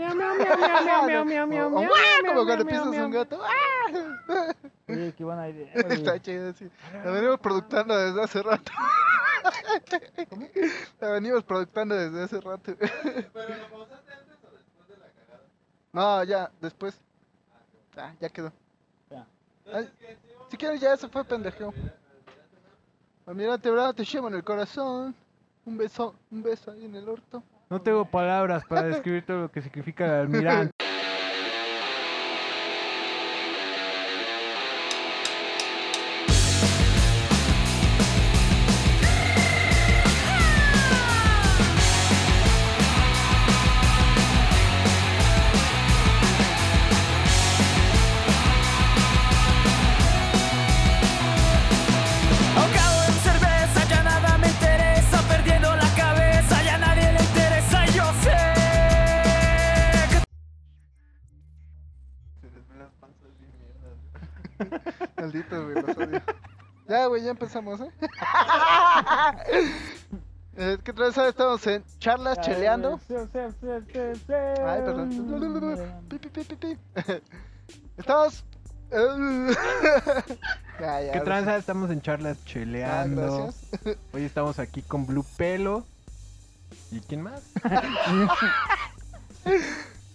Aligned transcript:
miau, 0.00 0.14
miau, 0.14 0.34
miau, 0.36 0.56
miau, 0.58 0.84
miau, 0.84 1.06
miau, 1.06 1.24
miau, 1.24 1.46
miau, 1.46 1.66
O- 1.66 1.68
o 1.68 1.80
miau, 1.80 1.88
¡guau! 1.88 2.22
miau, 2.22 2.34
Como 2.34 2.46
cuando 2.46 2.66
pisas 2.66 2.86
un 2.86 3.10
gato. 3.10 3.40
Oye, 4.88 5.14
qué 5.16 5.24
buena 5.24 5.48
idea. 5.48 5.72
güey. 5.74 5.92
Está 5.92 6.20
chido, 6.20 6.52
sí. 6.54 6.68
La 7.04 7.10
venimos 7.10 7.38
productando 7.40 7.96
desde 7.96 8.22
hace 8.22 8.42
rato. 8.42 8.72
La 11.00 11.08
venimos 11.10 11.44
productando 11.44 11.94
desde 11.94 12.22
hace 12.22 12.40
rato. 12.40 12.72
No, 15.92 16.22
ya, 16.24 16.50
después. 16.60 16.98
Ah, 17.96 18.12
ya 18.20 18.28
quedó. 18.28 18.52
Ya. 19.10 19.26
Si 20.50 20.56
quieres, 20.56 20.80
ya 20.80 20.96
se 20.96 21.08
fue 21.08 21.24
pendejo. 21.24 21.72
Almirante 23.26 23.70
Bravo, 23.70 23.92
te 23.94 24.04
llevo 24.04 24.28
en 24.28 24.34
el 24.34 24.44
corazón. 24.44 25.14
Un 25.64 25.76
beso, 25.76 26.14
un 26.30 26.42
beso 26.42 26.70
ahí 26.72 26.84
en 26.84 26.96
el 26.96 27.08
orto. 27.08 27.42
No 27.70 27.80
tengo 27.80 28.04
palabras 28.04 28.64
para 28.64 28.82
describir 28.82 29.24
todo 29.24 29.42
lo 29.42 29.52
que 29.52 29.62
significa 29.62 30.04
el 30.04 30.10
almirante. 30.10 30.74
Ya, 66.90 67.06
güey, 67.06 67.22
ya 67.22 67.30
empezamos, 67.30 67.80
¿eh? 67.80 67.90
Eh, 70.56 70.78
¿Qué 70.82 70.90
ahora? 70.90 71.28
Estamos 71.28 71.64
en 71.68 71.84
charlas 72.00 72.36
Ay, 72.38 72.44
cheleando. 72.44 72.98
Ay, 73.08 74.82
perdón. 74.84 75.08
Pi, 76.08 76.18
pi, 76.18 76.28
pi. 76.28 76.44
Estamos. 77.96 78.44
ya, 80.80 81.00
ya. 81.00 81.12
¿Qué 81.12 81.20
tranza? 81.20 81.56
Estamos 81.56 81.88
en 81.90 82.02
charlas. 82.02 82.36
Ah, 82.36 82.44
cheleando. 82.44 83.44
gracias. 83.46 83.96
Hoy 84.12 84.24
estamos 84.24 84.58
aquí 84.58 84.82
con 84.82 85.06
Blue 85.06 85.24
Pelo. 85.38 85.86
¿Y 86.90 86.98
quién 87.00 87.22
más? 87.22 87.42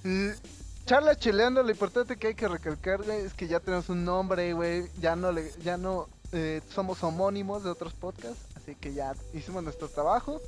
Y 0.03 0.31
charlas 0.85 1.17
cheleando, 1.17 1.63
lo 1.63 1.71
importante 1.71 2.17
que 2.17 2.27
hay 2.27 2.35
que 2.35 2.49
recalcar, 2.49 3.01
güey, 3.01 3.21
es 3.21 3.33
que 3.33 3.47
ya 3.47 3.61
tenemos 3.61 3.87
un 3.89 4.03
nombre, 4.03 4.51
güey. 4.53 4.91
Ya 4.99 5.15
no, 5.15 5.31
le, 5.31 5.49
ya 5.63 5.77
no 5.77 6.09
eh, 6.35 6.61
somos 6.69 7.01
homónimos 7.01 7.63
de 7.63 7.69
otros 7.69 7.93
podcasts. 7.93 8.45
Así 8.55 8.75
que 8.75 8.93
ya 8.93 9.13
hicimos 9.33 9.63
nuestro 9.63 9.87
trabajo. 9.87 10.41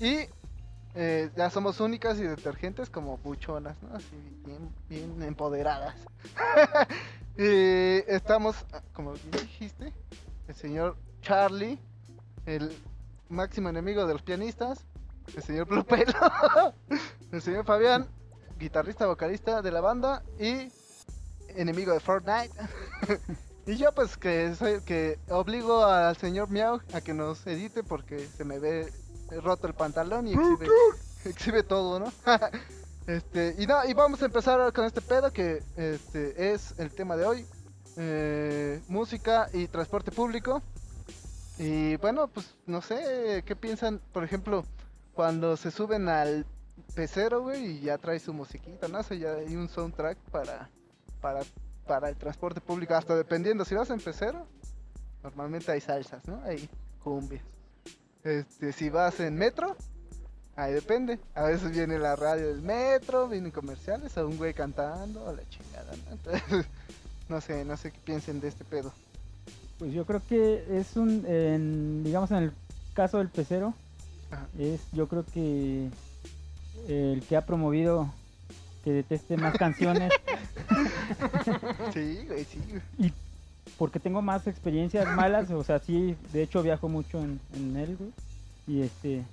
Y 0.00 0.26
eh, 0.94 1.30
ya 1.36 1.48
somos 1.48 1.78
únicas 1.78 2.18
y 2.18 2.24
detergentes 2.24 2.90
como 2.90 3.18
buchonas, 3.18 3.80
¿no? 3.82 3.94
Así 3.94 4.16
bien, 4.44 4.68
bien 4.88 5.22
empoderadas. 5.22 5.94
y 7.38 8.02
estamos, 8.12 8.56
ah, 8.72 8.82
como 8.92 9.14
dijiste, 9.14 9.92
el 10.48 10.54
señor 10.56 10.96
Charlie, 11.22 11.78
el 12.44 12.76
máximo 13.28 13.68
enemigo 13.68 14.06
de 14.06 14.14
los 14.14 14.22
pianistas, 14.22 14.86
el 15.36 15.42
señor 15.44 15.68
Blue 15.68 15.84
Pelo, 15.84 16.12
el 17.32 17.42
señor 17.42 17.64
Fabián, 17.64 18.08
guitarrista, 18.58 19.06
vocalista 19.06 19.62
de 19.62 19.70
la 19.70 19.80
banda 19.80 20.24
y 20.40 20.72
enemigo 21.54 21.92
de 21.92 22.00
Fortnite. 22.00 22.50
y 23.68 23.76
yo 23.76 23.92
pues 23.92 24.16
que 24.16 24.54
soy 24.54 24.80
que 24.80 25.18
obligo 25.28 25.84
al 25.84 26.16
señor 26.16 26.48
Miau 26.48 26.80
a 26.94 27.02
que 27.02 27.12
nos 27.12 27.46
edite 27.46 27.82
porque 27.82 28.18
se 28.18 28.42
me 28.42 28.58
ve 28.58 28.90
roto 29.42 29.66
el 29.66 29.74
pantalón 29.74 30.26
y 30.26 30.32
exhibe, 31.26 31.62
todo, 31.68 32.00
¿no? 32.00 32.10
este, 33.06 33.56
y 33.58 33.66
no, 33.66 33.84
y 33.84 33.92
vamos 33.92 34.22
a 34.22 34.24
empezar 34.24 34.72
con 34.72 34.86
este 34.86 35.02
pedo 35.02 35.30
que 35.34 35.62
este 35.76 36.54
es 36.54 36.78
el 36.78 36.90
tema 36.90 37.18
de 37.18 37.26
hoy. 37.26 37.46
eh, 37.98 38.80
música 38.88 39.50
y 39.52 39.66
transporte 39.66 40.12
público. 40.12 40.62
Y 41.58 41.96
bueno, 41.96 42.28
pues 42.28 42.54
no 42.64 42.80
sé, 42.80 43.42
¿qué 43.44 43.54
piensan? 43.54 44.00
Por 44.12 44.24
ejemplo, 44.24 44.64
cuando 45.12 45.58
se 45.58 45.70
suben 45.70 46.08
al 46.08 46.46
pecero, 46.94 47.42
güey, 47.42 47.66
y 47.66 47.80
ya 47.80 47.98
trae 47.98 48.18
su 48.18 48.32
musiquita, 48.32 48.88
¿no? 48.88 49.00
O 49.00 49.14
ya 49.14 49.34
hay 49.34 49.56
un 49.56 49.68
soundtrack 49.68 50.16
para, 50.30 50.70
para, 51.20 51.40
para 51.88 52.10
el 52.10 52.16
transporte 52.16 52.60
público, 52.60 52.94
hasta 52.94 53.16
dependiendo, 53.16 53.64
si 53.64 53.74
vas 53.74 53.90
en 53.90 53.98
pecero, 53.98 54.46
normalmente 55.24 55.72
hay 55.72 55.80
salsas, 55.80 56.24
¿no? 56.28 56.40
Hay 56.44 56.68
cumbias. 57.02 57.42
Este, 58.22 58.72
si 58.72 58.90
vas 58.90 59.18
en 59.20 59.34
metro, 59.34 59.74
ahí 60.54 60.74
depende. 60.74 61.18
A 61.34 61.44
veces 61.44 61.72
viene 61.72 61.98
la 61.98 62.14
radio 62.14 62.48
del 62.48 62.60
metro, 62.60 63.26
vienen 63.26 63.50
comerciales, 63.50 64.16
o 64.18 64.28
un 64.28 64.36
güey 64.36 64.52
cantando, 64.52 65.24
o 65.24 65.32
la 65.32 65.48
chingada, 65.48 65.96
¿no? 65.96 66.12
Entonces, 66.12 66.66
no 67.28 67.40
sé, 67.40 67.64
no 67.64 67.76
sé 67.76 67.90
qué 67.90 67.98
piensen 68.04 68.38
de 68.40 68.48
este 68.48 68.64
pedo. 68.64 68.92
Pues 69.78 69.92
yo 69.92 70.04
creo 70.04 70.20
que 70.28 70.78
es 70.78 70.94
un, 70.96 71.24
en, 71.26 72.04
digamos 72.04 72.30
en 72.32 72.36
el 72.36 72.52
caso 72.92 73.18
del 73.18 73.30
pecero, 73.30 73.72
Ajá. 74.30 74.46
es 74.58 74.80
yo 74.92 75.08
creo 75.08 75.24
que 75.24 75.88
el 76.86 77.22
que 77.26 77.36
ha 77.36 77.46
promovido 77.46 78.12
que 78.84 78.92
deteste 78.92 79.36
más 79.36 79.56
canciones 79.56 80.12
Sí, 81.92 82.24
güey, 82.26 82.44
sí, 82.44 82.60
y 82.98 83.12
porque 83.76 84.00
tengo 84.00 84.22
más 84.22 84.46
experiencias 84.46 85.14
malas, 85.14 85.50
o 85.50 85.62
sea, 85.64 85.78
sí, 85.78 86.16
de 86.32 86.42
hecho 86.42 86.62
viajo 86.62 86.88
mucho 86.88 87.22
en, 87.22 87.40
en 87.54 87.76
él, 87.76 87.96
güey, 87.98 88.10
y 88.66 88.82
este, 88.82 89.24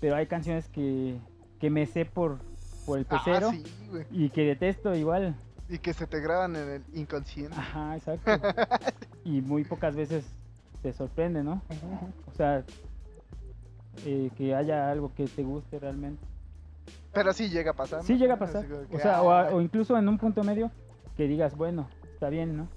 pero 0.00 0.16
hay 0.16 0.26
canciones 0.26 0.68
que, 0.68 1.16
que 1.60 1.70
me 1.70 1.86
sé 1.86 2.04
por, 2.04 2.38
por 2.86 2.98
el 2.98 3.04
pecero 3.04 3.50
Ah, 3.50 3.56
sí, 3.56 3.64
güey. 3.90 4.04
y 4.10 4.30
que 4.30 4.42
detesto 4.44 4.94
igual, 4.94 5.34
Y 5.68 5.78
que 5.78 5.92
se 5.94 6.06
te 6.06 6.20
graban 6.20 6.56
en 6.56 6.68
el 6.70 6.82
inconsciente. 6.94 7.54
ajá, 7.56 7.96
exacto, 7.96 8.30
y 9.24 9.40
muy 9.40 9.64
pocas 9.64 9.94
veces 9.96 10.24
te 10.82 10.92
sorprende, 10.92 11.42
¿no? 11.42 11.62
O 12.32 12.36
sea, 12.36 12.62
eh, 14.04 14.30
que 14.36 14.54
haya 14.54 14.90
algo 14.90 15.12
que 15.14 15.26
te 15.26 15.42
guste 15.42 15.78
realmente. 15.78 16.22
Pero 17.14 17.32
sí 17.32 17.48
llega 17.48 17.70
a 17.70 17.74
pasar. 17.74 18.02
Sí 18.02 18.14
¿no? 18.14 18.18
llega 18.18 18.34
a 18.34 18.38
pasar. 18.38 18.66
que, 18.66 18.96
O 18.96 18.98
sea, 18.98 19.22
o, 19.22 19.30
a- 19.30 19.48
o 19.54 19.60
incluso 19.60 19.96
en 19.96 20.08
un 20.08 20.18
punto 20.18 20.42
medio 20.44 20.70
que 21.16 21.26
digas, 21.28 21.56
bueno, 21.56 21.88
está 22.12 22.28
bien, 22.28 22.56
¿no? 22.56 22.68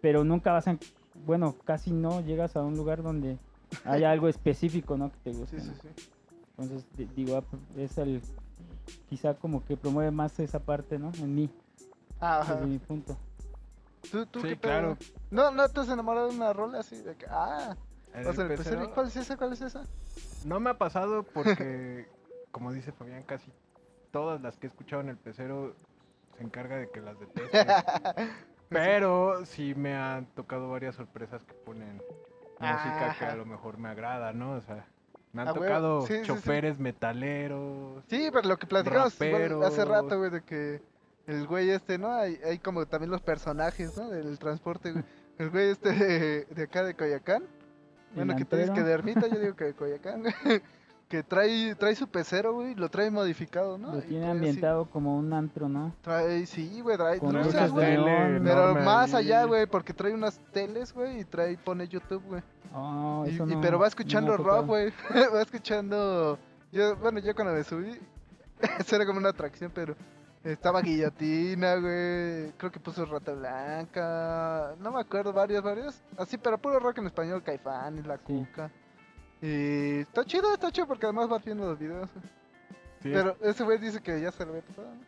Pero 0.00 0.24
nunca 0.24 0.52
vas 0.52 0.68
a, 0.68 0.78
bueno, 1.26 1.54
casi 1.64 1.90
no 1.90 2.20
llegas 2.20 2.56
a 2.56 2.62
un 2.62 2.76
lugar 2.76 3.02
donde 3.02 3.38
haya 3.84 4.10
algo 4.10 4.28
específico, 4.28 4.96
¿no? 4.96 5.10
Que 5.10 5.18
te 5.24 5.32
guste. 5.32 5.60
Sí, 5.60 5.66
sí, 5.66 5.72
¿no? 5.72 5.82
sí. 5.94 6.10
Entonces, 6.58 6.86
di- 6.96 7.08
digo, 7.16 7.36
ah, 7.36 7.44
es 7.76 7.98
el, 7.98 8.22
quizá 9.08 9.34
como 9.34 9.64
que 9.64 9.76
promueve 9.76 10.10
más 10.10 10.38
esa 10.38 10.60
parte, 10.60 10.98
¿no? 10.98 11.10
En 11.18 11.34
mí, 11.34 11.50
Ah, 12.20 12.40
ajá. 12.40 12.54
desde 12.54 12.66
mi 12.66 12.78
punto. 12.78 13.16
¿Tú, 14.10 14.24
tú 14.26 14.40
Sí, 14.40 14.48
qué 14.50 14.56
pedo? 14.56 14.72
claro. 14.72 14.96
No, 15.30 15.50
no 15.50 15.68
te 15.68 15.80
has 15.80 15.88
enamorado 15.88 16.28
de 16.28 16.36
una 16.36 16.52
rola 16.52 16.78
así 16.80 16.96
de 16.96 17.16
que, 17.16 17.26
ah, 17.28 17.76
En 18.14 18.24
vas 18.24 18.34
el 18.38 18.44
en 18.46 18.50
el 18.52 18.56
pecero. 18.58 18.76
pecero, 18.78 18.94
¿Cuál 18.94 19.08
es 19.08 19.16
esa? 19.16 19.36
¿Cuál 19.36 19.52
es 19.52 19.60
esa? 19.60 19.84
No 20.44 20.60
me 20.60 20.70
ha 20.70 20.78
pasado 20.78 21.24
porque, 21.24 22.06
como 22.56 22.72
dice 22.72 22.90
Fabián, 22.90 23.22
casi 23.24 23.52
todas 24.12 24.40
las 24.40 24.56
que 24.56 24.66
he 24.66 24.70
escuchado 24.70 25.02
en 25.02 25.10
el 25.10 25.18
pecero 25.18 25.76
se 26.38 26.42
encarga 26.42 26.76
de 26.78 26.88
que 26.88 27.02
las 27.02 27.20
deteste. 27.20 27.66
Pero 28.70 29.44
sí 29.44 29.74
me 29.74 29.94
han 29.94 30.24
tocado 30.34 30.70
varias 30.70 30.94
sorpresas 30.94 31.44
que 31.44 31.52
ponen 31.52 31.98
música 32.58 33.14
que 33.18 33.24
a 33.26 33.36
lo 33.36 33.44
mejor 33.44 33.76
me 33.76 33.90
agrada, 33.90 34.32
¿no? 34.32 34.52
O 34.52 34.60
sea, 34.62 34.86
me 35.34 35.42
han 35.42 35.48
Ah, 35.48 35.52
tocado 35.52 36.00
Sí, 36.06 36.14
sí, 36.14 36.18
sí. 36.20 36.24
choferes 36.24 36.78
metaleros. 36.78 38.02
Sí, 38.08 38.30
pero 38.32 38.48
lo 38.48 38.56
que 38.56 38.66
platicamos 38.66 39.20
hace 39.66 39.84
rato, 39.84 40.16
güey, 40.16 40.30
de 40.30 40.42
que 40.42 40.80
el 41.26 41.46
güey 41.46 41.68
este, 41.68 41.98
¿no? 41.98 42.10
Hay, 42.10 42.40
hay 42.42 42.58
como 42.58 42.86
también 42.86 43.10
los 43.10 43.20
personajes, 43.20 43.98
¿no? 43.98 44.08
Del 44.08 44.38
transporte, 44.38 44.92
güey. 44.92 45.04
El 45.36 45.50
güey 45.50 45.68
este 45.68 45.92
de, 45.92 46.44
de 46.46 46.62
acá 46.62 46.82
de 46.84 46.94
Coyacán. 46.94 47.44
Bueno, 48.14 48.34
que 48.34 48.46
tú 48.46 48.56
dices 48.56 48.70
que 48.70 48.82
de 48.82 48.92
Ermita, 48.94 49.26
yo 49.26 49.38
digo 49.38 49.54
que 49.54 49.64
de 49.66 49.74
Coyacán, 49.74 50.22
güey. 50.22 50.62
Que 51.08 51.22
trae, 51.22 51.76
trae 51.76 51.94
su 51.94 52.08
pecero, 52.08 52.52
güey, 52.54 52.74
lo 52.74 52.88
trae 52.88 53.12
modificado, 53.12 53.78
¿no? 53.78 53.94
Lo 53.94 54.02
tiene 54.02 54.24
así- 54.24 54.32
ambientado 54.32 54.86
como 54.90 55.16
un 55.16 55.32
antro, 55.32 55.68
¿no? 55.68 55.94
Trae, 56.02 56.46
sí, 56.46 56.80
güey, 56.80 56.96
trae 56.96 57.20
Con 57.20 57.32
luces, 57.32 57.52
luces 57.54 57.70
güey. 57.70 57.96
Pero 57.96 58.36
enorme 58.70 58.80
más 58.84 59.14
ahí. 59.14 59.26
allá, 59.26 59.44
güey, 59.44 59.66
porque 59.66 59.92
trae 59.94 60.12
unas 60.12 60.40
teles, 60.52 60.92
güey, 60.92 61.20
y 61.20 61.24
trae, 61.24 61.56
pone 61.58 61.86
YouTube, 61.86 62.24
güey. 62.26 62.42
Oh, 62.74 63.22
Y- 63.24 63.34
eso 63.34 63.44
y- 63.46 63.54
no- 63.54 63.60
pero 63.60 63.78
va 63.78 63.86
escuchando 63.86 64.32
ha 64.34 64.36
rock, 64.36 64.66
güey. 64.66 64.92
va 65.34 65.42
escuchando. 65.42 66.38
Yo, 66.72 66.96
bueno, 66.96 67.20
yo 67.20 67.34
cuando 67.36 67.54
me 67.54 67.62
subí, 67.62 67.96
eso 68.80 68.96
era 68.96 69.06
como 69.06 69.20
una 69.20 69.28
atracción, 69.28 69.70
pero 69.72 69.94
estaba 70.42 70.82
guillotina, 70.82 71.76
güey. 71.76 72.50
Creo 72.56 72.72
que 72.72 72.80
puso 72.80 73.04
Rata 73.04 73.32
Blanca. 73.32 74.74
No 74.80 74.90
me 74.90 75.00
acuerdo, 75.00 75.32
varios, 75.32 75.62
varios. 75.62 76.02
Así, 76.18 76.36
pero 76.36 76.58
puro 76.58 76.80
rock 76.80 76.98
en 76.98 77.06
español, 77.06 77.44
Caifán 77.44 77.98
y 77.98 78.02
La 78.02 78.16
Sí. 78.16 78.22
Cuca. 78.24 78.70
Y 79.42 80.00
está 80.00 80.24
chido, 80.24 80.52
está 80.54 80.70
chido 80.72 80.86
porque 80.86 81.06
además 81.06 81.28
vas 81.28 81.44
viendo 81.44 81.66
los 81.66 81.78
videos. 81.78 82.08
Sí. 83.02 83.10
Pero 83.12 83.36
ese 83.42 83.62
güey 83.64 83.78
dice 83.78 84.00
que 84.00 84.20
ya 84.20 84.32
se 84.32 84.44
lo 84.44 84.50
había 84.52 84.62
topado, 84.62 84.88
¿no? 84.88 85.00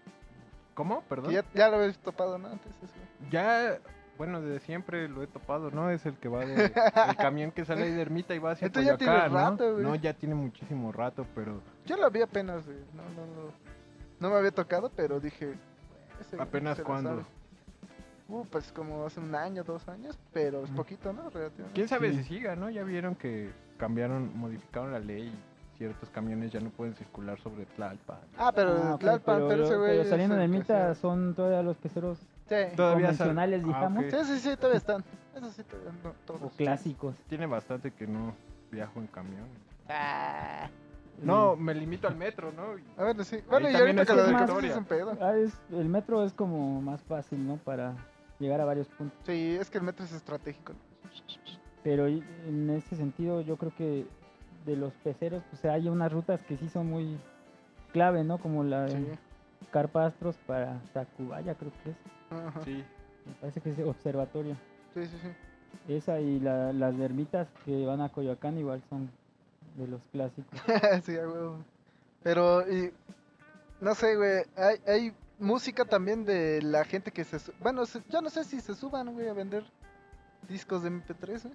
¿Cómo? 0.75 1.03
Perdón. 1.09 1.31
Que 1.31 1.35
ya, 1.37 1.45
ya 1.55 1.69
lo 1.69 1.77
había 1.77 1.93
topado, 1.95 2.39
¿no? 2.39 2.49
Antes 2.49 2.73
ese 2.83 2.93
güey. 3.19 3.31
Ya, 3.31 3.79
bueno, 4.19 4.41
desde 4.41 4.61
siempre 4.61 5.09
lo 5.09 5.23
he 5.23 5.27
topado, 5.27 5.71
¿no? 5.71 5.91
Es 5.91 6.05
el 6.07 6.15
que 6.19 6.29
va 6.29 6.45
de, 6.45 6.67
el 7.09 7.17
camión 7.17 7.51
que 7.51 7.65
sale 7.65 7.85
ahí 7.85 7.93
de 7.93 8.03
Ermita 8.03 8.35
y 8.35 8.39
va 8.39 8.53
hacia 8.53 8.67
Entonces 8.67 8.93
ya 8.93 8.99
tiene 8.99 9.13
¿no? 9.29 9.29
rato, 9.29 9.73
güey. 9.73 9.85
No, 9.85 9.95
ya 9.95 10.13
tiene 10.13 10.35
muchísimo 10.35 10.93
rato, 10.93 11.27
pero 11.35 11.61
Yo 11.87 11.97
lo 11.97 12.11
vi 12.11 12.21
apenas, 12.21 12.65
güey. 12.67 12.79
No, 12.95 13.03
no, 13.17 13.27
no. 13.27 13.53
No 14.21 14.31
me 14.31 14.37
había 14.37 14.51
tocado, 14.51 14.91
pero 14.95 15.19
dije. 15.21 15.55
ese 16.21 16.41
¿apenas 16.41 16.81
cuándo? 16.81 17.25
Uh, 18.29 18.45
pues 18.47 18.71
como 18.73 19.07
hace 19.07 19.21
un 19.21 19.35
año, 19.35 19.65
dos 19.65 19.89
años, 19.89 20.19
pero 20.35 20.63
es 20.63 20.71
poquito, 20.71 21.13
¿no? 21.15 21.31
Relativamente. 21.31 21.73
¿Quién 21.75 21.89
sabe 21.89 22.11
Sí. 22.11 22.19
si 22.19 22.25
siga, 22.25 22.57
no? 22.57 22.69
Ya 22.69 22.83
vieron 22.85 23.15
que 23.15 23.51
cambiaron, 23.79 24.37
modificaron 24.39 24.93
la 24.93 24.99
ley 24.99 25.29
y 25.29 25.79
ciertos 25.79 26.11
camiones 26.11 26.53
ya 26.53 26.61
no 26.61 26.71
pueden 26.71 26.95
circular 26.95 27.39
sobre 27.41 27.65
Tlalpan. 27.67 28.19
Ah, 28.37 28.53
pero 28.55 28.73
Ah, 28.73 28.97
Tlalpan, 28.99 29.45
pero, 29.49 29.63
ese 29.65 29.71
pero 29.73 29.79
güey. 29.81 29.99
es 30.01 30.09
saliendo 30.09 30.35
de 30.37 30.49
Mita 30.49 30.95
son 30.95 31.35
todavía 31.35 31.63
los 31.63 31.77
peceros 31.77 32.19
Sí. 32.49 32.55
Todavía 32.77 33.09
sal- 33.13 33.29
convencionales, 33.29 33.61
Ah, 33.63 33.67
digamos, 33.67 34.05
ok. 34.05 34.11
sí, 34.11 34.25
sí, 34.25 34.39
sí, 34.51 34.57
todavía 34.57 34.79
están. 34.79 35.05
Eso 35.37 35.51
sí, 35.51 35.63
todavía 35.65 35.93
no, 36.03 36.11
o 36.11 36.13
todos. 36.27 36.53
clásicos. 36.55 37.15
Tiene 37.29 37.47
bastante 37.47 37.91
que 37.91 38.07
no 38.07 38.35
viajo 38.73 39.01
en 39.01 39.07
camión. 39.09 39.47
Ah. 39.89 40.69
No, 41.23 41.57
me 41.57 41.75
limito 41.75 42.09
al 42.09 42.17
metro, 42.17 42.51
¿no? 42.53 42.77
A 42.97 43.05
ver, 43.05 43.25
sí. 43.25 43.39
Bueno, 43.51 43.69
y 43.69 43.75
ahorita 43.75 44.07
que 44.07 44.13
lo 44.15 44.23
más- 44.29 44.33
de 44.33 44.37
Victoria 44.47 44.71
es 44.71 44.77
un 44.79 44.85
pedo. 44.85 45.19
Ah, 45.21 45.37
es, 45.37 45.53
el 45.73 45.89
metro 45.89 46.25
es 46.25 46.33
como 46.33 46.81
más 46.81 47.03
fácil, 47.03 47.47
¿no? 47.47 47.57
Para 47.57 47.95
llegar 48.39 48.61
a 48.61 48.65
varios 48.65 48.87
puntos. 48.89 49.19
Sí, 49.27 49.57
es 49.61 49.69
que 49.69 49.79
el 49.79 49.85
metro 49.85 50.05
es 50.07 50.13
estratégico. 50.13 50.73
Pero 51.85 52.07
en 52.07 52.71
ese 52.71 52.97
sentido 52.97 53.41
yo 53.41 53.57
creo 53.57 53.73
que 53.77 54.07
de 54.67 54.77
los 54.77 54.93
peceros, 55.05 55.43
pues 55.51 55.65
hay 55.65 55.89
unas 55.89 56.13
rutas 56.13 56.41
que 56.43 56.57
sí 56.57 56.69
son 56.69 56.89
muy 56.91 57.19
clave, 57.93 58.25
¿no? 58.25 58.39
Como 58.39 58.65
la 58.65 58.83
de 58.83 58.97
Sí. 58.99 59.07
Carpastros 59.71 60.37
para 60.47 60.81
Tacubaya, 60.93 61.55
creo 61.55 61.73
que 61.85 61.91
es. 61.91 61.97
Ajá. 62.31 62.61
Sí. 62.65 62.85
Me 63.27 63.33
parece 63.41 63.61
que 63.61 63.71
es 63.71 63.79
observatorio. 63.81 64.57
Sí, 64.95 65.07
sí, 65.07 65.17
sí. 65.23 65.93
Esa 65.93 66.21
y 66.21 66.41
la- 66.41 66.73
las 66.73 66.97
de 66.97 67.05
ermitas 67.05 67.49
que 67.65 67.85
van 67.87 68.01
a 68.01 68.09
Coyoacán 68.09 68.59
igual 68.59 68.83
son 68.89 69.11
de 69.77 69.87
los 69.87 70.01
clásicos. 70.13 70.59
sí, 71.05 71.13
huevo. 71.13 71.59
Pero, 72.23 72.63
y, 72.71 72.93
no 73.81 73.95
sé, 73.95 74.17
güey, 74.17 74.43
hay, 74.57 74.77
hay 74.87 75.13
música 75.39 75.85
también 75.85 76.25
de 76.25 76.61
la 76.63 76.85
gente 76.85 77.11
que 77.13 77.25
se... 77.25 77.39
su- 77.39 77.53
Bueno, 77.61 77.87
se- 77.87 78.03
yo 78.11 78.21
no 78.21 78.29
sé 78.31 78.45
si 78.45 78.61
se 78.61 78.75
suban, 78.75 79.13
güey, 79.13 79.29
a 79.29 79.33
vender 79.35 79.63
discos 80.49 80.83
de 80.83 80.91
MP3, 80.91 81.43
güey. 81.45 81.55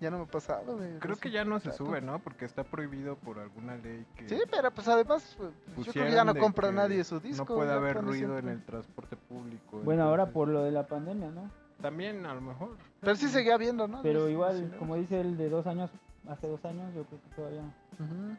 Ya 0.00 0.10
no 0.10 0.18
me 0.18 0.24
ha 0.24 0.26
pasado, 0.26 0.76
güey. 0.76 0.98
Creo 1.00 1.16
que 1.16 1.30
ya 1.30 1.44
no 1.44 1.58
se 1.58 1.72
sube, 1.72 2.00
¿no? 2.00 2.20
Porque 2.20 2.44
está 2.44 2.62
prohibido 2.62 3.16
por 3.16 3.40
alguna 3.40 3.76
ley 3.76 4.06
que 4.16 4.28
Sí, 4.28 4.40
pero 4.48 4.70
pues 4.70 4.86
además, 4.86 5.34
pues, 5.36 5.86
yo 5.86 5.92
creo 5.92 6.06
que 6.06 6.12
ya 6.12 6.24
no 6.24 6.36
compra 6.36 6.70
nadie 6.70 7.02
su 7.02 7.18
disco. 7.18 7.44
No 7.44 7.56
puede 7.56 7.72
haber 7.72 8.00
ruido 8.00 8.38
en 8.38 8.48
el 8.48 8.64
transporte 8.64 9.16
público. 9.16 9.80
Bueno, 9.80 10.04
ahora 10.04 10.26
por 10.26 10.48
lo 10.48 10.62
de 10.62 10.70
la 10.70 10.86
pandemia, 10.86 11.30
¿no? 11.30 11.50
También, 11.82 12.24
a 12.26 12.34
lo 12.34 12.40
mejor. 12.40 12.76
Pero 13.00 13.16
sí 13.16 13.28
seguía 13.28 13.56
viendo, 13.56 13.88
¿no? 13.88 14.02
Pero 14.02 14.26
Sí, 14.26 14.32
igual, 14.32 14.56
sí, 14.56 14.68
¿no? 14.70 14.78
como 14.78 14.94
dice 14.96 15.20
el 15.20 15.36
de 15.36 15.48
dos 15.48 15.66
años, 15.66 15.90
hace 16.28 16.46
dos 16.46 16.64
años, 16.64 16.94
yo 16.94 17.04
creo 17.04 17.20
que 17.20 17.34
todavía... 17.34 17.62
Ujú. 17.94 18.36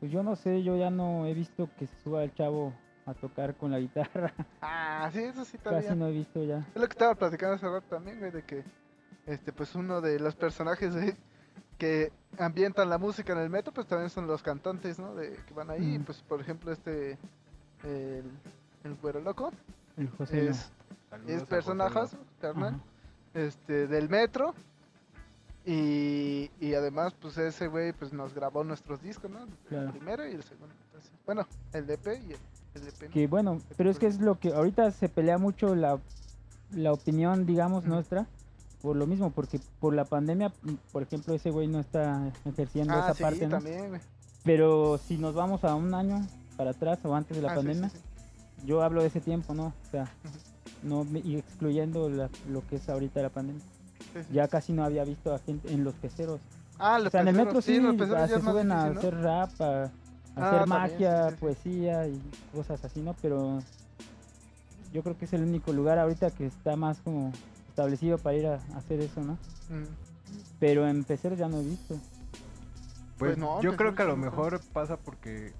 Pues 0.00 0.10
yo 0.10 0.22
no 0.22 0.36
sé, 0.36 0.62
yo 0.62 0.76
ya 0.76 0.90
no 0.90 1.26
he 1.26 1.32
visto 1.32 1.68
que 1.78 1.86
se 1.86 1.96
suba 2.02 2.24
el 2.24 2.34
chavo 2.34 2.72
a 3.06 3.14
tocar 3.14 3.54
con 3.54 3.70
la 3.70 3.78
guitarra. 3.78 4.32
Ah, 4.60 5.08
sí, 5.12 5.20
eso 5.20 5.44
sí 5.44 5.58
también. 5.58 5.84
Casi 5.84 5.96
no 5.98 6.06
he 6.08 6.12
visto 6.12 6.42
ya. 6.44 6.58
Es 6.74 6.80
lo 6.80 6.86
que 6.86 6.92
estaba 6.92 7.14
platicando 7.14 7.54
hace 7.56 7.66
rato 7.66 7.86
también, 7.88 8.18
güey, 8.18 8.30
de 8.30 8.42
que, 8.42 8.64
este, 9.26 9.52
pues 9.52 9.74
uno 9.74 10.00
de 10.00 10.18
los 10.18 10.34
personajes 10.34 10.94
que 11.78 12.12
ambientan 12.38 12.88
la 12.88 12.98
música 12.98 13.32
en 13.32 13.40
el 13.40 13.50
metro, 13.50 13.72
pues 13.72 13.86
también 13.86 14.10
son 14.10 14.26
los 14.26 14.42
cantantes, 14.42 14.98
¿no? 14.98 15.14
De, 15.14 15.36
que 15.46 15.54
van 15.54 15.70
ahí, 15.70 15.96
Ujú. 15.96 16.04
pues 16.06 16.22
por 16.22 16.40
ejemplo 16.40 16.72
este, 16.72 17.18
el, 17.84 18.24
el 18.84 18.94
güero 19.00 19.20
loco, 19.20 19.52
El 19.96 20.08
José. 20.10 20.48
es, 20.48 20.70
es 21.26 21.42
personajes, 21.44 22.16
carnal, 22.40 22.80
este, 23.34 23.86
del 23.86 24.08
metro. 24.08 24.54
Y, 25.64 26.50
y 26.60 26.74
además, 26.74 27.14
pues 27.20 27.38
ese 27.38 27.68
güey 27.68 27.92
pues 27.92 28.12
nos 28.12 28.34
grabó 28.34 28.64
nuestros 28.64 29.00
discos, 29.00 29.30
¿no? 29.30 29.46
Claro. 29.68 29.86
El 29.86 29.92
primero 29.92 30.26
y 30.26 30.32
el 30.32 30.42
segundo. 30.42 30.74
entonces, 30.86 31.12
bueno, 31.24 31.46
el 31.72 31.86
DP 31.86 32.06
y 32.06 32.32
el, 32.32 32.38
el 32.74 32.84
DP. 32.86 33.10
Que 33.12 33.26
bueno, 33.28 33.60
pero 33.76 33.88
es 33.90 33.98
que 34.00 34.08
es 34.08 34.20
lo 34.20 34.40
que 34.40 34.52
ahorita 34.52 34.90
se 34.90 35.08
pelea 35.08 35.38
mucho 35.38 35.76
la, 35.76 36.00
la 36.74 36.92
opinión, 36.92 37.46
digamos, 37.46 37.84
nuestra, 37.84 38.26
por 38.82 38.96
lo 38.96 39.06
mismo, 39.06 39.30
porque 39.30 39.60
por 39.80 39.94
la 39.94 40.04
pandemia, 40.04 40.52
por 40.90 41.02
ejemplo, 41.02 41.34
ese 41.34 41.50
güey 41.50 41.68
no 41.68 41.78
está 41.80 42.30
ejerciendo 42.44 42.94
Ah, 42.94 43.00
esa 43.00 43.14
sí, 43.14 43.22
parte, 43.22 43.46
¿no? 43.46 43.56
también. 43.56 44.00
Pero 44.44 44.98
si 44.98 45.16
nos 45.18 45.34
vamos 45.34 45.62
a 45.64 45.74
un 45.76 45.94
año 45.94 46.26
para 46.56 46.70
atrás 46.72 46.98
o 47.04 47.14
antes 47.14 47.36
de 47.36 47.42
la 47.42 47.48
Ah, 47.52 47.52
sí, 47.52 47.56
pandemia, 47.58 47.88
sí. 47.90 47.98
yo 48.66 48.82
hablo 48.82 49.00
de 49.02 49.06
ese 49.08 49.20
tiempo, 49.20 49.54
¿no? 49.54 49.66
O 49.66 49.90
sea, 49.90 50.12
no 50.82 51.06
y 51.24 51.36
excluyendo 51.36 52.08
la- 52.10 52.28
lo 52.48 52.66
que 52.66 52.76
es 52.76 52.88
ahorita 52.88 53.22
la 53.22 53.28
pandemia. 53.30 53.62
Ya 54.30 54.48
casi 54.48 54.72
no 54.72 54.84
había 54.84 55.04
visto 55.04 55.32
a 55.32 55.38
gente 55.38 55.72
en 55.72 55.84
los 55.84 55.94
peceros. 55.94 56.40
Ah, 56.78 56.96
O 56.98 57.04
los 57.04 57.12
sea, 57.12 57.20
en 57.20 57.28
el 57.28 57.36
metro 57.36 57.62
sí, 57.62 57.78
los 57.78 57.94
ah, 57.94 57.98
peceros 57.98 58.28
ya 58.30 58.38
se 58.40 58.44
suben 58.44 58.72
a 58.72 58.84
difícil, 58.86 58.94
¿no? 58.94 58.98
hacer 58.98 59.14
rap, 59.22 59.60
a, 59.60 59.84
a 59.84 59.90
Ah, 60.36 60.46
hacer 60.48 60.66
magia, 60.66 61.22
sí, 61.22 61.30
sí, 61.30 61.34
sí. 61.36 61.40
poesía 61.40 62.08
y 62.08 62.20
cosas 62.52 62.84
así, 62.84 63.00
¿no? 63.00 63.14
Pero 63.22 63.60
yo 64.92 65.02
creo 65.02 65.16
que 65.16 65.24
es 65.26 65.32
el 65.32 65.42
único 65.44 65.72
lugar 65.72 65.98
ahorita 66.00 66.30
que 66.32 66.46
está 66.46 66.74
más 66.76 67.00
como 67.00 67.32
establecido 67.72 68.18
para 68.18 68.36
ir 68.36 68.46
a, 68.46 68.54
hacer 68.76 69.00
eso, 69.00 69.22
¿no? 69.22 69.32
Mm. 69.70 69.86
Pero 70.60 70.86
en 70.86 71.04
ya 71.04 71.48
no 71.48 71.58
he 71.58 71.64
visto. 71.64 71.94
Pues, 73.18 73.36
Pues 73.36 73.38
no, 73.38 73.60
yo 73.62 73.76
creo 73.76 73.94
que 73.94 74.02
a 74.02 74.06
lo 74.06 74.16
mejor. 74.16 74.60
pasa 74.72 74.96
porque 74.96 75.52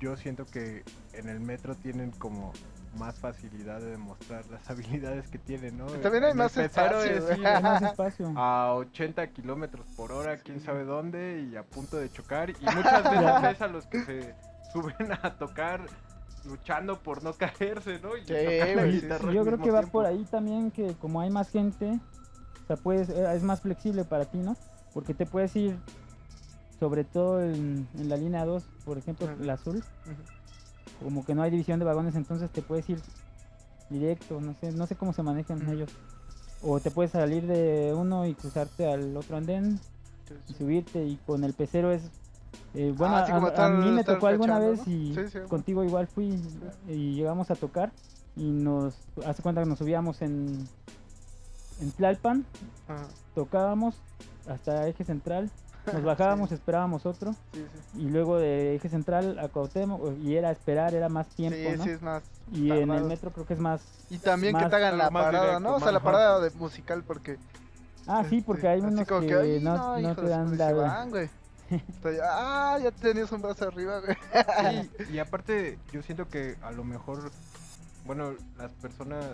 yo 0.00 0.16
siento 0.16 0.46
que 0.46 0.84
en 1.12 1.28
el 1.28 1.40
metro 1.40 1.74
tienen 1.74 2.12
como 2.12 2.52
más 2.98 3.18
facilidad 3.18 3.80
de 3.80 3.90
demostrar 3.90 4.46
las 4.46 4.68
habilidades 4.70 5.28
que 5.28 5.38
tienen, 5.38 5.76
¿no? 5.76 5.86
También 5.86 6.24
hay 6.24 6.30
En 6.30 6.36
más 6.38 6.56
espacio, 6.56 7.02
es, 7.02 7.24
güey. 7.24 7.36
sí, 7.36 7.44
Hay 7.44 7.62
más 7.62 7.82
espacio. 7.82 8.32
a 8.36 8.74
80 8.74 9.26
kilómetros 9.28 9.86
por 9.96 10.12
hora, 10.12 10.38
quién 10.38 10.60
sabe 10.60 10.84
dónde, 10.84 11.46
y 11.50 11.56
a 11.56 11.64
punto 11.64 11.96
de 11.98 12.10
chocar. 12.10 12.50
Y 12.50 12.54
muchas 12.74 13.02
veces 13.04 13.42
ves 13.42 13.60
a 13.60 13.66
los 13.66 13.86
que 13.86 14.04
se 14.04 14.34
suben 14.72 15.12
a 15.12 15.36
tocar 15.36 15.82
luchando 16.46 16.98
por 17.00 17.22
no 17.22 17.32
caerse, 17.36 17.98
¿no? 18.00 18.16
Y 18.16 18.22
Sí, 18.24 18.32
la 18.74 18.86
guitarra 18.86 19.32
Yo 19.32 19.44
creo 19.44 19.58
que 19.58 19.70
va 19.70 19.80
tiempo. 19.80 19.92
por 19.98 20.06
ahí 20.06 20.24
también 20.30 20.70
que 20.70 20.94
como 20.94 21.20
hay 21.20 21.30
más 21.30 21.50
gente, 21.50 21.98
o 22.64 22.66
sea, 22.66 22.76
puedes, 22.76 23.08
eh, 23.08 23.34
es 23.34 23.42
más 23.42 23.60
flexible 23.60 24.04
para 24.04 24.24
ti, 24.24 24.38
¿no? 24.38 24.56
Porque 24.94 25.14
te 25.14 25.26
puedes 25.26 25.54
ir, 25.56 25.76
sobre 26.80 27.04
todo 27.04 27.42
en, 27.42 27.86
en 27.98 28.08
la 28.08 28.16
línea 28.16 28.44
2, 28.44 28.62
por 28.84 28.98
ejemplo, 28.98 29.28
la 29.40 29.54
azul, 29.54 29.82
como 31.02 31.24
que 31.24 31.34
no 31.34 31.42
hay 31.42 31.50
división 31.50 31.78
de 31.78 31.84
vagones, 31.84 32.14
entonces 32.16 32.50
te 32.50 32.62
puedes 32.62 32.88
ir 32.88 32.98
directo, 33.90 34.40
no 34.40 34.54
sé, 34.54 34.72
no 34.72 34.86
sé 34.86 34.96
cómo 34.96 35.12
se 35.12 35.22
manejan 35.22 35.68
ellos. 35.70 35.90
O 36.62 36.80
te 36.80 36.90
puedes 36.90 37.12
salir 37.12 37.46
de 37.46 37.92
uno 37.94 38.26
y 38.26 38.34
cruzarte 38.34 38.90
al 38.90 39.16
otro 39.16 39.36
andén 39.36 39.78
Sí, 40.26 40.34
y 40.48 40.54
subirte 40.54 41.04
y 41.04 41.16
con 41.26 41.44
el 41.44 41.52
pecero 41.52 41.92
es 41.92 42.02
eh, 42.74 42.92
bueno 42.96 43.16
Ah, 43.16 43.26
sí, 43.26 43.32
a, 43.32 43.68
mí 43.68 43.90
me 43.92 44.04
tocó 44.04 44.26
alguna 44.26 44.58
vez 44.58 44.78
¿no? 44.86 44.92
y 44.92 45.14
Sí, 45.14 45.28
sí, 45.28 45.38
bueno. 45.38 45.48
contigo 45.48 45.84
igual 45.84 46.06
fui 46.06 46.38
y 46.88 47.14
llegamos 47.14 47.50
a 47.50 47.54
tocar 47.54 47.90
y 48.36 48.50
nos 48.50 48.94
hace 49.24 49.42
cuenta 49.42 49.62
que 49.62 49.68
nos 49.68 49.78
subíamos 49.78 50.20
en 50.22 50.68
en 51.80 51.90
Tlalpan 51.92 52.44
Ajá. 52.88 53.06
tocábamos 53.34 53.96
hasta 54.48 54.86
eje 54.88 55.04
central 55.04 55.50
nos 55.92 56.02
bajábamos 56.02 56.52
esperábamos 56.52 57.06
otro 57.06 57.34
y 57.96 58.08
luego 58.08 58.38
de 58.38 58.74
eje 58.74 58.88
central 58.88 59.38
a 59.38 59.48
Cuauhtémoc 59.48 60.18
y 60.18 60.36
era 60.36 60.50
esperar 60.50 60.94
era 60.94 61.08
más 61.08 61.28
tiempo 61.28 61.70
Sí, 61.70 61.76
¿no? 61.78 61.84
es 61.84 62.02
más. 62.02 62.22
y 62.52 62.70
en 62.72 62.90
el 62.90 63.04
metro 63.04 63.30
creo 63.32 63.46
que 63.46 63.54
es 63.54 63.60
más 63.60 63.80
Y 64.10 64.18
también 64.18 64.56
que 64.56 64.66
te 64.66 64.76
hagan 64.76 64.98
la 64.98 65.10
parada, 65.10 65.44
directo, 65.46 65.60
¿no? 65.60 65.76
O 65.76 65.80
sea, 65.80 65.92
la 65.92 66.00
parada 66.00 66.40
de 66.40 66.50
musical, 66.50 67.02
porque. 67.06 67.38
ah 68.06 68.24
sí 68.28 68.40
porque 68.40 68.68
hay 68.68 68.80
así 68.80 68.86
unos 68.88 69.06
que, 69.06 69.34
"Ay, 69.34 69.60
no, 69.60 69.98
no 70.00 70.14
te 70.14 70.28
dan 70.28 70.56
madre", 70.56 70.58
la 70.58 70.72
van, 70.72 71.10
güey. 71.10 71.30
Ah, 72.22 72.78
ya 72.82 72.90
tenías 72.92 73.30
un 73.32 73.42
brazo 73.42 73.66
arriba, 73.68 74.00
güey. 74.00 74.16
Sí, 75.06 75.12
y 75.14 75.18
aparte 75.18 75.78
yo 75.92 76.02
siento 76.02 76.28
que 76.28 76.56
a 76.62 76.70
lo 76.70 76.84
mejor, 76.84 77.30
bueno, 78.04 78.32
las 78.56 78.70
personas 78.72 79.24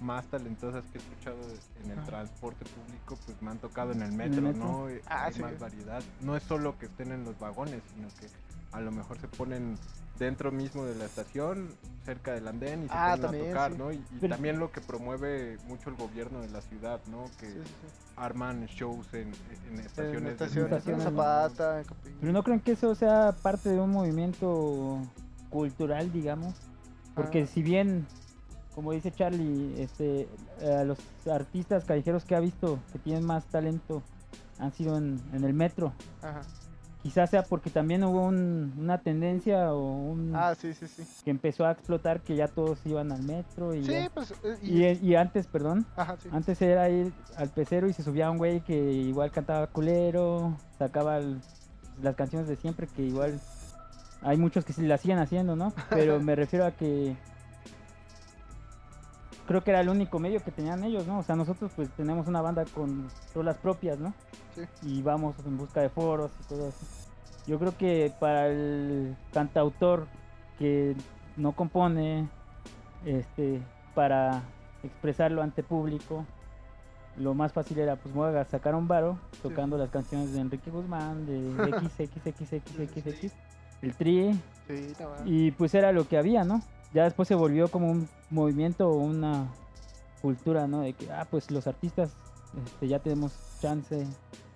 más 0.00 0.24
talentosas 0.26 0.84
que 0.92 0.98
he 0.98 1.00
escuchado 1.00 1.38
en 1.84 1.90
el 1.90 2.04
transporte 2.04 2.64
público, 2.64 3.18
pues 3.26 3.40
me 3.42 3.50
han 3.50 3.58
tocado 3.58 3.92
en 3.92 4.02
el 4.02 4.10
el 4.10 4.16
metro. 4.16 4.52
¿no? 4.52 4.88
Eh, 4.88 5.02
Ah, 5.06 5.24
Hay 5.26 5.34
sí. 5.34 5.40
más 5.42 5.58
variedad. 5.58 6.02
No 6.20 6.36
es 6.36 6.42
solo 6.44 6.78
que 6.78 6.86
estén 6.86 7.12
en 7.12 7.24
los 7.24 7.38
vagones, 7.38 7.82
sino 7.94 8.08
que 8.20 8.28
a 8.72 8.80
lo 8.80 8.90
mejor 8.92 9.18
se 9.20 9.28
ponen 9.28 9.76
dentro 10.18 10.50
mismo 10.50 10.84
de 10.84 10.94
la 10.96 11.04
estación, 11.04 11.68
cerca 12.04 12.32
del 12.32 12.48
andén 12.48 12.84
y 12.84 12.88
se 12.88 12.94
Ah, 12.94 13.16
también, 13.20 13.44
a 13.44 13.48
tocar, 13.48 13.72
sí. 13.72 13.78
¿no? 13.78 13.92
Y, 13.92 13.96
y 13.96 14.18
Pero- 14.20 14.34
también 14.34 14.58
lo 14.58 14.72
que 14.72 14.80
promueve 14.80 15.58
mucho 15.68 15.90
el 15.90 15.96
gobierno 15.96 16.40
de 16.40 16.48
la 16.48 16.60
ciudad, 16.62 17.00
¿no? 17.06 17.24
Que 17.38 17.46
Sí, 17.46 17.52
sí, 17.52 17.62
sí. 17.64 18.12
arman 18.16 18.66
shows 18.66 19.06
en, 19.14 19.28
en 19.68 19.74
En 19.74 19.80
estaciones. 19.80 20.22
de 20.24 20.30
estaciones, 20.30 20.72
Estaciones. 20.72 21.04
Zapata, 21.04 21.80
en. 21.80 21.86
Pero 22.20 22.32
no 22.32 22.42
creen 22.42 22.60
que 22.60 22.72
eso 22.72 22.94
sea 22.94 23.34
parte 23.42 23.68
de 23.68 23.78
un 23.78 23.90
movimiento 23.90 24.98
cultural, 25.50 26.12
digamos. 26.12 26.54
Porque 27.14 27.42
Ah. 27.42 27.46
si 27.46 27.62
bien, 27.62 28.06
como 28.74 28.92
dice 28.92 29.10
Charlie, 29.12 29.80
este, 29.82 30.28
eh, 30.60 30.84
los 30.84 30.98
artistas 31.30 31.84
callejeros 31.84 32.24
que 32.24 32.34
ha 32.34 32.40
visto 32.40 32.78
que 32.92 32.98
tienen 32.98 33.24
más 33.24 33.44
talento 33.46 34.02
han 34.58 34.72
sido 34.72 34.96
en, 34.98 35.20
en 35.32 35.44
el 35.44 35.52
metro. 35.54 35.92
Ajá. 36.22 36.42
Quizás 37.02 37.30
sea 37.30 37.42
porque 37.44 37.70
también 37.70 38.02
hubo 38.04 38.22
un- 38.26 38.72
una 38.78 38.98
tendencia 38.98 39.72
o 39.72 39.80
un 40.10 40.32
Ah, 40.34 40.54
sí, 40.54 40.74
sí, 40.74 40.86
sí. 40.88 41.04
que 41.24 41.30
empezó 41.30 41.64
a 41.64 41.72
explotar 41.72 42.20
que 42.20 42.34
ya 42.36 42.48
todos 42.48 42.78
iban 42.84 43.12
al 43.12 43.22
metro 43.22 43.74
y, 43.74 43.84
Sí, 43.84 43.92
ya- 43.92 44.10
pues. 44.10 44.32
eh, 44.42 44.58
y, 44.62 44.84
y 45.10 45.14
antes, 45.14 45.46
perdón, 45.46 45.86
Ajá, 45.96 46.16
sí. 46.22 46.28
antes 46.32 46.60
era 46.60 46.88
ir 46.90 47.12
al 47.36 47.48
pecero 47.50 47.88
y 47.88 47.92
se 47.92 48.02
subía 48.02 48.30
un 48.30 48.38
güey 48.38 48.60
que 48.60 48.76
igual 48.92 49.30
cantaba 49.30 49.66
culero, 49.68 50.56
sacaba 50.78 51.18
el- 51.18 51.40
las 52.02 52.14
canciones 52.16 52.48
de 52.48 52.56
siempre 52.56 52.86
que 52.88 53.02
igual 53.02 53.40
hay 54.22 54.36
muchos 54.36 54.64
que 54.64 54.72
sí 54.72 54.82
las 54.82 55.00
siguen 55.00 55.18
haciendo, 55.18 55.54
¿no? 55.56 55.72
Pero 56.16 56.20
me 56.20 56.34
refiero 56.34 56.66
a 56.66 56.72
que 56.72 57.16
creo 59.48 59.64
que 59.64 59.70
era 59.70 59.80
el 59.80 59.88
único 59.88 60.18
medio 60.18 60.44
que 60.44 60.52
tenían 60.52 60.84
ellos, 60.84 61.06
¿no? 61.06 61.18
O 61.18 61.22
sea, 61.22 61.34
nosotros 61.34 61.72
pues 61.74 61.88
tenemos 61.96 62.28
una 62.28 62.42
banda 62.42 62.66
con 62.66 63.08
rolas 63.34 63.56
propias, 63.56 63.98
¿no? 63.98 64.12
Sí. 64.54 64.62
Y 64.82 65.02
vamos 65.02 65.34
en 65.44 65.56
busca 65.56 65.80
de 65.80 65.88
foros 65.88 66.30
y 66.44 66.48
todo 66.48 66.68
eso. 66.68 66.86
Yo 67.46 67.58
creo 67.58 67.76
que 67.76 68.12
para 68.20 68.48
el 68.48 69.16
cantautor 69.32 70.06
que 70.58 70.94
no 71.38 71.52
compone, 71.52 72.28
este, 73.06 73.62
para 73.94 74.42
expresarlo 74.82 75.42
ante 75.42 75.62
público, 75.62 76.26
lo 77.16 77.32
más 77.32 77.52
fácil 77.52 77.78
era 77.78 77.96
pues 77.96 78.14
voy 78.14 78.36
a 78.36 78.44
sacar 78.44 78.74
un 78.74 78.86
varo 78.86 79.18
tocando 79.42 79.78
las 79.78 79.88
canciones 79.88 80.34
de 80.34 80.40
Enrique 80.40 80.70
Guzmán, 80.70 81.24
de, 81.24 81.38
XXXXXX, 81.96 83.32
el 83.80 83.94
Tri, 83.94 84.38
Sí, 84.66 84.92
y 85.24 85.50
pues 85.52 85.72
era 85.72 85.92
lo 85.92 86.06
que 86.06 86.18
había, 86.18 86.44
¿no? 86.44 86.60
Ya 86.94 87.04
después 87.04 87.28
se 87.28 87.34
volvió 87.34 87.68
como 87.68 87.90
un 87.90 88.08
movimiento 88.30 88.88
o 88.88 88.94
una 88.96 89.46
cultura, 90.22 90.66
¿no? 90.66 90.80
De 90.80 90.92
que, 90.94 91.10
ah, 91.12 91.26
pues 91.30 91.50
los 91.50 91.66
artistas 91.66 92.10
este, 92.66 92.88
ya 92.88 92.98
tenemos 92.98 93.32
chance 93.60 94.00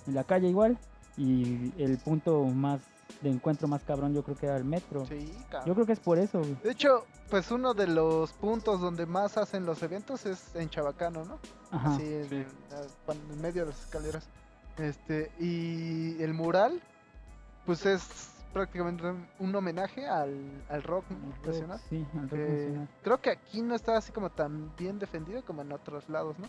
en 0.07 0.15
la 0.15 0.25
calle 0.25 0.49
igual. 0.49 0.79
Y 1.17 1.73
el 1.83 1.99
punto 1.99 2.43
más 2.45 2.81
de 3.21 3.29
encuentro 3.31 3.69
más 3.69 3.83
cabrón 3.85 4.15
yo 4.15 4.25
creo 4.25 4.37
que 4.37 4.47
era 4.47 4.57
el 4.57 4.65
metro. 4.65 5.05
Sí, 5.07 5.31
cabrón. 5.51 5.69
Yo 5.69 5.75
creo 5.75 5.87
que 5.87 5.93
es 5.93 6.01
por 6.01 6.19
eso, 6.19 6.39
güey. 6.39 6.57
De 6.65 6.71
hecho, 6.71 7.05
pues 7.29 7.51
uno 7.51 7.75
de 7.75 7.87
los 7.87 8.33
puntos 8.33 8.81
donde 8.81 9.05
más 9.05 9.37
hacen 9.37 9.67
los 9.67 9.83
eventos 9.83 10.25
es 10.25 10.55
en 10.57 10.71
Chabacano, 10.71 11.25
¿no? 11.27 11.39
Ajá. 11.71 11.95
Así 11.95 12.03
en, 12.03 12.29
Sí. 12.29 12.35
en 13.09 13.31
en 13.33 13.41
medio 13.43 13.62
de 13.67 13.71
las 13.73 13.81
escaleras. 13.81 14.25
Este, 14.79 15.31
y 15.39 16.21
el 16.23 16.33
mural, 16.33 16.81
pues 17.67 17.85
es 17.85 18.03
prácticamente 18.52 19.04
un- 19.38 19.54
homenaje 19.54 20.06
al, 20.06 20.62
al 20.68 20.82
rock 20.82 21.04
Al 21.11 21.32
rock, 21.32 21.47
nacional. 21.47 21.80
Sí, 21.88 22.06
al 22.14 22.21
rock 22.23 22.30
que 22.30 22.49
nacional. 22.49 22.88
creo 23.02 23.21
que 23.21 23.30
aquí 23.30 23.62
no 23.62 23.75
está 23.75 23.97
así 23.97 24.12
como 24.12 24.30
tan 24.30 24.75
bien 24.76 24.99
defendido 24.99 25.44
como 25.44 25.62
en 25.62 25.73
otros 25.73 26.09
lados, 26.09 26.38
¿no? 26.38 26.49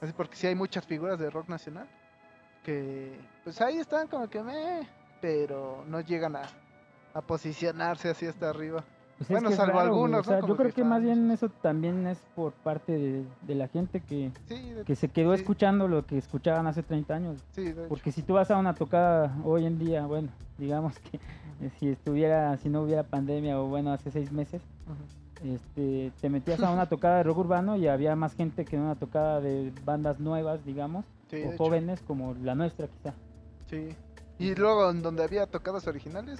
Así 0.00 0.12
porque 0.12 0.36
sí 0.36 0.46
hay 0.46 0.54
muchas 0.54 0.84
figuras 0.86 1.18
de 1.18 1.30
rock 1.30 1.48
nacional 1.48 1.88
que 2.62 3.18
pues 3.44 3.60
ahí 3.60 3.78
están 3.78 4.08
como 4.08 4.28
que 4.28 4.42
meh, 4.42 4.86
pero 5.20 5.84
no 5.86 6.00
llegan 6.00 6.36
a, 6.36 6.42
a 7.14 7.20
posicionarse 7.22 8.10
así 8.10 8.26
hasta 8.26 8.50
arriba. 8.50 8.84
Pues 9.18 9.30
bueno, 9.30 9.48
que 9.48 9.56
salvo 9.56 9.78
raro, 9.78 9.92
algunos, 9.94 10.20
o 10.26 10.30
sea, 10.30 10.40
yo 10.46 10.56
creo 10.56 10.68
que 10.68 10.74
que 10.74 10.84
más 10.84 11.02
bien 11.02 11.30
eso 11.30 11.48
también 11.48 12.06
es 12.06 12.18
por 12.34 12.52
parte 12.52 12.92
de, 12.92 13.24
de 13.46 13.54
la 13.54 13.66
gente 13.68 14.00
que, 14.00 14.30
Sí, 14.46 14.70
de, 14.72 14.84
que 14.84 14.94
se 14.94 15.08
quedó 15.08 15.34
Sí. 15.34 15.40
escuchando 15.40 15.88
lo 15.88 16.04
que 16.04 16.18
escuchaban 16.18 16.66
hace 16.66 16.82
30 16.82 17.14
años. 17.14 17.42
sí. 17.52 17.74
Porque 17.88 18.12
si 18.12 18.20
tú 18.22 18.34
vas 18.34 18.50
a 18.50 18.58
una 18.58 18.74
tocada 18.74 19.34
hoy 19.44 19.64
en 19.64 19.78
día, 19.78 20.04
bueno, 20.06 20.28
digamos 20.58 20.98
que 20.98 21.16
eh, 21.16 21.70
si 21.78 21.88
estuviera, 21.88 22.56
si 22.58 22.68
no 22.68 22.82
hubiera 22.82 23.04
pandemia 23.04 23.58
o 23.58 23.66
bueno, 23.68 23.90
hace 23.92 24.10
seis 24.10 24.30
meses, 24.32 24.60
este, 25.44 26.12
te 26.20 26.28
metías 26.28 26.60
a 26.62 26.70
una 26.72 26.86
tocada 26.86 27.16
de 27.18 27.22
rock 27.22 27.38
urbano 27.38 27.76
y 27.76 27.88
había 27.88 28.16
más 28.16 28.34
gente 28.34 28.64
que 28.64 28.76
en 28.76 28.82
una 28.82 28.96
tocada 28.96 29.40
de 29.40 29.72
bandas 29.84 30.18
nuevas, 30.20 30.64
digamos, 30.64 31.04
o 31.32 31.36
hecho. 31.36 31.56
jóvenes 31.58 32.02
como 32.06 32.34
la 32.42 32.54
nuestra 32.54 32.86
quizá. 32.88 33.14
Sí. 33.70 33.88
Y 34.38 34.54
luego 34.54 34.90
en 34.90 35.00
donde 35.02 35.24
había 35.24 35.46
tocadas 35.46 35.86
originales, 35.86 36.38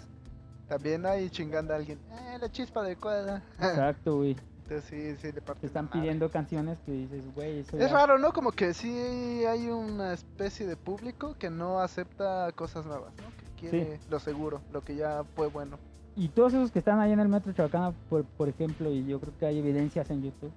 también 0.69 1.07
hay 1.07 1.31
chingando 1.31 1.73
a 1.73 1.77
alguien. 1.77 1.99
Eh, 2.13 2.39
la 2.41 2.51
chispa 2.51 2.81
adecuada. 2.81 3.43
Exacto, 3.59 4.17
güey. 4.17 4.37
Entonces 4.69 4.85
sí, 4.91 5.17
sí, 5.23 5.33
le 5.33 5.41
Te 5.41 5.67
están 5.67 5.89
pidiendo 5.89 6.29
canciones 6.29 6.77
que 6.85 6.91
dices, 6.91 7.23
güey, 7.37 7.61
eso 7.61 7.77
Es 7.79 7.89
ya- 7.89 7.97
raro, 7.97 8.19
¿no? 8.19 8.33
Como 8.33 8.51
que 8.51 8.75
sí 8.75 8.91
hay 8.91 9.69
una 9.69 10.13
especie 10.13 10.67
de 10.67 10.77
público 10.77 11.37
que 11.39 11.51
no 11.51 11.79
acepta 11.79 12.51
cosas 12.53 12.85
nuevas, 12.85 13.13
¿no? 13.17 13.23
Que 13.61 13.69
quiere 13.71 14.01
lo 14.11 14.19
seguro, 14.19 14.61
lo 14.73 14.83
que 14.83 14.97
ya 14.97 15.23
fue 15.37 15.47
bueno. 15.47 15.79
Y 16.17 16.29
todos 16.31 16.53
esos 16.55 16.73
que 16.73 16.81
están 16.81 16.99
ahí 16.99 17.13
en 17.13 17.21
el 17.21 17.29
metro 17.29 17.53
Chabacana, 17.53 17.93
por, 18.09 18.25
por 18.25 18.49
ejemplo, 18.49 18.91
y 18.91 19.07
yo 19.07 19.21
creo 19.21 19.33
que 19.39 19.47
hay 19.47 19.59
evidencias 19.61 20.11
en 20.11 20.23
YouTube, 20.25 20.51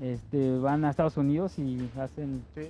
este, 0.00 0.58
van 0.58 0.84
a 0.84 0.90
Estados 0.90 1.16
Unidos 1.16 1.58
y 1.58 1.90
hacen 1.98 2.42
Sí, 2.54 2.68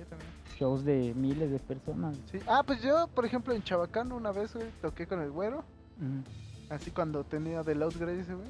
shows 0.57 0.83
de 0.83 1.13
miles 1.15 1.51
de 1.51 1.59
personas. 1.59 2.17
Sí. 2.31 2.39
Ah, 2.47 2.63
pues 2.65 2.81
yo, 2.81 3.07
por 3.13 3.25
ejemplo, 3.25 3.53
en 3.53 3.63
Chabacano 3.63 4.15
una 4.17 4.31
vez, 4.31 4.53
güey, 4.53 4.67
toqué 4.81 5.05
con 5.07 5.21
el 5.21 5.31
güero. 5.31 5.59
Ujú, 5.99 6.23
Así 6.69 6.91
cuando 6.91 7.23
tenía 7.23 7.63
The 7.63 7.75
Lost 7.75 7.97
Grace, 7.97 8.33
güey. 8.33 8.49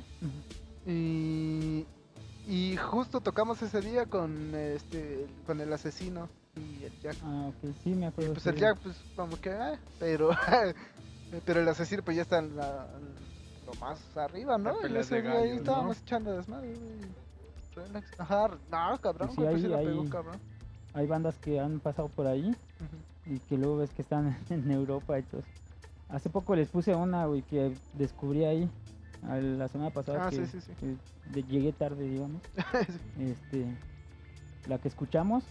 Y, 0.85 1.85
y 2.47 2.77
justo 2.77 3.19
tocamos 3.21 3.61
ese 3.61 3.81
día 3.81 4.05
con 4.05 4.55
este 4.55 5.27
con 5.45 5.59
el 5.61 5.71
asesino 5.73 6.29
y 6.55 6.83
el 6.85 6.99
Jack. 7.01 7.17
Ah, 7.23 7.49
ok, 7.49 7.71
sí, 7.83 7.89
me 7.93 8.01
Y 8.01 8.05
acuerdo. 8.05 8.33
pues 8.33 8.47
el 8.47 8.55
Jack, 8.55 8.77
pues 8.79 8.95
como 9.15 9.39
que, 9.39 9.51
ah, 9.51 9.77
pero 9.99 10.29
pero 11.45 11.61
el 11.61 11.67
asesino 11.67 12.01
pues 12.03 12.15
ya 12.17 12.23
está 12.23 12.39
en 12.39 12.55
la, 12.55 12.87
lo 13.65 13.73
más 13.79 13.99
arriba, 14.17 14.57
¿no? 14.57 14.73
Y 14.87 14.95
ese 14.95 15.27
ahí 15.27 15.51
estábamos 15.57 15.99
echando 15.99 16.31
desmadre, 16.35 16.73
güey. 16.73 17.27
Ajá, 18.17 18.49
no, 18.71 18.97
cabrón, 19.01 19.29
sí, 19.29 19.35
güey, 19.35 19.49
pues 19.51 19.61
sí 19.61 19.67
ahí- 19.67 19.71
la 19.73 19.77
pegó, 19.79 20.09
cabrón. 20.09 20.39
Hay 20.93 21.05
bandas 21.05 21.35
que 21.37 21.59
han 21.59 21.79
pasado 21.79 22.07
por 22.07 22.25
ahí 22.25 22.55
y 23.27 23.37
que 23.39 23.55
luego 23.57 23.77
ves 23.77 23.91
que 23.91 24.01
están 24.01 24.35
en 24.49 24.71
Europa 24.71 25.19
y 25.19 25.23
todo. 25.23 25.43
Hace 26.09 26.29
poco 26.29 26.55
les 26.55 26.69
puse 26.69 26.95
una, 26.95 27.25
güey, 27.25 27.41
que 27.41 27.73
descubrí 27.93 28.45
ahí, 28.45 28.69
a 29.27 29.35
la 29.37 29.67
semana 29.67 29.89
pasada, 29.91 30.27
Ah, 30.27 30.29
que, 30.29 30.45
sí, 30.45 30.59
sí, 30.61 30.61
sí. 30.79 30.97
que 31.33 31.43
llegué 31.43 31.73
tarde, 31.73 32.07
digamos. 32.07 32.41
este, 33.19 33.65
la 34.67 34.77
que 34.77 34.87
escuchamos, 34.87 35.43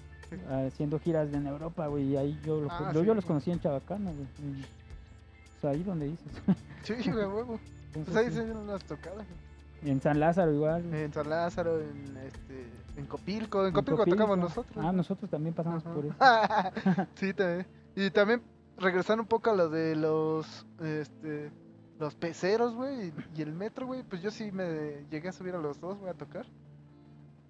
haciendo 0.66 0.98
giras 0.98 1.32
en 1.32 1.46
Europa, 1.46 1.86
güey, 1.88 2.04
y 2.04 2.16
ahí 2.16 2.40
yo, 2.44 2.60
lo- 2.62 2.70
Ah, 2.70 2.90
yo, 2.94 3.00
sí, 3.00 3.06
yo 3.06 3.14
los 3.14 3.24
conocí 3.24 3.50
en 3.50 3.60
Chabacano, 3.60 4.10
güey. 4.12 4.26
y- 4.60 4.62
O 4.62 5.60
sea, 5.60 5.70
ahí 5.70 5.82
donde 5.82 6.06
dices. 6.08 6.32
Sí, 6.82 6.94
güey, 7.10 7.24
huevo. 7.26 7.58
Pues 7.92 8.16
ahí 8.16 8.30
se 8.30 8.44
dieron 8.44 8.66
las 8.66 8.84
tocadas. 8.84 9.16
güey. 9.26 9.90
En 9.92 10.00
San 10.00 10.20
Lázaro 10.20 10.52
igual. 10.52 10.82
güey. 10.84 11.02
En 11.02 11.12
San 11.12 11.28
Lázaro, 11.28 11.80
en 11.80 12.16
este 12.18 12.66
en 12.96 13.06
Copilco, 13.06 13.60
en 13.62 13.68
En 13.68 13.72
Copilco, 13.74 14.04
tocamos 14.06 14.38
nosotros. 14.38 14.84
Ah, 14.84 14.92
nosotros 14.92 15.28
también 15.30 15.54
pasamos 15.54 15.84
Ajá. 15.84 15.94
por 15.94 16.06
eso. 16.06 16.14
sí, 17.16 17.32
también. 17.34 17.66
Y 17.94 18.10
también 18.10 18.40
regresando 18.78 19.22
un 19.22 19.28
poco 19.28 19.50
a 19.50 19.54
lo 19.54 19.68
de 19.68 19.96
los 19.96 20.66
este 20.80 21.50
los 21.98 22.14
peceros, 22.14 22.74
güey, 22.74 23.12
y, 23.34 23.42
el 23.42 23.52
metro, 23.52 23.86
güey, 23.86 24.02
pues 24.02 24.20
yo 24.20 24.30
sí 24.30 24.52
me 24.52 25.06
llegué 25.10 25.28
a 25.28 25.32
subir 25.32 25.54
a 25.54 25.58
los 25.58 25.80
dos, 25.80 25.98
güey, 25.98 26.10
a 26.10 26.14
tocar. 26.14 26.44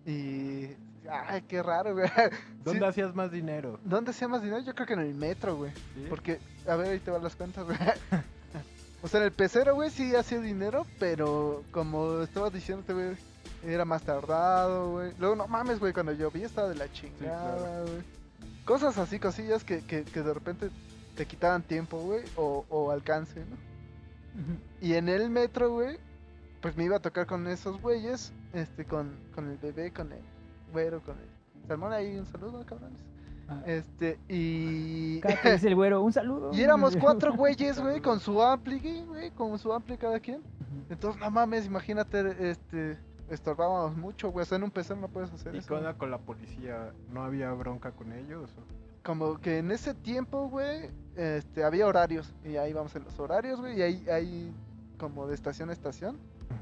Y 0.04 0.68
ay, 1.10 1.42
qué 1.48 1.62
raro, 1.62 1.94
güey. 1.94 2.08
¿Dónde 2.64 2.80
Sí, 2.80 2.86
hacías 2.86 3.14
más 3.14 3.32
dinero? 3.32 3.80
¿Dónde 3.84 4.12
hacía 4.12 4.28
más 4.28 4.42
dinero? 4.42 4.62
Yo 4.62 4.74
creo 4.74 4.86
que 4.86 4.92
en 4.92 5.00
el 5.00 5.14
metro, 5.14 5.56
güey. 5.56 5.72
¿Sí? 5.72 6.06
Porque 6.08 6.38
a 6.66 6.76
ver, 6.76 6.88
ahí 6.88 7.00
te 7.00 7.10
van 7.10 7.22
las 7.22 7.36
cuentas, 7.36 7.64
güey. 7.64 7.76
O 9.02 9.08
sea, 9.08 9.20
en 9.20 9.26
el 9.26 9.32
pecero, 9.32 9.74
güey, 9.74 9.90
sí 9.90 10.16
hacía 10.16 10.40
dinero, 10.40 10.84
pero 10.98 11.62
como 11.70 12.22
estabas 12.22 12.52
diciéndote, 12.52 12.92
güey, 12.92 13.16
era 13.64 13.84
más 13.84 14.02
tardado, 14.02 14.90
güey. 14.92 15.12
Luego, 15.18 15.36
no 15.36 15.46
mames, 15.46 15.78
güey, 15.78 15.92
cuando 15.92 16.12
llovía 16.12 16.46
estaba 16.46 16.68
de 16.68 16.74
la 16.74 16.90
chingada, 16.90 17.82
güey. 17.82 18.02
Cosas 18.64 18.98
así, 18.98 19.20
cosillas 19.20 19.62
que, 19.62 19.84
que, 19.84 20.02
que 20.02 20.22
de 20.22 20.34
repente 20.34 20.70
te 21.16 21.26
quitaban 21.26 21.62
tiempo, 21.62 21.98
güey, 21.98 22.22
o, 22.36 22.64
o 22.68 22.90
alcance, 22.90 23.40
¿no? 23.40 23.56
Y 24.82 24.94
en 24.94 25.08
el 25.08 25.30
metro, 25.30 25.72
güey, 25.72 25.98
pues 26.60 26.76
me 26.76 26.84
iba 26.84 26.96
a 26.96 27.00
tocar 27.00 27.26
con 27.26 27.46
esos 27.48 27.80
güeyes, 27.80 28.32
este, 28.52 28.84
con, 28.84 29.16
con 29.34 29.50
el 29.50 29.56
bebé, 29.56 29.90
con 29.92 30.12
el 30.12 30.20
güero, 30.72 31.00
con 31.00 31.16
el 31.18 31.66
salmón 31.66 31.92
ahí, 31.92 32.18
un 32.18 32.26
saludo, 32.26 32.64
cabrones. 32.66 33.00
Ah, 33.48 33.62
Este, 33.64 34.18
y... 34.28 35.20
Dice 35.44 35.68
el 35.68 35.74
güero, 35.74 36.02
un 36.02 36.12
saludo. 36.12 36.50
Y 36.52 36.60
éramos 36.60 36.96
cuatro 37.00 37.32
güeyes, 37.34 37.80
güey, 37.80 38.00
con 38.00 38.20
su 38.20 38.42
ampli, 38.42 39.04
güey, 39.06 39.30
con 39.30 39.58
su 39.58 39.72
ampli 39.72 39.96
cada 39.96 40.20
quien. 40.20 40.42
Entonces, 40.90 41.20
no 41.20 41.30
mames, 41.30 41.64
imagínate, 41.66 42.50
este, 42.50 42.98
estorbábamos 43.30 43.96
mucho, 43.96 44.30
güey. 44.30 44.42
O 44.42 44.46
sea, 44.46 44.56
en 44.58 44.64
un 44.64 44.70
PC 44.70 44.96
no 44.96 45.08
puedes 45.08 45.32
hacer 45.32 45.54
¿Y 45.54 45.58
eso. 45.58 45.68
qué 45.68 45.74
onda 45.74 45.94
con 45.94 46.10
la 46.10 46.18
policía? 46.18 46.92
¿No 47.10 47.22
había 47.22 47.50
bronca 47.52 47.92
con 47.92 48.12
ellos? 48.12 48.50
o? 48.58 48.85
Como 49.06 49.38
que 49.38 49.58
en 49.58 49.70
ese 49.70 49.94
tiempo, 49.94 50.48
güey, 50.48 50.90
este, 51.14 51.62
había 51.64 51.86
horarios. 51.86 52.34
Y 52.44 52.56
ahí 52.56 52.72
vamos 52.72 52.94
en 52.96 53.04
los 53.04 53.18
horarios, 53.20 53.60
güey. 53.60 53.78
Y 53.78 53.82
ahí 53.82 54.04
hay 54.10 54.52
como 54.98 55.26
de 55.28 55.34
estación 55.36 55.70
a 55.70 55.72
estación. 55.72 56.18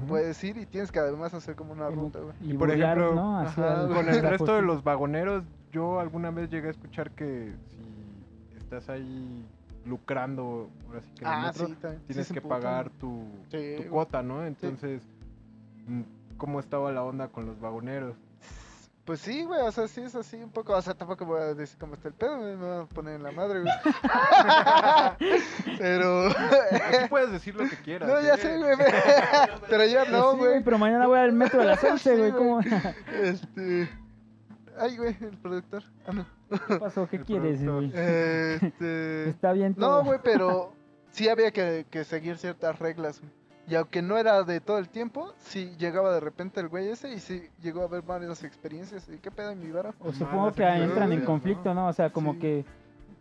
Puedes 0.07 0.43
ir 0.43 0.57
y 0.57 0.65
tienes 0.65 0.91
que 0.91 0.99
además 0.99 1.33
hacer 1.33 1.55
como 1.55 1.73
una 1.73 1.89
ruta, 1.89 2.19
güey. 2.19 2.35
Y, 2.41 2.51
Y 2.53 2.57
por 2.57 2.69
ejemplo, 2.69 3.15
¿no? 3.15 3.39
Hacia 3.39 3.63
ajá, 3.73 3.81
el- 3.83 3.93
Con 3.93 4.09
el 4.09 4.21
resto 4.21 4.55
de 4.55 4.61
los 4.61 4.83
vagoneros, 4.83 5.43
yo 5.71 5.99
alguna 5.99 6.31
vez 6.31 6.49
llegué 6.49 6.67
a 6.67 6.71
escuchar 6.71 7.11
que 7.11 7.53
si 7.71 8.57
estás 8.57 8.89
ahí 8.89 9.45
lucrando, 9.85 10.69
ahora 10.87 11.01
sí 11.01 11.11
que 11.15 11.25
en 11.25 11.31
el 11.31 11.37
Ah, 11.37 11.43
metro, 11.47 11.67
sí, 11.67 11.73
también. 11.81 12.01
Sí 12.01 12.07
tienes 12.07 12.27
se 12.27 12.33
que 12.33 12.39
emputan. 12.39 12.61
pagar 12.61 12.89
tu, 12.91 13.23
Sí, 13.51 13.57
tu 13.75 13.77
güey. 13.81 13.89
cuota, 13.89 14.21
¿no? 14.23 14.45
Entonces, 14.45 15.01
mm, 15.87 16.01
¿cómo 16.37 16.59
estaba 16.59 16.91
la 16.91 17.03
onda 17.03 17.27
con 17.29 17.45
los 17.45 17.59
vagoneros? 17.59 18.15
Pues 19.05 19.19
sí, 19.19 19.43
güey, 19.43 19.61
o 19.61 19.71
sea, 19.71 19.87
sí 19.87 20.01
es 20.01 20.15
así 20.15 20.35
un 20.37 20.49
poco, 20.49 20.73
o 20.73 20.81
sea, 20.81 20.95
tampoco 20.95 21.25
voy 21.25 21.39
a 21.39 21.53
decir 21.53 21.77
cómo 21.79 21.93
está 21.93 22.07
el 22.07 22.15
pedo, 22.15 22.39
me 22.39 22.55
voy 22.55 22.81
a 22.81 22.85
poner 22.85 23.15
en 23.17 23.23
la 23.23 23.31
madre, 23.31 23.61
güey. 23.61 23.71
Pero... 25.77 26.29
Aquí 26.29 27.07
puedes 27.07 27.31
decir 27.31 27.53
lo 27.55 27.69
que 27.69 27.75
quieras. 27.77 28.09
No, 28.09 28.19
ya 28.19 28.33
¿eh? 28.33 28.37
sé, 28.37 28.57
güey, 28.57 28.75
pero 29.69 29.85
ya 29.85 29.99
Pues 29.99 30.11
no, 30.11 30.31
sí, 30.31 30.37
güey. 30.39 30.63
pero 30.63 30.79
mañana 30.79 31.05
voy 31.05 31.19
al 31.19 31.33
metro 31.33 31.61
a 31.61 31.65
las 31.65 31.83
11, 31.83 31.97
Sí, 31.99 32.17
güey. 32.17 32.31
¿Cómo? 32.31 32.59
Este... 33.21 33.89
Ay, 34.77 34.97
güey, 34.97 35.15
el 35.21 35.37
productor. 35.37 35.83
Ah, 36.07 36.11
no. 36.11 36.25
¿Qué 36.67 36.75
pasó? 36.77 37.07
¿Qué 37.07 37.17
El 37.17 37.25
quieres, 37.25 37.63
güey? 37.63 37.91
Este... 37.93 39.29
Está 39.29 39.53
bien 39.53 39.75
todo. 39.75 39.99
No, 39.99 40.03
güey, 40.03 40.19
pero 40.23 40.73
sí 41.11 41.29
había 41.29 41.51
que, 41.51 41.85
que 41.91 42.03
seguir 42.03 42.37
ciertas 42.37 42.79
reglas, 42.79 43.21
güey. 43.21 43.31
Y 43.67 43.75
aunque 43.75 44.01
no 44.01 44.17
era 44.17 44.43
de 44.43 44.59
todo 44.61 44.77
el 44.77 44.89
tiempo, 44.89 45.33
sí 45.39 45.75
llegaba 45.79 46.13
de 46.13 46.19
repente 46.19 46.59
el 46.59 46.67
güey 46.67 46.89
ese 46.89 47.11
y 47.13 47.19
sí 47.19 47.49
llegó 47.61 47.81
a 47.81 47.87
ver 47.87 48.03
varias 48.03 48.43
experiencias. 48.43 49.09
¿Y 49.09 49.17
qué 49.17 49.31
pedo 49.31 49.49
en 49.51 49.59
mi 49.59 49.71
vara? 49.71 49.93
O 49.99 50.11
supongo 50.13 50.51
que 50.51 50.63
entran 50.63 51.11
en 51.11 51.21
conflicto, 51.25 51.73
¿no? 51.73 51.87
O 51.87 51.93
sea, 51.93 52.11
como 52.11 52.33
Sí. 52.33 52.39
que 52.39 52.65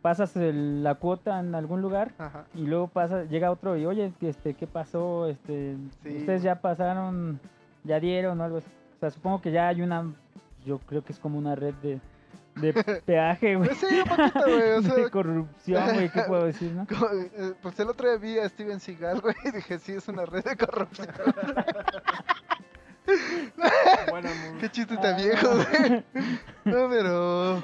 pasas 0.03 0.37
el- 0.37 0.85
la 0.85 0.97
cuota 0.97 1.41
en 1.41 1.55
algún 1.55 1.81
lugar 1.81 2.13
Ajá. 2.19 2.45
y 2.55 2.67
luego 2.67 2.89
pasa, 2.89 3.25
llega 3.25 3.51
otro 3.51 3.79
y 3.79 3.87
oye, 3.87 4.13
este, 4.21 4.53
¿qué 4.53 4.67
pasó? 4.67 5.29
Este, 5.29 5.77
Sí. 6.03 6.17
ustedes 6.19 6.43
ya 6.43 6.61
pasaron, 6.61 7.41
ya 7.85 7.99
dieron 8.01 8.39
o 8.39 8.45
algo 8.45 8.59
así. 8.59 8.69
O 8.97 9.01
sea, 9.01 9.11
supongo 9.11 9.41
que 9.41 9.51
ya 9.51 9.69
hay 9.69 9.81
una, 9.81 10.13
yo 10.67 10.79
creo 10.81 11.03
que 11.03 11.13
es 11.13 11.19
como 11.19 11.39
una 11.39 11.55
red 11.55 11.73
de, 11.83 12.01
de 12.57 12.73
peaje, 13.07 13.57
güey. 13.57 13.69
Pues 13.69 13.79
sí, 13.81 14.01
un 14.01 14.09
poquito, 14.09 14.41
güey. 14.45 14.73
O 14.73 14.83
sea, 14.83 14.95
De 14.95 15.11
corrupción, 15.11 15.95
güey, 15.95 16.11
¿qué 16.11 16.23
puedo 16.23 16.45
decir, 16.47 16.73
no? 16.73 16.87
eh, 17.37 17.55
pues 17.63 17.79
el 17.81 17.89
otro 17.89 18.09
día 18.09 18.19
vi 18.19 18.39
a 18.39 18.49
Steven 18.49 18.81
Seagal, 18.81 19.21
güey, 19.21 19.35
y 19.45 19.51
dije, 19.51 19.79
sí, 19.79 19.93
es 19.93 20.07
una 20.09 20.25
red 20.27 20.45
de 20.45 20.57
corrupción. 20.57 21.09
Bueno, 24.11 24.31
muy- 24.51 24.61
Qué 24.61 24.71
chiste 24.71 24.97
tan 24.97 25.15
Ah. 25.15 25.17
viejo, 25.17 25.49
güey. 25.57 26.05
No, 26.65 26.89
pero. 26.89 27.63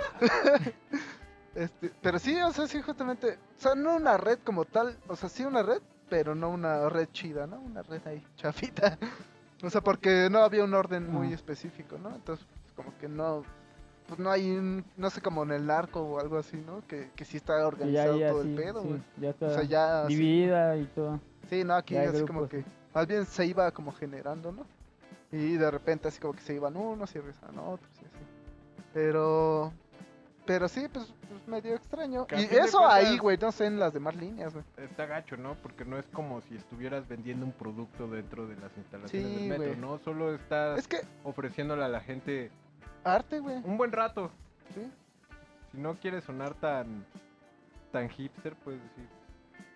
este, 1.54 1.90
pero 2.02 2.18
sí, 2.18 2.38
o 2.40 2.52
sea, 2.52 2.66
sí, 2.66 2.82
justamente. 2.82 3.38
O 3.56 3.60
sea, 3.60 3.74
no 3.74 3.96
una 3.96 4.16
red 4.16 4.38
como 4.44 4.64
tal. 4.64 4.98
O 5.08 5.16
sea, 5.16 5.28
sí 5.28 5.44
una 5.44 5.62
red, 5.62 5.80
pero 6.10 6.34
no 6.34 6.50
una 6.50 6.88
red 6.88 7.08
chida, 7.12 7.46
¿no? 7.46 7.58
Una 7.60 7.82
red 7.82 8.06
ahí, 8.06 8.22
chafita. 8.36 8.98
O 9.62 9.70
sea, 9.70 9.80
porque 9.80 10.28
no 10.30 10.40
había 10.40 10.64
un 10.64 10.74
orden 10.74 11.10
muy 11.10 11.32
Ah. 11.32 11.34
específico, 11.36 11.96
¿no? 11.98 12.10
Entonces, 12.14 12.46
pues, 12.46 12.72
como 12.74 12.96
que 12.98 13.08
no. 13.08 13.44
Pues 14.10 14.18
no 14.20 14.30
hay 14.30 14.50
un. 14.50 14.84
No 14.98 15.08
sé, 15.08 15.22
como 15.22 15.42
en 15.44 15.52
el 15.52 15.66
narco 15.66 16.00
o 16.02 16.20
algo 16.20 16.36
así, 16.36 16.56
¿no? 16.58 16.86
Que, 16.86 17.10
que 17.16 17.24
sí 17.24 17.38
está 17.38 17.58
ya 17.58 17.66
organizado 17.66 18.14
hay 18.14 18.20
todo 18.28 18.42
el 18.42 18.54
pedo, 18.54 18.82
sí, 18.82 18.88
güey. 18.88 19.00
ya 19.18 19.30
está 19.30 19.46
O 19.46 19.50
sea, 19.54 19.62
ya. 19.62 20.02
así- 20.02 20.14
dividida 20.16 20.76
y 20.76 20.84
todo. 20.86 21.20
Sí, 21.48 21.64
no, 21.64 21.74
aquí 21.74 21.94
Ya 21.94 22.02
así 22.10 22.24
como 22.26 22.48
que 22.48 22.64
más 22.94 23.06
bien 23.06 23.24
se 23.24 23.46
iba 23.46 23.70
como 23.70 23.92
generando, 23.92 24.52
¿no? 24.52 24.66
Y 25.32 25.56
de 25.56 25.70
repente 25.70 26.08
así 26.08 26.20
como 26.20 26.34
que 26.34 26.40
se 26.40 26.54
iban 26.54 26.76
unos 26.76 27.14
y 27.14 27.18
regresaban 27.20 27.58
otros 27.60 27.90
y 28.02 28.04
así. 28.04 28.24
Pero 28.92 29.72
pero 30.46 30.66
sí, 30.66 30.86
pues, 30.92 31.14
pues 31.28 31.46
medio 31.46 31.76
extraño. 31.76 32.26
Que 32.26 32.40
Y 32.42 32.44
eso 32.46 32.84
ahí, 32.88 33.18
güey, 33.18 33.38
no 33.38 33.52
sé 33.52 33.66
en 33.66 33.78
las 33.78 33.92
demás 33.92 34.16
líneas, 34.16 34.52
güey. 34.52 34.64
Está 34.78 35.06
gacho, 35.06 35.36
¿no? 35.36 35.54
Porque 35.62 35.84
no 35.84 35.96
es 35.96 36.06
como 36.08 36.40
si 36.40 36.56
estuvieras 36.56 37.06
vendiendo 37.06 37.46
un 37.46 37.52
producto 37.52 38.08
dentro 38.08 38.48
de 38.48 38.56
las 38.56 38.76
instalaciones 38.76 39.28
Sí, 39.38 39.48
del 39.48 39.58
metro. 39.60 39.76
¿no? 39.76 39.98
Solo 39.98 40.34
estás 40.34 40.78
Es 40.80 40.88
que 40.88 40.98
ofreciéndole 41.22 41.84
a 41.84 41.88
la 41.88 42.00
gente 42.00 42.50
arte, 43.04 43.40
güey. 43.40 43.56
un 43.64 43.76
buen 43.76 43.92
rato. 43.92 44.30
Sí. 44.74 44.90
Si 45.72 45.78
no 45.78 45.94
quieres 45.94 46.24
sonar 46.24 46.54
tan 46.54 47.04
tan 47.92 48.08
hipster, 48.08 48.54
puedes 48.56 48.82
decir 48.82 49.08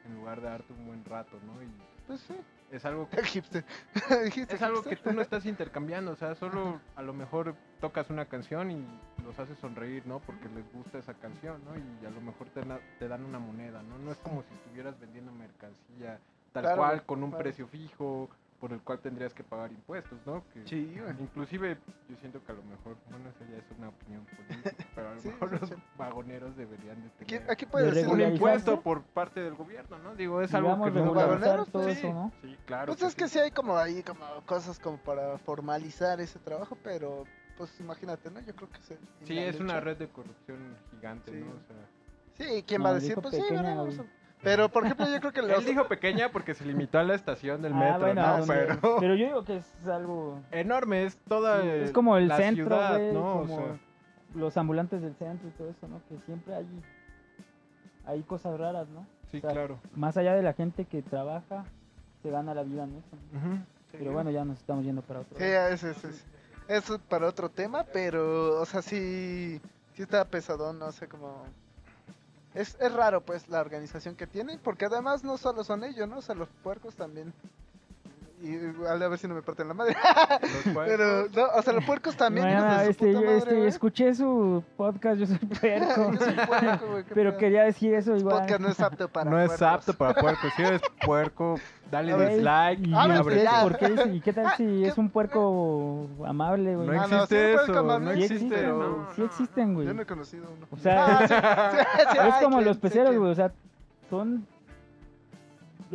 en 0.06 0.14
lugar 0.16 0.40
de 0.40 0.48
arte 0.48 0.72
un 0.72 0.86
buen 0.86 1.04
rato, 1.04 1.38
¿no? 1.46 1.62
Y 1.62 1.68
Pues 2.06 2.20
sí. 2.20 2.34
es 2.70 2.84
algo 2.84 3.08
que 3.10 3.22
hipster. 3.24 3.64
Es 4.48 4.62
algo 4.62 4.82
que 4.82 4.96
tú 4.96 5.12
no 5.12 5.20
estás 5.22 5.46
intercambiando, 5.46 6.12
o 6.12 6.16
sea, 6.16 6.34
solo 6.34 6.80
a 6.96 7.02
lo 7.02 7.12
mejor 7.12 7.54
tocas 7.80 8.10
una 8.10 8.26
canción 8.26 8.70
y 8.70 8.84
los 9.24 9.38
haces 9.38 9.58
sonreír, 9.58 10.06
¿no? 10.06 10.20
Porque 10.20 10.48
les 10.50 10.70
gusta 10.72 10.98
esa 10.98 11.14
canción, 11.14 11.60
¿no? 11.64 11.72
Y 11.76 12.06
a 12.06 12.10
lo 12.10 12.20
mejor 12.20 12.48
te, 12.50 12.62
te 12.98 13.08
dan 13.08 13.24
una 13.24 13.38
moneda, 13.38 13.82
¿no? 13.82 13.98
No 13.98 14.12
es 14.12 14.18
como 14.18 14.42
si 14.42 14.54
estuvieras 14.54 14.98
vendiendo 15.00 15.32
mercancía 15.32 16.18
tal 16.52 16.62
Claro, 16.64 16.78
cual, 16.78 17.02
con 17.04 17.22
un 17.24 17.30
claro. 17.30 17.42
precio 17.42 17.66
fijo, 17.66 18.28
por 18.64 18.72
el 18.72 18.80
cual 18.80 18.98
tendrías 18.98 19.34
que 19.34 19.44
pagar 19.44 19.70
impuestos, 19.72 20.18
¿no? 20.24 20.42
Que 20.54 20.66
Sí. 20.66 20.96
Inclusive 21.20 21.76
yo 22.08 22.16
siento 22.16 22.42
que 22.42 22.52
a 22.52 22.54
lo 22.54 22.62
mejor, 22.62 22.96
bueno, 23.10 23.28
eso 23.28 23.40
ya 23.50 23.58
es 23.58 23.64
una 23.76 23.90
opinión 23.90 24.24
política, 24.24 24.86
pero 24.94 25.10
a 25.10 25.14
lo 25.16 25.20
Sí, 25.20 25.28
mejor 25.28 25.50
sí, 25.50 25.56
los 25.60 25.68
sí. 25.68 25.74
vagoneros 25.98 26.56
deberían 26.56 27.02
de 27.02 27.10
tener 27.10 27.50
aquí 27.50 27.66
puedes 27.66 27.92
De 27.94 28.00
decir 28.00 28.14
un 28.14 28.22
impuesto 28.22 28.80
por 28.80 29.02
parte 29.02 29.40
del 29.42 29.54
gobierno, 29.54 29.98
¿no? 29.98 30.14
Digo, 30.16 30.40
es 30.40 30.54
algo 30.54 30.82
que 30.82 30.88
regularizar 30.92 31.28
vagoneros, 31.28 31.68
todo 31.68 31.82
pues, 31.82 31.98
eso, 31.98 32.08
¿no? 32.10 32.32
Sí, 32.40 32.56
claro. 32.64 32.86
Pues 32.94 33.02
es 33.02 33.14
que 33.14 33.28
sí 33.28 33.38
hay 33.38 33.50
como 33.50 33.76
ahí 33.76 34.02
como 34.02 34.24
cosas 34.46 34.78
como 34.78 34.96
para 34.96 35.36
formalizar 35.36 36.18
ese 36.22 36.38
trabajo, 36.38 36.78
pero 36.82 37.24
pues 37.58 37.78
imagínate, 37.80 38.30
¿no? 38.30 38.40
Yo 38.40 38.54
creo 38.56 38.70
que 38.70 38.80
se 38.80 38.98
Sí, 39.24 39.38
es 39.38 39.60
una 39.60 39.78
red 39.80 39.98
de 39.98 40.08
corrupción 40.08 40.74
gigante, 40.90 41.32
Sí. 41.32 41.36
¿no? 41.40 41.50
O 41.50 41.60
sea, 41.66 41.76
Sí, 42.46 42.64
¿quién 42.66 42.80
No, 42.80 42.84
va 42.84 42.90
a 42.92 42.94
decir? 42.94 43.14
Pues 43.20 43.34
sí, 43.34 43.42
¿verdad? 43.50 43.76
Vamos 43.76 43.98
a- 43.98 44.23
Pero 44.44 44.68
por 44.68 44.84
ejemplo, 44.84 45.06
yo 45.08 45.18
creo 45.20 45.32
que 45.32 45.42
los 45.42 45.50
Él 45.58 45.64
dijo 45.64 45.88
pequeña 45.88 46.28
porque 46.30 46.54
se 46.54 46.64
limitó 46.64 46.98
a 46.98 47.02
la 47.02 47.14
estación 47.14 47.62
del 47.62 47.72
Ah, 47.72 47.76
metro, 47.76 48.00
bueno, 48.00 48.36
¿no? 48.38 48.44
Pero 48.46 48.78
pero 49.00 49.14
yo 49.16 49.26
digo 49.26 49.44
que 49.44 49.56
es 49.56 49.86
algo 49.88 50.40
enorme, 50.52 51.04
es 51.04 51.16
toda 51.28 51.62
Sí, 51.62 51.68
es 51.68 51.88
el- 51.88 51.92
como 51.92 52.16
el 52.16 52.28
la 52.28 52.36
centro, 52.36 52.64
ciudad, 52.66 53.00
¿no? 53.12 53.36
O 53.38 53.40
como 53.42 53.56
sea, 53.56 53.76
los 54.34 54.56
ambulantes 54.56 55.00
del 55.02 55.14
centro 55.16 55.48
y 55.48 55.52
todo 55.52 55.70
eso, 55.70 55.88
¿no? 55.88 56.00
Que 56.08 56.18
siempre 56.26 56.54
hay, 56.54 56.66
hay 58.06 58.22
cosas 58.22 58.58
raras, 58.58 58.88
¿no? 58.88 59.06
sí, 59.30 59.38
o 59.38 59.40
sea, 59.40 59.50
claro. 59.50 59.78
Más 59.96 60.16
allá 60.16 60.34
de 60.34 60.42
la 60.42 60.52
gente 60.52 60.84
que 60.84 61.02
trabaja, 61.02 61.64
se 62.22 62.30
gana 62.30 62.54
la 62.54 62.62
vida 62.62 62.84
en 62.84 62.96
eso. 62.96 63.16
Ujú. 63.36 63.58
Pero 63.92 64.12
bueno, 64.12 64.30
ya 64.30 64.44
nos 64.44 64.58
estamos 64.58 64.84
yendo 64.84 65.02
para 65.02 65.20
otro. 65.20 65.38
Sí, 65.38 65.44
eso 65.44 65.88
es, 65.90 66.04
es- 66.04 66.26
eso 66.66 66.94
es 66.96 67.00
para 67.02 67.28
otro 67.28 67.48
tema, 67.48 67.84
pero, 67.92 68.60
o 68.60 68.64
sea, 68.64 68.80
sí, 68.82 69.60
sí 69.94 70.02
está 70.02 70.24
pesadón, 70.24 70.78
no 70.78 70.90
sé 70.92 71.06
cómo... 71.08 71.44
Es, 72.54 72.76
es 72.80 72.92
raro, 72.92 73.24
pues, 73.24 73.48
la 73.48 73.60
organización 73.60 74.14
que 74.14 74.26
tienen, 74.26 74.60
porque 74.60 74.86
además 74.86 75.24
no 75.24 75.36
solo 75.36 75.64
son 75.64 75.82
ellos, 75.84 76.08
¿no? 76.08 76.18
O 76.18 76.22
sea, 76.22 76.34
los 76.34 76.48
puercos 76.62 76.94
también. 76.94 77.34
Y 78.42 78.56
a 78.86 78.94
ver 79.08 79.18
si 79.18 79.26
no 79.26 79.34
me 79.34 79.40
parten 79.42 79.68
la 79.68 79.74
madre. 79.74 79.96
Pero, 80.74 81.28
no, 81.34 81.46
o 81.56 81.62
sea, 81.62 81.72
los 81.72 81.84
puercos 81.84 82.14
también, 82.16 82.46
este, 82.48 82.60
yo, 83.12 83.20
madre, 83.22 83.38
este, 83.38 83.54
güey. 83.54 83.66
escuché 83.66 84.14
su 84.14 84.62
podcast, 84.76 85.18
yo 85.18 85.26
soy 85.26 85.38
puerco. 85.60 86.12
Yo 86.12 86.18
soy 86.18 86.34
puerco, 86.46 86.86
güey, 86.90 87.04
qué 87.04 87.14
pero 87.14 87.30
pedo. 87.30 87.38
quería 87.38 87.62
decir 87.64 87.94
eso 87.94 88.10
Este 88.12 88.20
igual. 88.20 88.40
podcast 88.40 88.60
no 88.60 88.68
es 88.68 88.80
apto 88.80 89.08
para 89.08 89.30
no 89.30 89.40
es 89.40 89.46
puercos. 89.48 89.66
apto 89.66 89.94
para 89.94 90.14
puercos. 90.20 90.52
Si 90.56 90.62
eres 90.62 90.82
puerco, 91.06 91.54
dale 91.90 92.12
dislike. 92.34 92.80
Y 92.80 92.90
yo, 92.90 92.98
abre 92.98 93.36
¿qué- 93.36 93.42
ya. 93.44 93.62
¿por 93.62 93.78
qué 93.78 94.10
¿Y 94.12 94.20
qué 94.20 94.32
tal 94.34 94.52
si 94.56 94.64
¿Qué? 94.82 94.88
es 94.88 94.98
un 94.98 95.08
puerco 95.08 96.06
amable, 96.26 96.76
güey? 96.76 96.88
No 96.88 97.02
Ah, 97.02 97.06
no, 97.08 97.16
existe 97.24 97.54
eso, 97.54 97.82
no 97.82 98.12
Sí 98.14 98.22
existe. 98.24 98.34
existen, 98.34 98.68
no, 98.68 98.76
güey, 98.76 99.06
sí 99.14 99.20
no, 99.20 99.26
existen, 99.26 99.74
güey. 99.74 99.86
Yo 99.86 99.94
no 99.94 100.02
he 100.02 100.06
conocido 100.06 100.46
uno. 100.54 100.66
O 100.70 100.76
sea, 100.76 101.18
Ah, 101.20 101.26
sí, 101.26 101.34
sí, 101.34 102.06
sí, 102.12 102.18
es 102.28 102.34
ay, 102.34 102.44
como 102.44 102.60
los 102.60 102.76
peceros, 102.76 103.16
güey, 103.16 103.30
o 103.30 103.34
sea, 103.34 103.52
son... 104.10 104.46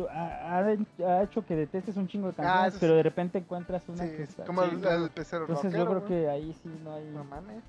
lo- 0.02 0.08
Ha, 0.10 1.22
hecho 1.22 1.44
que 1.44 1.56
detestes 1.56 1.96
un 1.96 2.06
chingo 2.08 2.28
de 2.28 2.34
canciones, 2.34 2.74
Ah, 2.74 2.78
pero 2.80 2.92
sí. 2.92 2.96
de 2.96 3.02
repente 3.02 3.38
encuentras 3.38 3.88
una 3.88 4.04
Sí, 4.04 4.10
que 4.10 4.22
es 4.24 4.28
está 4.30 4.44
como 4.44 4.62
el, 4.62 4.84
el 4.84 5.10
pecero 5.10 5.46
Entonces 5.48 5.72
yo 5.72 5.86
creo 5.86 6.04
que 6.04 6.28
ahí 6.28 6.52
sí 6.62 6.68
no 6.84 6.94
hay... 6.94 7.04
No 7.10 7.24
mames. 7.24 7.62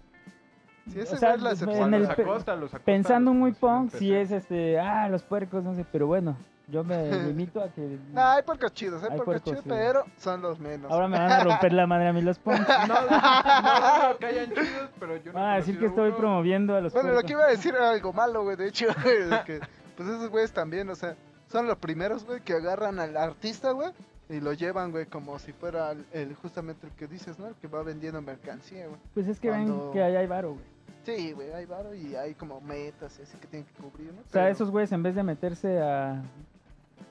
Sí, 0.87 0.99
O 0.99 1.03
ese 1.03 1.17
sea, 1.17 1.29
güey 1.29 1.37
es 1.37 1.43
la 1.43 1.51
excepción. 1.51 1.93
el 1.93 2.01
los 2.01 2.09
acosta, 2.11 2.55
los 2.55 2.69
acosta, 2.73 2.85
Pensando 2.85 3.31
los 3.31 3.39
muy 3.39 3.51
punk, 3.53 3.91
sí 3.91 4.11
empezar. 4.13 4.37
es 4.37 4.43
este, 4.43 4.79
ah, 4.79 5.07
los 5.09 5.21
puercos, 5.23 5.63
no 5.63 5.75
sé, 5.75 5.85
pero 5.91 6.07
bueno, 6.07 6.35
yo 6.67 6.83
me 6.83 7.11
limito 7.27 7.61
a 7.61 7.69
que... 7.69 7.99
No, 8.11 8.21
hay 8.21 8.41
puercos 8.41 8.73
chidos, 8.73 9.03
hay, 9.03 9.09
Hay 9.11 9.17
puercos 9.17 9.25
puercos, 9.43 9.51
chidos, 9.51 9.63
sí. 9.63 9.69
pero 9.69 10.03
son 10.17 10.41
los 10.41 10.59
menos. 10.59 10.91
Ahora 10.91 11.07
me 11.07 11.19
van 11.19 11.31
a 11.31 11.43
romper 11.43 11.73
la 11.73 11.85
madre 11.85 12.07
a 12.07 12.13
mí 12.13 12.21
los 12.23 12.39
punks. 12.43 12.67
No, 12.87 12.87
no, 12.87 14.09
no, 14.11 14.17
que 14.17 14.25
hayan 14.25 14.47
chidos, 14.53 14.89
pero 14.99 15.17
yo 15.17 15.31
no 15.33 15.39
Van 15.39 15.49
a 15.49 15.53
he 15.53 15.57
decir 15.59 15.77
que 15.77 15.85
estoy 15.85 16.07
uno. 16.09 16.17
promoviendo 16.17 16.75
a 16.75 16.81
los 16.81 16.93
Bueno, 16.93 17.09
lo 17.09 17.13
puercos. 17.15 17.27
que 17.27 17.33
iba 17.33 17.43
a 17.45 17.49
decir 17.49 17.75
era 17.75 17.91
algo 17.91 18.11
malo, 18.11 18.43
güey, 18.43 18.55
de 18.57 18.67
hecho, 18.69 18.87
que, 19.45 19.59
pues 19.95 20.09
esos 20.09 20.29
güeyes 20.31 20.51
también, 20.51 20.89
o 20.89 20.95
sea, 20.95 21.15
son 21.51 21.67
los 21.67 21.77
primeros, 21.77 22.25
güey, 22.25 22.41
que 22.41 22.53
agarran 22.53 22.99
al 22.99 23.15
artista, 23.17 23.71
güey, 23.71 23.89
y 24.29 24.39
lo 24.39 24.53
llevan, 24.53 24.91
güey, 24.91 25.05
como 25.05 25.37
si 25.39 25.51
fuera 25.51 25.91
el, 25.91 26.05
el- 26.13 26.35
justamente 26.35 26.87
el 26.87 26.93
que 26.93 27.07
dices, 27.07 27.37
¿no? 27.37 27.47
El 27.47 27.55
que 27.55 27.67
va 27.67 27.83
vendiendo 27.83 28.21
mercancía, 28.21 28.87
güey. 28.87 28.99
Pues 29.13 29.27
es 29.27 29.39
que 29.39 29.49
cuando- 29.49 29.83
ven 29.85 29.93
que 29.93 30.01
ahí 30.03 30.15
hay 30.15 30.27
varo, 30.27 30.53
güey. 30.53 30.65
Sí, 31.03 31.31
güey, 31.33 31.51
hay 31.51 31.65
varo 31.65 31.95
y 31.95 32.15
hay 32.15 32.35
como 32.35 32.61
metas 32.61 33.19
así 33.19 33.35
que 33.39 33.47
tienen 33.47 33.67
que 33.67 33.73
cubrir, 33.81 34.13
¿no? 34.13 34.21
O 34.21 34.31
sea, 34.31 34.49
esos 34.49 34.69
güeyes 34.69 34.91
en 34.91 35.01
vez 35.01 35.15
de 35.15 35.23
meterse 35.23 35.81
a, 35.81 36.21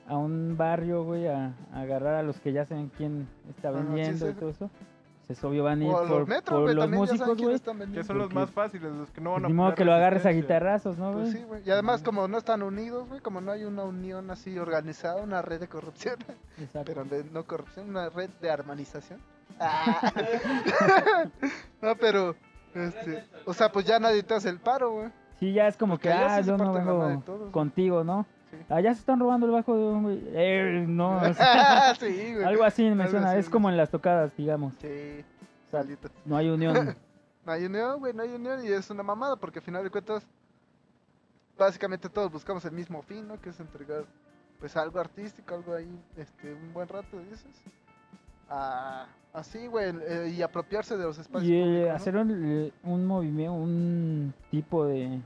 a 0.07 0.17
un 0.17 0.55
barrio, 0.57 1.03
güey, 1.03 1.27
a, 1.27 1.53
a 1.73 1.81
agarrar 1.81 2.15
a 2.15 2.23
los 2.23 2.39
que 2.39 2.53
ya 2.53 2.65
saben 2.65 2.89
quién 2.97 3.27
está 3.49 3.69
sí, 3.71 3.75
vendiendo 3.77 4.25
sí. 4.25 4.31
y 4.31 4.35
todo 4.39 4.49
eso, 4.49 4.69
pues 5.27 5.37
es 5.37 5.43
obvio 5.43 5.63
van 5.63 5.81
a 5.81 5.83
ir 5.83 5.89
O 5.89 5.97
a 5.97 6.01
por, 6.01 6.09
los 6.09 6.27
metros, 6.27 6.57
por 6.57 6.61
güey, 6.63 6.75
los 6.75 6.83
también 6.83 7.05
ya 7.05 7.17
saben 7.17 7.37
músicos, 7.37 7.77
güey. 7.77 7.91
Que 7.93 8.03
son 8.03 8.17
los 8.17 8.33
más 8.33 8.51
fáciles, 8.51 8.91
los 8.91 9.11
que 9.11 9.21
no 9.21 9.33
van 9.33 9.45
a 9.45 9.47
Ni 9.47 9.53
modo 9.53 9.75
que 9.75 9.85
lo 9.85 9.93
agarres 9.93 10.25
a 10.25 10.29
guitarrazos, 10.31 10.97
¿no, 10.97 11.11
güey? 11.13 11.23
Pues 11.23 11.33
sí, 11.33 11.43
güey. 11.43 11.61
Y 11.65 11.71
además, 11.71 12.03
como 12.03 12.27
no 12.27 12.37
están 12.37 12.63
unidos, 12.63 13.07
güey, 13.07 13.21
como 13.21 13.41
no 13.41 13.51
hay 13.51 13.63
una 13.63 13.83
unión 13.83 14.29
así 14.31 14.57
organizada, 14.57 15.21
una 15.21 15.41
red 15.41 15.59
de 15.59 15.67
corrupción, 15.67 16.15
Exacto. 16.57 16.83
pero 16.85 17.05
de 17.05 17.23
no 17.31 17.45
corrupción, 17.45 17.89
una 17.89 18.09
red 18.09 18.29
de 18.41 18.49
armonización. 18.49 19.19
Ah. 19.59 20.11
no, 21.81 21.95
pero, 21.95 22.35
este, 22.73 23.23
o 23.45 23.53
sea, 23.53 23.71
pues 23.71 23.85
ya 23.85 23.99
nadie 23.99 24.23
te 24.23 24.33
hace 24.33 24.49
el 24.49 24.59
paro, 24.59 24.91
güey. 24.91 25.09
Sí, 25.39 25.53
ya 25.53 25.67
es 25.67 25.77
como 25.77 25.93
Porque 25.93 26.09
que, 26.09 26.13
ah, 26.13 26.41
yo 26.41 26.57
no 26.57 26.73
vengo 26.73 27.21
todos, 27.25 27.39
güey. 27.39 27.51
contigo, 27.51 28.03
¿no? 28.03 28.25
Sí. 28.51 28.57
Ah, 28.69 28.81
se 28.81 28.89
están 28.89 29.19
robando 29.19 29.45
el 29.47 29.51
bajo 29.53 29.75
de 29.75 29.83
un 29.83 30.03
güey. 30.03 30.21
Eh, 30.33 30.85
no, 30.87 31.17
o 31.21 31.33
sea, 31.33 31.95
sí, 31.95 32.05
güey. 32.33 32.43
algo 32.43 32.63
así 32.63 32.83
me 32.89 33.07
suena. 33.07 33.35
es 33.37 33.49
como 33.49 33.69
en 33.69 33.77
las 33.77 33.89
tocadas, 33.89 34.35
digamos. 34.37 34.73
Sí, 34.81 35.23
O 35.67 35.71
sea, 35.71 35.79
maldito. 35.79 36.09
no 36.25 36.37
hay 36.37 36.49
unión. 36.49 36.95
No 37.43 37.53
hay 37.53 37.65
unión, 37.65 37.97
güey, 37.99 38.13
no 38.13 38.21
hay 38.21 38.29
unión 38.29 38.63
y 38.63 38.67
es 38.67 38.87
una 38.91 39.01
mamada 39.01 39.35
porque 39.35 39.57
al 39.57 39.65
final 39.65 39.83
de 39.83 39.89
cuentas, 39.89 40.23
básicamente 41.57 42.07
todos 42.07 42.31
buscamos 42.31 42.63
el 42.65 42.71
mismo 42.71 43.01
fin, 43.01 43.27
¿no? 43.27 43.41
Que 43.41 43.49
es 43.49 43.59
entregar, 43.59 44.03
pues, 44.59 44.77
algo 44.77 44.99
artístico, 44.99 45.55
algo 45.55 45.73
ahí, 45.73 45.89
este, 46.17 46.53
un 46.53 46.71
buen 46.71 46.87
rato, 46.87 47.17
dices. 47.19 47.47
Ah, 48.47 49.07
así, 49.33 49.65
güey, 49.65 49.91
eh, 50.07 50.33
y 50.37 50.43
apropiarse 50.43 50.95
de 50.95 51.03
los 51.03 51.17
espacios 51.17 51.49
Y 51.51 51.55
eh, 51.55 51.63
públicos, 51.63 51.87
¿no? 51.89 51.95
hacer 51.95 52.15
un, 52.17 52.71
un 52.83 53.05
movimiento, 53.07 53.53
un 53.53 54.33
tipo 54.51 54.85
de, 54.85 55.19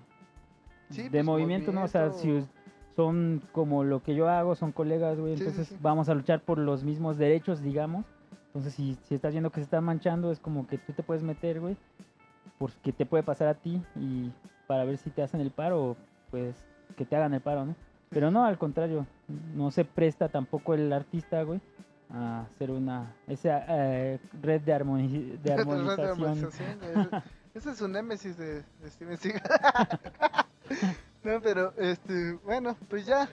Sí, 0.91 1.03
de 1.03 1.09
pues, 1.09 1.25
movimiento, 1.25 1.73
¿no? 1.73 1.83
O 1.83 1.87
sea, 1.89 2.11
si 2.13 2.47
son 2.95 3.41
como 3.51 3.83
lo 3.83 4.01
que 4.03 4.15
yo 4.15 4.29
hago, 4.29 4.55
son 4.55 4.71
colegas, 4.71 5.17
güey, 5.19 5.33
Sí, 5.33 5.39
sí, 5.39 5.43
entonces 5.49 5.67
sí. 5.69 5.77
vamos 5.81 6.07
a 6.09 6.13
luchar 6.15 6.41
por 6.41 6.57
los 6.57 6.83
mismos 6.83 7.17
derechos, 7.17 7.61
digamos. 7.61 8.05
Entonces, 8.47 8.73
si, 8.73 8.97
si 9.03 9.15
estás 9.15 9.33
viendo 9.33 9.49
que 9.49 9.59
se 9.59 9.63
está 9.65 9.81
manchando, 9.81 10.31
es 10.31 10.39
como 10.39 10.65
que 10.67 10.77
tú 10.77 10.93
te 10.93 11.03
puedes 11.03 11.23
meter, 11.23 11.59
güey, 11.59 11.75
porque 12.57 12.93
te 12.93 13.05
puede 13.05 13.23
pasar 13.23 13.49
a 13.49 13.53
ti 13.55 13.81
y 13.97 14.31
para 14.67 14.85
ver 14.85 14.97
si 14.97 15.09
te 15.09 15.21
hacen 15.21 15.41
el 15.41 15.51
paro, 15.51 15.97
pues 16.31 16.55
que 16.95 17.03
te 17.05 17.15
hagan 17.17 17.33
el 17.33 17.41
paro, 17.41 17.65
¿no? 17.65 17.75
Pero 18.09 18.31
no, 18.31 18.45
al 18.45 18.57
contrario, 18.57 19.05
no 19.55 19.71
se 19.71 19.83
presta 19.83 20.29
tampoco 20.29 20.73
el 20.73 20.93
artista, 20.93 21.43
güey, 21.43 21.59
a 22.09 22.41
hacer 22.41 22.71
una 22.71 23.13
esa 23.27 23.65
eh, 23.67 24.19
red 24.41 24.61
de, 24.61 24.73
armoni- 24.73 25.37
de 25.41 25.53
armonización. 25.53 26.49
Ese 27.53 27.71
es 27.71 27.81
un 27.81 27.91
némesis 27.91 28.37
de, 28.37 28.63
de 28.81 28.89
Steven 28.89 29.17
Seagal. 29.17 29.41
no, 31.25 31.41
pero, 31.41 31.73
este, 31.77 32.33
bueno, 32.43 32.77
pues 32.87 33.05
ya, 33.05 33.27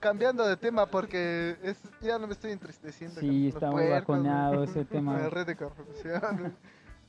cambiando 0.00 0.46
de 0.46 0.56
tema, 0.56 0.86
porque 0.86 1.56
es, 1.62 1.78
ya 2.00 2.18
no 2.18 2.26
me 2.26 2.32
estoy 2.32 2.52
entristeciendo. 2.52 3.20
Sí, 3.20 3.48
está 3.48 3.70
muy 3.70 3.88
bajoneado 3.88 4.64
ese 4.64 4.84
tema. 4.84 5.18
La 5.18 5.30
red 5.30 5.46
de 5.46 5.56
corrupción. 5.56 6.56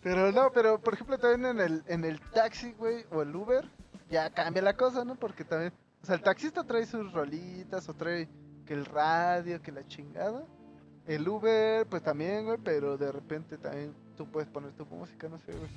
Pero 0.02 0.32
no, 0.32 0.52
pero 0.54 0.80
por 0.80 0.94
ejemplo 0.94 1.18
también 1.18 1.58
en 1.58 1.60
el, 1.60 1.84
en 1.88 2.06
el 2.06 2.22
taxi, 2.32 2.72
güey, 2.74 3.06
o 3.12 3.22
el 3.22 3.36
Uber, 3.36 3.70
ya 4.10 4.30
cambia 4.30 4.62
la 4.62 4.78
cosa, 4.78 5.04
¿no? 5.04 5.16
Porque 5.16 5.44
también, 5.44 5.74
o 6.02 6.06
sea, 6.06 6.16
el 6.16 6.22
taxista 6.22 6.64
trae 6.64 6.86
sus 6.86 7.12
rolitas, 7.12 7.90
o 7.90 7.94
trae 7.94 8.30
que 8.66 8.74
el 8.74 8.86
radio, 8.86 9.62
que 9.62 9.72
la 9.72 9.86
chingada. 9.88 10.46
El 11.06 11.28
Uber, 11.28 11.86
pues 11.88 12.04
también, 12.04 12.46
güey, 12.46 12.60
pero 12.64 12.98
de 12.98 13.12
repente 13.12 13.58
también 13.58 13.94
tú 14.16 14.26
puedes 14.26 14.48
poner 14.50 14.72
tu 14.74 14.86
música, 14.86 15.28
no 15.28 15.38
sé, 15.40 15.52
güey. 15.52 15.70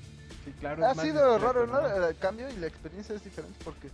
Sí, 0.44 0.52
claro. 0.60 0.84
Ha 0.84 0.90
es 0.90 0.96
más 0.96 1.06
sido 1.06 1.38
raro, 1.38 1.66
¿no? 1.66 1.80
El 1.80 2.16
cambio 2.18 2.48
y 2.48 2.56
la 2.58 2.66
experiencia 2.66 3.16
es 3.16 3.24
diferente 3.24 3.58
porque 3.64 3.90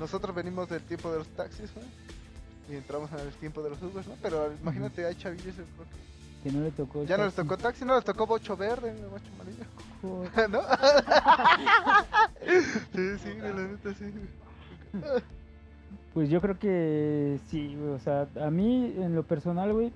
nosotros 0.00 0.34
venimos 0.34 0.68
del 0.68 0.80
tiempo 0.82 1.10
de 1.12 1.18
los 1.18 1.28
taxis, 1.28 1.72
güey. 1.74 1.86
Y 2.70 2.74
entramos 2.76 3.10
en 3.12 3.20
el 3.20 3.32
tiempo 3.34 3.62
de 3.62 3.70
los 3.70 3.82
Ubers, 3.82 4.06
¿no? 4.08 4.14
Pero 4.22 4.52
imagínate, 4.60 5.04
hay 5.04 5.14
chavillos, 5.16 5.56
yo 5.56 5.64
creo 5.64 5.86
que 6.42 6.50
Que 6.50 6.56
no 6.56 6.64
le 6.64 6.70
tocó. 6.70 7.04
ya 7.04 7.16
no 7.16 7.24
les 7.26 7.34
tocó 7.34 7.56
taxi, 7.56 7.84
no 7.84 7.94
les 7.96 8.04
tocó 8.04 8.26
bocho 8.26 8.56
verde, 8.56 8.94
bocho 9.10 9.30
amarillo. 9.34 9.64
¿No? 10.50 10.62
sí, 12.94 13.18
sí, 13.18 13.32
güey, 13.38 13.52
la 13.52 13.62
neta 13.68 13.94
sí. 13.94 14.12
Pues 16.14 16.30
yo 16.30 16.40
creo 16.40 16.58
que 16.58 17.38
sí, 17.48 17.74
güey. 17.76 17.90
O 17.90 17.98
sea, 17.98 18.26
a 18.40 18.50
mí 18.50 18.94
en 18.96 19.14
lo 19.14 19.22
personal, 19.24 19.72
güey, 19.72 19.92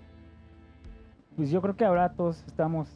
pues 1.37 1.51
yo 1.51 1.61
creo 1.63 1.77
que 1.77 1.85
ahora 1.85 2.13
todos 2.13 2.43
estamos, 2.47 2.89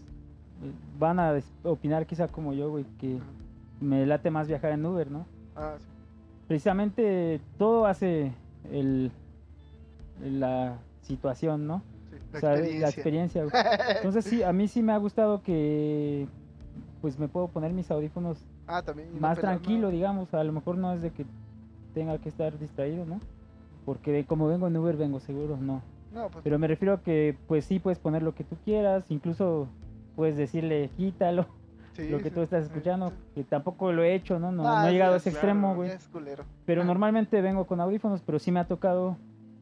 van 0.99 1.19
a 1.19 1.41
opinar 1.63 2.07
quizá 2.07 2.29
como 2.29 2.53
yo, 2.53 2.71
güey, 2.71 2.85
que 3.01 3.19
me 3.81 4.05
late 4.07 4.31
más 4.31 4.49
viajar 4.49 4.73
en 4.73 4.85
Uber, 4.85 5.11
¿no? 5.11 5.27
Ah, 5.57 5.77
sí. 5.79 5.87
Precisamente 6.49 7.41
todo 7.59 7.87
hace 7.87 8.33
el, 8.73 9.13
la 10.23 10.79
situación, 11.03 11.67
¿no? 11.67 11.83
sí, 12.11 12.17
O 12.31 12.35
la 12.35 12.41
sea, 12.41 12.53
experiencia. 12.55 12.81
la 12.81 12.89
experiencia. 12.89 13.43
Entonces 13.97 14.25
sí, 14.25 14.43
a 14.43 14.53
mí 14.53 14.67
sí 14.67 14.83
me 14.83 14.93
ha 14.93 14.97
gustado 14.99 15.43
que 15.43 16.27
pues 17.01 17.19
me 17.19 17.29
puedo 17.29 17.49
poner 17.49 17.73
mis 17.73 17.91
audífonos 17.91 18.39
ah, 18.67 18.83
también. 18.83 19.09
más 19.21 19.37
¿no? 19.37 19.43
tranquilo, 19.43 19.91
digamos. 19.91 20.33
A 20.35 20.43
lo 20.43 20.53
mejor 20.53 20.79
no 20.79 20.93
es 20.95 21.03
de 21.03 21.11
que 21.11 21.25
tenga 21.95 22.19
que 22.19 22.29
estar 22.29 22.59
distraído, 22.59 23.05
¿no? 23.05 23.21
Porque 23.85 24.25
como 24.25 24.49
vengo 24.49 24.67
en 24.67 24.77
Uber, 24.77 24.97
vengo 24.97 25.21
seguro, 25.21 25.57
no. 25.61 25.83
No, 26.13 26.29
pues. 26.31 26.43
Pero 26.43 26.59
me 26.59 26.67
refiero 26.67 26.95
a 26.95 27.03
que, 27.03 27.37
pues 27.47 27.67
sí, 27.67 27.79
puedes 27.79 27.99
poner 27.99 28.23
lo 28.23 28.35
que 28.35 28.43
tú 28.45 28.57
quieras, 28.65 29.05
incluso 29.11 29.69
puedes 30.17 30.37
decirle, 30.37 30.91
quítalo, 30.97 31.47
sí, 32.05 32.09
lo 32.11 32.19
que 32.19 32.25
sí, 32.25 32.31
tú 32.31 32.43
estás 32.43 32.65
escuchando, 32.65 33.11
sí. 33.11 33.15
que 33.37 33.45
tampoco 33.45 33.93
lo 33.93 34.03
he 34.03 34.15
hecho, 34.15 34.39
¿no? 34.39 34.51
No, 34.53 34.67
Ah, 34.69 34.81
no 34.83 34.87
he 34.87 34.89
sí, 34.89 34.93
llegado 34.95 35.15
a 35.15 35.17
es 35.17 35.23
ese 35.27 35.31
claro, 35.33 35.49
extremo, 35.49 35.75
güey. 35.75 35.91
Es 35.91 36.09
culero. 36.09 36.45
Pero 36.67 36.83
Ah. 36.83 36.85
normalmente 36.85 37.41
vengo 37.43 37.67
con 37.67 37.81
audífonos, 37.81 38.23
pero 38.23 38.39
sí 38.39 38.51
me 38.53 38.61
ha 38.61 38.65
tocado 38.65 39.17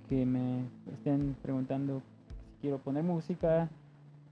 que 0.08 0.24
me 0.24 0.60
estén 0.92 1.34
preguntando 1.42 2.00
si 2.28 2.60
quiero 2.62 2.78
poner 2.78 3.02
música, 3.02 3.68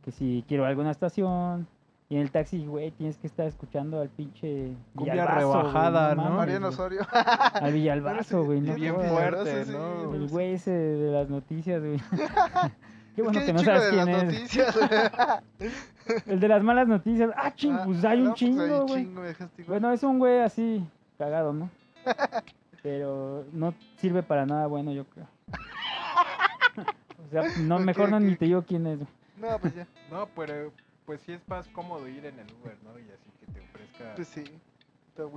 que 0.04 0.10
si 0.12 0.44
quiero 0.48 0.64
alguna 0.66 0.90
estación. 0.90 1.66
Y 2.10 2.16
en 2.16 2.20
el 2.22 2.30
taxi, 2.30 2.64
güey, 2.66 2.90
tienes 2.90 3.16
que 3.16 3.26
estar 3.26 3.46
escuchando 3.46 3.98
al 4.00 4.10
pinche 4.10 4.72
Cumbia 4.94 5.24
rebajada, 5.26 6.14
¿no? 6.14 6.22
mames, 6.24 6.36
Mariano. 6.36 6.68
Osorio. 6.68 7.00
Al 7.10 7.72
Villalbazo, 7.72 8.44
güey, 8.44 8.60
no 8.60 8.74
bien 8.74 8.94
fuerte, 8.94 9.64
¿no? 9.72 10.10
sí, 10.10 10.16
El 10.16 10.28
güey 10.28 10.52
ese 10.52 10.70
de 10.70 11.10
las 11.12 11.30
noticias, 11.30 11.80
güey. 11.82 11.98
Qué 13.14 13.22
bueno 13.22 13.38
es 13.40 13.46
que, 13.46 13.52
no 13.52 13.58
sabes 13.60 13.84
de 13.84 13.90
quién 13.90 14.06
las 14.06 14.22
es. 14.22 14.24
noticias. 14.24 14.76
El 16.26 16.40
de 16.40 16.48
las 16.48 16.62
malas 16.62 16.88
noticias. 16.88 17.30
Ah, 17.36 17.54
ching, 17.54 17.72
Ah, 17.74 17.82
pues 17.84 18.04
hay 18.04 18.18
no, 18.20 18.24
un 18.24 18.30
pues 18.30 18.42
hay 18.42 18.48
chingo, 18.48 18.64
un 18.80 18.86
güey. 18.86 19.04
chingo, 19.04 19.22
igual. 19.26 19.64
Bueno, 19.66 19.92
es 19.92 20.02
un 20.02 20.18
güey 20.18 20.40
así, 20.40 20.84
cagado, 21.18 21.52
¿no? 21.52 21.70
Pero 22.82 23.44
no 23.52 23.72
sirve 23.96 24.22
para 24.22 24.44
nada 24.44 24.66
bueno, 24.66 24.92
yo 24.92 25.04
creo. 25.06 25.26
O 27.26 27.30
sea, 27.30 27.42
no, 27.62 27.78
mejor 27.78 28.10
no 28.10 28.20
ni 28.20 28.36
te 28.36 28.44
digo 28.44 28.62
quién 28.62 28.86
es. 28.86 28.98
güey. 28.98 29.08
No, 29.40 29.58
pues 29.58 29.74
ya. 29.74 29.86
No, 30.10 30.26
pero 30.36 30.70
pues 31.06 31.20
sí 31.22 31.32
es 31.32 31.40
más 31.48 31.66
cómodo 31.68 32.06
ir 32.06 32.24
en 32.26 32.38
el 32.38 32.46
Uber, 32.62 32.76
¿no? 32.84 32.96
Y 32.98 33.02
así 33.02 33.30
que 33.40 33.46
te 33.52 33.60
ofrezca 33.60 34.14
Pues 34.14 34.28
sí. 34.28 34.44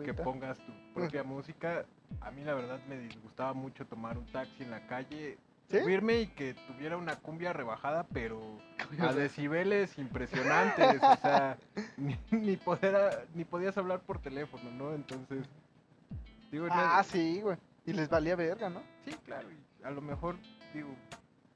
Que 0.03 0.13
pongas 0.13 0.57
tu 0.59 0.71
propia 0.93 1.23
música. 1.23 1.85
A 2.21 2.29
mí 2.31 2.43
la 2.43 2.53
verdad 2.53 2.79
me 2.89 2.97
disgustaba 2.99 3.53
mucho 3.53 3.85
tomar 3.85 4.17
un 4.17 4.25
taxi 4.27 4.63
en 4.63 4.71
la 4.71 4.85
calle, 4.87 5.37
¿Sí? 5.69 5.77
y 6.21 6.27
que 6.27 6.53
tuviera 6.53 6.95
una 6.97 7.15
cumbia 7.17 7.51
rebajada, 7.53 8.05
pero 8.13 8.39
a 8.99 9.13
decibeles 9.13 9.97
impresionantes, 9.97 11.01
o 11.03 11.15
sea, 11.17 11.57
ni, 11.97 12.17
ni 12.31 12.55
poder 12.55 13.27
ni 13.33 13.43
podías 13.43 13.77
hablar 13.77 13.99
por 13.99 14.19
teléfono, 14.19 14.71
¿no? 14.71 14.93
Entonces, 14.93 15.45
digo, 16.51 16.67
no- 16.67 16.73
Ah, 16.73 17.03
sí, 17.03 17.41
güey. 17.41 17.57
Y 17.85 17.93
les 17.93 18.09
valía 18.09 18.35
verga, 18.35 18.69
¿no? 18.69 18.81
sí, 19.05 19.15
claro, 19.25 19.47
y 19.51 19.83
a 19.83 19.91
lo 19.91 20.01
mejor 20.01 20.35
digo, 20.73 20.89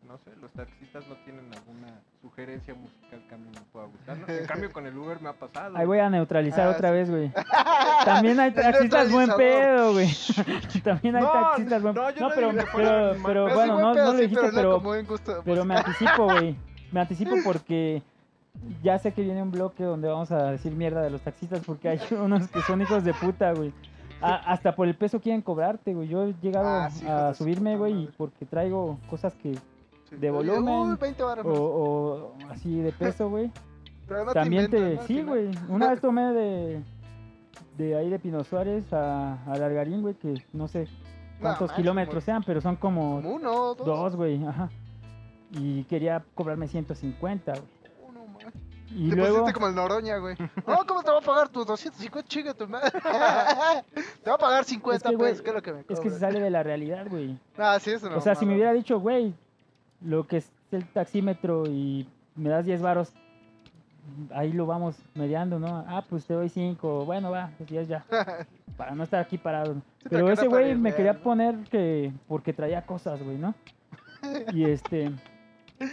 no 0.08 0.18
sé, 0.18 0.32
los 0.42 0.52
taxistas 0.52 1.08
no 1.08 1.16
tienen 1.24 1.46
alguna 1.54 1.88
sugerencia 2.22 2.74
musical 2.74 3.22
que 3.30 3.36
a 3.36 3.38
mí 3.38 3.46
me 3.54 3.62
pueda 3.72 3.86
gustar, 3.86 4.18
¿no? 4.18 4.28
En 4.28 4.46
cambio 4.46 4.72
con 4.74 4.86
el 4.86 4.98
Uber 4.98 5.22
me 5.22 5.30
ha 5.30 5.34
pasado. 5.34 5.78
Ahí 5.78 5.86
voy 5.86 6.00
a 6.00 6.10
neutralizar 6.10 6.68
Ah, 6.68 6.72
otra 6.72 6.90
sí. 6.90 6.94
vez, 6.96 7.10
güey. 7.10 7.32
También 8.06 8.40
hay 8.40 8.52
taxistas 8.52 9.12
buen 9.12 9.30
pedo, 9.38 9.94
güey. 9.94 10.10
También 10.84 11.16
hay 11.16 11.24
No, 11.24 11.32
taxistas 11.32 11.82
buen 11.82 11.96
no, 11.96 12.02
pedo. 12.02 12.12
yo 12.16 12.20
No, 12.22 12.30
no 12.30 12.36
pero, 12.36 12.52
pero, 12.76 13.16
pero 13.26 13.54
bueno, 13.54 13.80
no, 13.80 13.94
pedo, 13.94 14.06
no 14.06 14.12
lo 14.14 14.18
sí, 14.18 14.24
dijiste, 14.24 14.50
pero 14.54 14.82
no 14.82 15.44
pero, 15.46 15.66
me 15.66 15.76
anticipo, 15.76 16.26
güey. 16.26 16.56
Me 16.92 17.00
anticipo 17.00 17.36
porque 17.44 18.02
ya 18.84 19.00
sé 19.00 19.14
que 19.14 19.22
viene 19.22 19.42
un 19.42 19.52
bloque 19.52 19.84
donde 19.84 20.08
vamos 20.10 20.32
a 20.32 20.52
decir 20.52 20.74
mierda 20.74 21.02
de 21.02 21.10
los 21.10 21.22
taxistas 21.22 21.62
porque 21.66 21.88
hay 21.90 22.00
unos 22.12 22.48
que 22.50 22.62
son 22.64 22.82
hijos 22.82 23.04
de 23.04 23.14
puta, 23.14 23.54
güey. 23.54 23.72
A- 24.24 24.52
hasta 24.52 24.76
por 24.76 24.88
el 24.88 24.94
peso 24.96 25.20
quieren 25.22 25.42
cobrarte, 25.42 25.94
güey. 25.94 26.08
Yo 26.08 26.26
he 26.26 26.34
llegado 26.42 26.68
Ah, 26.68 26.90
sí, 26.92 27.08
a 27.08 27.34
subirme, 27.34 27.76
güey, 27.78 28.08
porque 28.18 28.46
traigo 28.46 29.00
cosas 29.10 29.34
que. 29.36 29.58
De 30.12 30.32
volumen, 30.32 30.92
Uy, 30.92 30.98
20 31.00 31.24
varas 31.24 31.46
o, 31.46 31.52
o 31.52 32.36
así 32.50 32.80
de 32.80 32.92
peso, 32.92 33.30
güey. 33.30 33.52
No 34.10 34.34
También 34.34 34.70
te, 34.70 34.78
inventas, 34.78 35.08
sí, 35.08 35.22
güey. 35.22 35.52
Una 35.70 35.92
vez 35.92 36.02
tomé 36.02 36.34
de 36.34 36.84
de 37.78 37.96
ahí 37.96 38.10
de 38.10 38.20
Pino 38.20 38.44
Suárez 38.44 38.92
a, 38.94 39.42
a 39.46 39.58
Largarín, 39.58 40.02
güey, 40.02 40.16
que 40.16 40.34
no 40.54 40.68
sé 40.68 40.88
cuántos 41.40 41.72
kilómetros 41.72 42.24
sean, 42.24 42.44
pero 42.44 42.62
son 42.62 42.76
como 42.76 43.22
Como 43.22 43.36
uno, 43.36 43.76
dos. 43.76 43.86
dos, 43.86 44.16
güey, 44.16 44.44
ajá. 44.46 44.70
Y 45.52 45.84
quería 45.86 46.24
cobrarme 46.36 46.68
150, 46.68 47.54
güey. 47.54 47.64
Y 48.94 49.10
te 49.10 49.16
luego 49.16 49.40
pusiste 49.40 49.54
como 49.54 49.68
el 49.68 49.76
Noroña, 49.76 50.18
güey. 50.18 50.36
No, 50.68 50.86
¿cómo 50.86 51.02
te 51.02 51.12
va 51.12 51.20
a 51.20 51.22
pagar 51.22 51.48
tus 51.48 51.66
250? 51.66 52.28
Chinga 52.28 52.54
tu 52.54 52.68
madre. 52.68 52.92
te 54.24 54.30
va 54.30 54.36
a 54.36 54.40
pagar 54.40 54.66
50 54.66 54.96
Es 54.98 55.10
que, 55.10 55.16
güey, 55.16 55.32
pesos, 55.32 55.42
¿qué 55.44 55.50
es 55.50 55.56
lo 55.56 55.62
que 55.62 55.74
me 55.74 55.80
es 55.88 56.00
que 56.00 56.10
se 56.10 56.20
sale 56.20 56.42
de 56.42 56.50
la 56.50 56.62
realidad, 56.62 57.08
güey. 57.10 57.40
Ah, 57.58 57.80
sí, 57.80 57.92
eso 57.92 58.10
no. 58.10 58.18
O 58.18 58.22
sea, 58.22 58.36
si 58.36 58.46
me 58.46 58.54
hubiera 58.54 58.74
dicho, 58.74 59.00
güey, 59.00 59.34
lo 60.04 60.28
que 60.28 60.38
es 60.38 60.52
el 60.72 60.86
taxímetro 60.86 61.64
y 61.68 62.08
me 62.36 62.50
das 62.50 62.66
10 62.66 62.82
varos, 62.82 63.14
ahí 64.34 64.52
lo 64.52 64.66
vamos 64.66 64.98
mediando, 65.16 65.60
¿no? 65.60 65.84
Ah, 65.88 66.04
pues 66.10 66.26
te 66.26 66.34
doy 66.34 66.50
5, 66.50 67.06
bueno, 67.06 67.32
va, 67.32 67.52
pues 67.58 67.70
10 67.70 67.88
ya, 67.88 68.06
para 68.78 68.96
no 68.96 69.04
estar 69.04 69.20
aquí 69.22 69.38
parado. 69.38 69.76
Pero 70.10 70.30
ese 70.30 70.48
güey 70.48 70.76
me 70.76 70.90
real, 70.90 70.96
quería 70.98 71.14
¿no? 71.14 71.20
poner 71.22 71.56
que, 71.70 72.12
porque 72.28 72.54
traía 72.54 72.86
cosas, 72.86 73.22
güey, 73.22 73.38
¿no? 73.38 73.54
Y 74.54 74.66
este, 74.66 75.12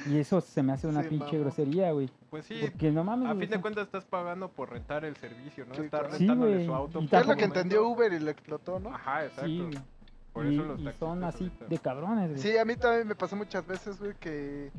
y 0.06 0.18
eso 0.18 0.40
se 0.42 0.62
me 0.62 0.72
hace 0.74 0.86
una 0.86 1.02
Sí, 1.02 1.08
pinche 1.08 1.38
grosería, 1.38 1.92
güey. 1.92 2.10
Pues 2.28 2.44
sí, 2.44 2.58
Porque 2.60 2.90
no 2.90 3.04
mames, 3.04 3.30
a 3.30 3.34
fin 3.34 3.48
de 3.48 3.58
cuentas 3.58 3.86
estás 3.86 4.04
pagando 4.04 4.48
por 4.50 4.70
rentar 4.70 5.06
el 5.06 5.16
servicio, 5.16 5.64
¿no? 5.66 5.74
Sí, 5.74 5.80
Estar 5.82 6.10
rentándole 6.10 6.54
güey, 6.56 6.66
su 6.66 6.74
auto. 6.74 7.00
y 7.00 7.06
¿Qué 7.06 7.16
es 7.16 7.26
lo 7.26 7.34
que 7.36 7.40
momento. 7.46 7.60
entendió 7.60 7.88
Uber 7.88 8.12
y 8.12 8.20
lo 8.20 8.30
explotó, 8.30 8.78
no? 8.80 8.94
Ajá, 8.94 9.24
exacto. 9.24 9.70
Por 10.32 10.46
y, 10.46 10.54
eso 10.54 10.64
los 10.64 10.80
y 10.80 10.92
son 10.98 11.24
así 11.24 11.44
ahorita- 11.44 11.64
de 11.66 11.78
cabrones, 11.78 12.30
güey. 12.30 12.40
Sí, 12.42 12.56
a 12.56 12.64
mí 12.64 12.76
también 12.76 13.06
me 13.08 13.14
pasó 13.14 13.34
muchas 13.36 13.66
veces, 13.66 13.98
güey, 13.98 14.14
que, 14.14 14.70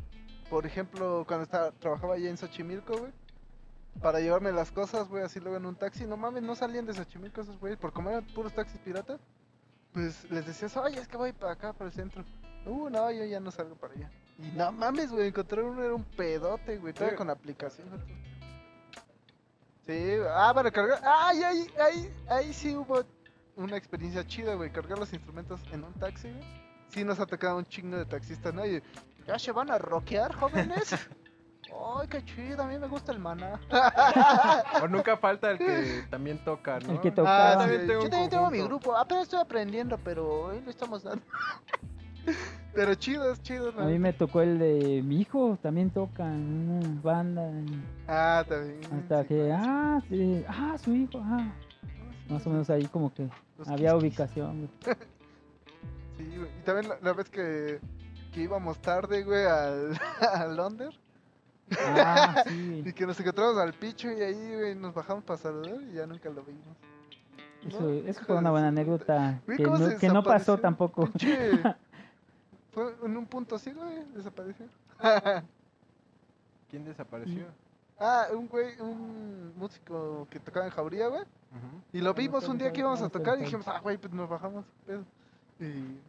por 0.50 0.66
ejemplo, 0.66 1.26
cuando 1.28 1.44
estaba, 1.44 1.72
trabajaba 1.72 2.16
allá 2.16 2.30
en 2.30 2.38
Xochimilco, 2.38 2.98
güey, 2.98 3.12
para 4.02 4.20
llevarme 4.20 4.52
las 4.52 4.72
cosas, 4.72 5.08
güey, 5.10 5.24
así 5.24 5.40
luego 5.40 5.58
en 5.58 5.66
un 5.66 5.76
taxi. 5.76 6.06
No 6.06 6.16
mames, 6.18 6.44
no 6.44 6.56
salían 6.56 6.86
de 6.86 6.94
Xochimilco 6.94 7.42
esos 7.42 7.60
güeyes, 7.60 7.78
por 7.80 7.92
como 7.92 8.10
eran 8.10 8.24
puros 8.28 8.54
taxis 8.54 8.80
piratas. 8.80 9.20
Pues 9.92 10.30
les 10.32 10.46
decías, 10.46 10.78
oye, 10.78 11.00
es 11.00 11.08
que 11.08 11.18
voy 11.18 11.34
para 11.34 11.54
acá, 11.54 11.74
para 11.74 11.90
el 11.90 11.94
centro. 11.96 12.24
Uh, 12.66 12.90
no, 12.90 13.12
yo 13.12 13.26
ya 13.26 13.40
no 13.40 13.50
salgo 13.52 13.76
para 13.76 13.94
allá. 13.96 14.12
Y 14.38 14.56
no 14.56 14.72
mames, 14.72 15.12
güey, 15.12 15.28
encontrar 15.30 15.66
uno 15.66 15.84
era 15.84 15.94
un 15.96 16.04
pedote, 16.04 16.78
güey, 16.78 16.94
todo 16.94 17.10
Sí. 17.10 17.16
con 17.16 17.30
aplicación. 17.30 17.90
güey. 17.90 18.20
Sí, 19.88 20.18
ah, 20.32 20.52
para 20.54 20.70
cargar. 20.72 21.02
Ay, 21.04 21.42
ahí, 21.44 21.68
ahí, 21.82 22.14
ahí 22.30 22.54
sí 22.54 22.76
hubo 22.76 23.04
una 23.60 23.78
experiencia 23.78 24.26
chida, 24.26 24.56
güey, 24.56 24.72
cargar 24.72 24.98
los 24.98 25.12
instrumentos 25.14 25.62
en 25.72 25.84
un 25.84 25.94
taxi, 25.94 26.30
güey. 26.30 26.44
Sí 26.90 27.04
nos 27.04 27.20
ha 27.20 27.26
tocado 27.26 27.58
un 27.58 27.66
chingo 27.66 27.98
de 27.98 28.06
taxistas, 28.06 28.54
¿no? 28.54 28.66
Y, 28.66 28.82
¿Ya 29.28 29.38
se 29.38 29.52
van 29.52 29.70
a 29.70 29.78
rockear, 29.78 30.34
jóvenes? 30.34 30.96
Ay, 31.72 32.08
qué 32.08 32.26
chido, 32.26 32.64
a 32.64 32.68
mí 32.68 32.80
me 32.80 32.88
gusta 32.88 33.12
el 33.12 33.20
maná. 33.20 33.60
O 34.82 34.88
nunca 34.88 35.18
falta 35.18 35.52
el 35.52 35.60
que 35.60 36.04
también 36.10 36.44
toca, 36.44 36.80
¿no? 36.80 36.94
El 36.94 37.00
que 37.00 37.12
toca. 37.12 37.30
Ah, 37.30 37.54
Yo 37.54 37.60
sí, 37.60 37.60
también 37.60 37.88
tengo 37.88 38.04
Yo 38.04 38.10
también 38.10 38.30
tengo 38.30 38.50
mi 38.50 38.62
grupo. 38.62 38.96
Apenas 38.96 39.24
estoy 39.24 39.40
aprendiendo, 39.40 39.98
pero 40.04 40.46
hoy 40.46 40.62
lo 40.62 40.72
estamos 40.72 41.04
dando. 41.04 41.24
pero 42.74 42.96
chido, 42.96 43.32
es 43.32 43.42
chido. 43.44 43.72
A 43.78 43.86
mí 43.86 44.00
me 44.00 44.14
tocó 44.14 44.42
el 44.42 44.58
de 44.58 45.04
mi 45.04 45.22
hijo, 45.22 45.60
también 45.62 45.92
toca 45.92 46.26
en 46.26 46.70
una 46.70 47.02
banda. 47.02 47.52
Ah, 48.08 48.44
también. 48.48 48.80
Hasta 48.92 49.22
sí, 49.22 49.28
que, 49.28 49.52
ah, 49.54 50.02
sí, 50.10 50.44
ah, 50.48 50.76
su 50.84 50.96
hijo, 50.96 51.22
ah. 51.24 51.54
Más 52.30 52.46
o 52.48 52.50
menos 52.50 52.70
ahí 52.70 52.86
como 52.86 53.14
que 53.14 53.28
Los 53.60 53.70
había 53.70 53.92
quisquis. 53.94 54.02
ubicación, 54.02 54.58
güey. 54.58 54.98
Sí, 56.18 56.26
güey. 56.38 56.50
Y 56.60 56.64
también 56.64 56.90
la, 56.90 57.00
la 57.02 57.14
vez 57.14 57.30
que, 57.30 57.80
que 58.34 58.42
íbamos 58.42 58.82
tarde, 58.82 59.24
güey, 59.24 59.46
al, 59.46 59.98
al 60.34 60.56
Londres. 60.58 60.96
Ah, 61.78 62.44
sí, 62.48 62.82
Y 62.86 62.94
que 62.94 63.06
nos 63.06 63.20
encontramos 63.20 63.58
al 63.58 63.74
picho 63.74 64.12
y 64.12 64.22
ahí, 64.22 64.56
güey, 64.56 64.76
nos 64.76 64.94
bajamos 64.94 65.24
para 65.24 65.38
saludar 65.38 65.82
y 65.84 65.94
ya 65.94 66.06
nunca 66.08 66.30
lo 66.30 66.44
vimos. 66.44 66.78
Eso, 67.66 67.82
¿no? 67.82 67.90
eso 67.90 68.24
fue 68.26 68.38
una 68.38 68.52
buena 68.52 68.70
anécdota 68.70 69.42
Güey, 69.46 69.58
que 69.58 69.64
¿cómo 69.66 69.78
no, 69.78 69.98
que 69.98 70.10
no 70.10 70.24
pasó 70.24 70.58
tampoco. 70.58 71.06
Pinche. 71.08 71.62
Fue 72.72 72.96
en 73.04 73.18
un 73.18 73.26
punto 73.26 73.56
así, 73.56 73.72
güey, 73.74 74.06
desapareció. 74.14 74.66
¿Quién 76.70 76.86
desapareció? 76.86 77.46
Ah, 78.00 78.28
un 78.34 78.48
güey, 78.48 78.80
un 78.80 79.54
músico 79.58 80.28
que 80.30 80.40
tocaba 80.40 80.66
en 80.66 80.72
Jauría, 80.72 81.08
güey. 81.08 81.24
Y 81.92 82.00
lo 82.02 82.14
vimos 82.14 82.48
un 82.48 82.58
día 82.58 82.72
que 82.72 82.82
íbamos 82.82 83.02
a 83.02 83.10
tocar 83.10 83.38
y 83.40 83.44
dijimos, 83.44 83.68
ah, 83.68 83.80
güey, 83.82 83.98
pues 83.98 84.14
nos 84.14 84.30
bajamos. 84.30 84.66
pedo". 84.86 85.04
Y, 85.60 86.00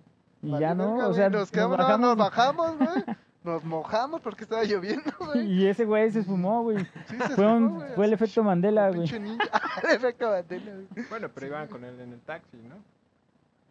ya 0.43 0.75
no, 0.75 0.95
verga, 0.95 1.09
o 1.09 1.15
sea, 1.15 1.29
nos 1.29 1.51
quedamos, 1.51 1.77
bajamos, 1.77 2.01
nos 2.01 2.17
bajamos, 2.17 2.79
güey. 2.79 3.05
Nos 3.43 3.65
mojamos 3.65 4.21
porque 4.21 4.45
estaba 4.45 4.65
lloviendo, 4.65 5.11
güey. 5.19 5.51
y 5.51 5.67
ese 5.67 5.87
güey 5.87 6.11
se 6.11 6.21
esfumó, 6.21 6.63
güey. 6.63 6.85
Sí, 7.07 7.17
se 7.17 7.29
Fue, 7.37 7.47
un, 7.47 7.65
esfumó, 7.65 7.81
güey, 7.81 7.95
fue 7.95 8.05
el 8.05 8.13
efecto 8.13 8.45
Mandela, 8.45 8.91
güey. 8.91 9.09
El 9.83 9.91
efecto 9.93 10.29
Mandela, 10.29 10.73
güey. 10.75 11.07
Bueno, 11.09 11.31
pero 11.35 11.47
iban 11.47 11.67
con 11.69 11.83
él 11.83 11.99
en 12.01 12.13
el 12.13 12.21
taxi, 12.21 12.59
¿no? 12.59 12.77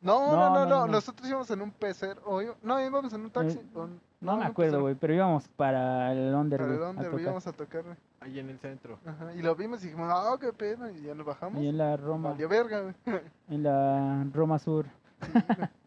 No, 0.01 0.31
No, 0.31 0.31
no, 0.31 0.37
no, 0.37 0.49
no, 0.53 0.65
no, 0.65 0.85
no. 0.85 0.87
Nosotros 0.87 1.27
íbamos 1.27 1.49
en 1.51 1.61
un 1.61 1.71
pecero. 1.71 2.21
O 2.25 2.41
no, 2.63 2.81
íbamos 2.81 3.11
en 3.13 3.21
un 3.21 3.31
taxi. 3.31 3.57
Eh, 3.57 3.87
No 4.21 4.37
me 4.37 4.45
acuerdo, 4.45 4.81
güey, 4.81 4.95
pero 4.95 5.13
íbamos 5.13 5.47
para 5.49 6.11
el 6.13 6.33
Under, 6.33 6.59
¿Para 6.59 6.93
tocar. 7.09 7.19
Íbamos 7.19 7.47
a 7.47 7.51
tocar, 7.53 7.83
güey. 7.83 7.95
Ahí 8.21 8.39
en 8.39 8.49
el 8.49 8.59
centro. 8.59 8.99
Ajá. 9.05 9.33
Y 9.33 9.41
lo 9.41 9.55
vimos 9.55 9.81
y 9.83 9.87
dijimos, 9.87 10.09
ah, 10.11 10.35
qué 10.39 10.53
pena. 10.53 10.91
Y 10.91 11.03
ya 11.03 11.15
nos 11.15 11.25
bajamos. 11.25 11.61
Y 11.61 11.67
en 11.67 11.77
la 11.77 11.97
Roma, 11.97 12.31
Valió 12.31 12.47
verga, 12.49 12.81
güey. 12.81 12.95
en 13.49 13.63
la 13.63 14.25
Roma 14.33 14.59
Sur. 14.59 14.85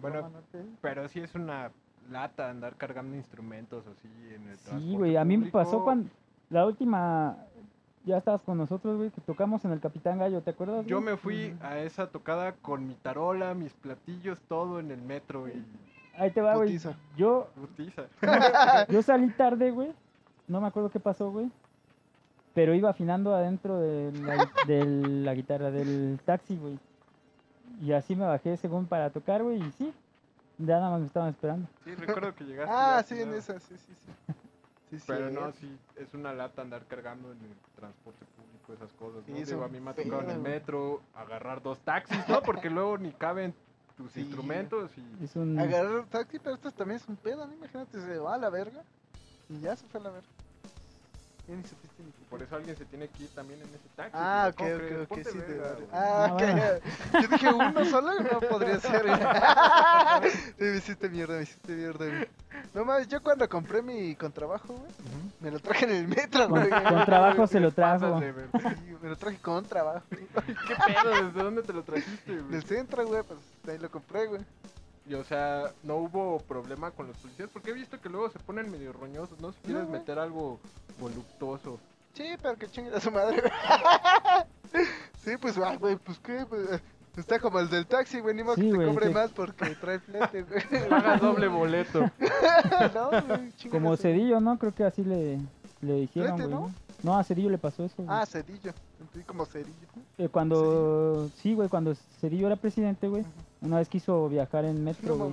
Bueno, 0.00 0.30
pero 0.80 1.06
sí 1.08 1.20
es 1.20 1.34
una 1.34 1.70
lata 2.10 2.48
andar 2.48 2.76
cargando 2.76 3.14
instrumentos 3.14 3.86
así 3.86 4.08
en 4.34 4.48
el 4.48 4.56
Sí, 4.56 4.64
transporte 4.64 4.96
güey, 4.96 5.16
a 5.16 5.24
mí 5.24 5.36
me 5.36 5.50
pasó 5.50 5.84
cuando 5.84 6.08
la 6.50 6.66
última 6.66 7.36
ya 8.04 8.18
estabas 8.18 8.42
con 8.42 8.58
nosotros, 8.58 8.96
güey, 8.96 9.10
que 9.10 9.20
tocamos 9.20 9.64
en 9.64 9.72
el 9.72 9.80
Capitán 9.80 10.18
Gallo, 10.18 10.40
¿te 10.42 10.50
acuerdas? 10.50 10.86
Yo 10.86 11.00
güey? 11.00 11.12
me 11.12 11.16
fui 11.16 11.54
a 11.60 11.78
esa 11.78 12.08
tocada 12.08 12.52
con 12.52 12.86
mi 12.86 12.94
tarola, 12.94 13.54
mis 13.54 13.72
platillos, 13.74 14.38
todo 14.48 14.80
en 14.80 14.90
el 14.90 15.00
metro 15.02 15.48
y 15.48 15.64
Ahí 16.16 16.30
te 16.30 16.40
va, 16.40 16.56
güey. 16.56 16.78
Yo 17.16 17.48
putiza. 17.54 18.02
yo 18.88 19.02
salí 19.02 19.30
tarde, 19.36 19.70
güey. 19.70 19.92
No 20.46 20.60
me 20.60 20.66
acuerdo 20.66 20.90
qué 20.90 21.00
pasó, 21.00 21.30
güey. 21.30 21.50
Pero 22.54 22.74
iba 22.74 22.90
afinando 22.90 23.34
adentro 23.34 23.78
de 23.78 24.12
la, 24.12 24.50
de 24.66 24.84
la 24.84 25.34
guitarra 25.34 25.70
del 25.70 26.20
taxi, 26.24 26.56
güey. 26.56 26.78
Y 27.80 27.92
así 27.92 28.14
me 28.14 28.26
bajé 28.26 28.56
según 28.58 28.86
para 28.86 29.10
tocar, 29.10 29.42
güey, 29.42 29.62
y 29.62 29.72
sí. 29.72 29.94
Ya 30.58 30.78
nada 30.78 30.90
más 30.90 31.00
me 31.00 31.06
estaban 31.06 31.30
esperando. 31.30 31.66
Sí, 31.82 31.94
recuerdo 31.94 32.34
que 32.34 32.44
llegaste. 32.44 32.72
Ah, 32.74 33.02
sí, 33.02 33.20
en 33.20 33.32
esa, 33.34 33.58
sí, 33.58 33.74
sí, 33.78 33.94
sí. 33.94 34.34
Sí, 34.98 35.04
Pero 35.06 35.28
sí, 35.30 35.34
no, 35.34 35.52
sí, 35.52 35.78
es 35.96 36.12
una 36.12 36.34
lata 36.34 36.60
andar 36.60 36.84
cargando 36.86 37.32
en 37.32 37.38
el 37.38 37.54
transporte 37.74 38.26
público 38.36 38.74
esas 38.74 38.92
cosas. 38.98 39.26
¿no? 39.26 39.36
Sí, 39.36 39.44
Digo, 39.44 39.62
a 39.62 39.66
un 39.66 39.72
mí 39.72 39.80
me 39.80 39.90
ha 39.90 39.94
tocado 39.94 40.20
en 40.20 40.30
el 40.30 40.38
metro 40.40 41.00
agarrar 41.14 41.62
dos 41.62 41.78
taxis, 41.80 42.28
¿no? 42.28 42.42
Porque 42.42 42.68
luego 42.68 42.98
ni 42.98 43.10
caben 43.12 43.54
tus 43.96 44.12
Sí. 44.12 44.20
instrumentos 44.20 44.90
y 44.98 45.24
Es 45.24 45.34
un 45.34 45.58
Agarrar 45.58 46.00
el 46.00 46.06
taxi, 46.08 46.38
pero 46.38 46.56
esto 46.56 46.70
también 46.72 46.96
es 47.00 47.08
un 47.08 47.16
pedo, 47.16 47.46
¿no? 47.46 47.54
Imagínate, 47.54 47.98
se 48.00 48.18
va 48.18 48.34
a 48.34 48.38
la 48.38 48.50
verga. 48.50 48.82
Y 49.48 49.60
ya 49.60 49.76
se 49.76 49.86
fue 49.86 49.98
a 50.00 50.04
la 50.04 50.10
verga. 50.10 50.28
Ya 51.48 51.56
ni 51.56 51.62
supiste 51.64 52.02
ni 52.04 52.12
qué 52.12 52.22
por 52.30 52.40
eso 52.42 52.54
alguien 52.56 52.76
se 52.76 52.84
tiene 52.84 53.08
que 53.08 53.24
ir 53.24 53.28
también 53.34 53.60
en 53.60 53.66
ese 53.68 53.88
taxi. 53.96 54.12
Ah, 54.14 54.48
ok, 54.50 54.56
¿cómo 54.56 54.70
ok, 54.70 54.78
crees? 54.78 55.08
ok, 55.10 55.18
sí. 55.32 55.38
Ah, 55.92 56.26
Ah, 56.26 56.30
ok. 56.32 56.38
bueno. 56.40 56.62
Yo 57.20 57.28
dije 57.28 57.48
uno 57.52 57.84
solo, 57.84 58.12
no 58.20 58.40
podría 58.40 58.80
ser. 58.80 59.04
me 60.58 60.76
hiciste 60.76 61.08
mierda, 61.08 61.36
me 61.36 61.42
hiciste 61.42 61.72
mierda, 61.74 62.06
güey. 62.06 62.28
No 62.74 62.84
mames, 62.84 63.08
yo 63.08 63.20
cuando 63.22 63.48
compré 63.48 63.82
mi 63.82 64.14
contrabajo, 64.14 64.68
güey, 64.72 64.90
me 65.40 65.50
lo 65.50 65.58
traje 65.60 65.84
en 65.84 65.90
el 65.90 66.08
metro, 66.08 66.48
con, 66.48 66.60
güey. 66.66 66.70
con 66.70 67.04
trabajo 67.04 67.46
se 67.46 67.60
lo 67.60 67.70
trajo. 67.72 68.20
de 68.20 68.32
me 69.02 69.08
lo 69.08 69.16
traje 69.16 69.38
con 69.38 69.64
trabajo. 69.66 70.02
¿Qué 70.10 70.16
pedo? 70.86 71.24
¿Desde 71.26 71.42
dónde 71.42 71.62
te 71.62 71.72
lo 71.72 71.82
trajiste, 71.82 72.32
güey? 72.38 72.50
Del 72.50 72.62
centro, 72.64 73.04
güey, 73.06 73.22
pues 73.24 73.40
ahí 73.68 73.78
lo 73.78 73.90
compré, 73.90 74.26
güey. 74.26 74.40
Y 75.08 75.14
o 75.14 75.24
sea, 75.24 75.72
no 75.82 75.96
hubo 75.96 76.38
problema 76.40 76.90
con 76.92 77.08
los 77.08 77.16
policías, 77.16 77.50
porque 77.52 77.70
he 77.70 77.74
visto 77.74 78.00
que 78.00 78.08
luego 78.08 78.30
se 78.30 78.38
ponen 78.38 78.70
medio 78.70 78.92
roñosos, 78.92 79.40
¿no? 79.40 79.52
Si 79.52 79.58
quieres 79.60 79.88
meter 79.88 80.18
algo 80.18 80.60
voluptuoso. 81.00 81.78
Sí, 82.14 82.24
pero 82.40 82.56
que 82.56 82.68
chingue 82.68 82.94
a 82.94 83.00
su 83.00 83.10
madre. 83.10 83.42
Sí, 85.22 85.32
pues, 85.40 85.56
ay, 85.58 85.76
güey, 85.76 85.96
pues 85.96 86.18
qué, 86.18 86.44
pues, 86.48 86.80
está 87.16 87.38
como 87.38 87.60
el 87.60 87.68
del 87.68 87.86
taxi, 87.86 88.20
güey, 88.20 88.34
ni 88.34 88.42
modo 88.42 88.56
Sí, 88.56 88.62
que 88.72 88.78
te 88.78 88.84
cobre 88.86 89.06
sí. 89.08 89.12
más 89.14 89.30
porque 89.30 89.74
trae 89.76 89.98
flete, 90.00 90.42
güey. 90.42 90.62
Doble 91.20 91.48
boleto. 91.48 92.10
No, 92.94 93.10
Como 93.70 93.96
Cedillo, 93.96 94.40
¿no? 94.40 94.58
Creo 94.58 94.74
que 94.74 94.84
así 94.84 95.04
le, 95.04 95.38
le 95.82 95.92
dijeron, 95.94 96.36
güey. 96.36 96.72
¿no? 97.02 97.18
a 97.18 97.22
Cedillo 97.22 97.50
le 97.50 97.58
pasó 97.58 97.84
eso. 97.84 97.94
güey. 97.98 98.08
Ah, 98.10 98.24
cedillo. 98.26 98.72
Entendí 99.02 99.24
como 99.26 99.44
cerillo. 99.44 99.74
Eh, 100.18 100.28
cuando, 100.28 101.28
sí, 101.36 101.54
güey, 101.54 101.68
cuando 101.68 101.94
Cedillo 102.20 102.46
era 102.46 102.56
presidente, 102.56 103.08
güey, 103.08 103.24
una 103.60 103.78
vez 103.78 103.88
quiso 103.88 104.28
viajar 104.28 104.64
en 104.64 104.82
metro, 104.82 105.16
güey. 105.16 105.32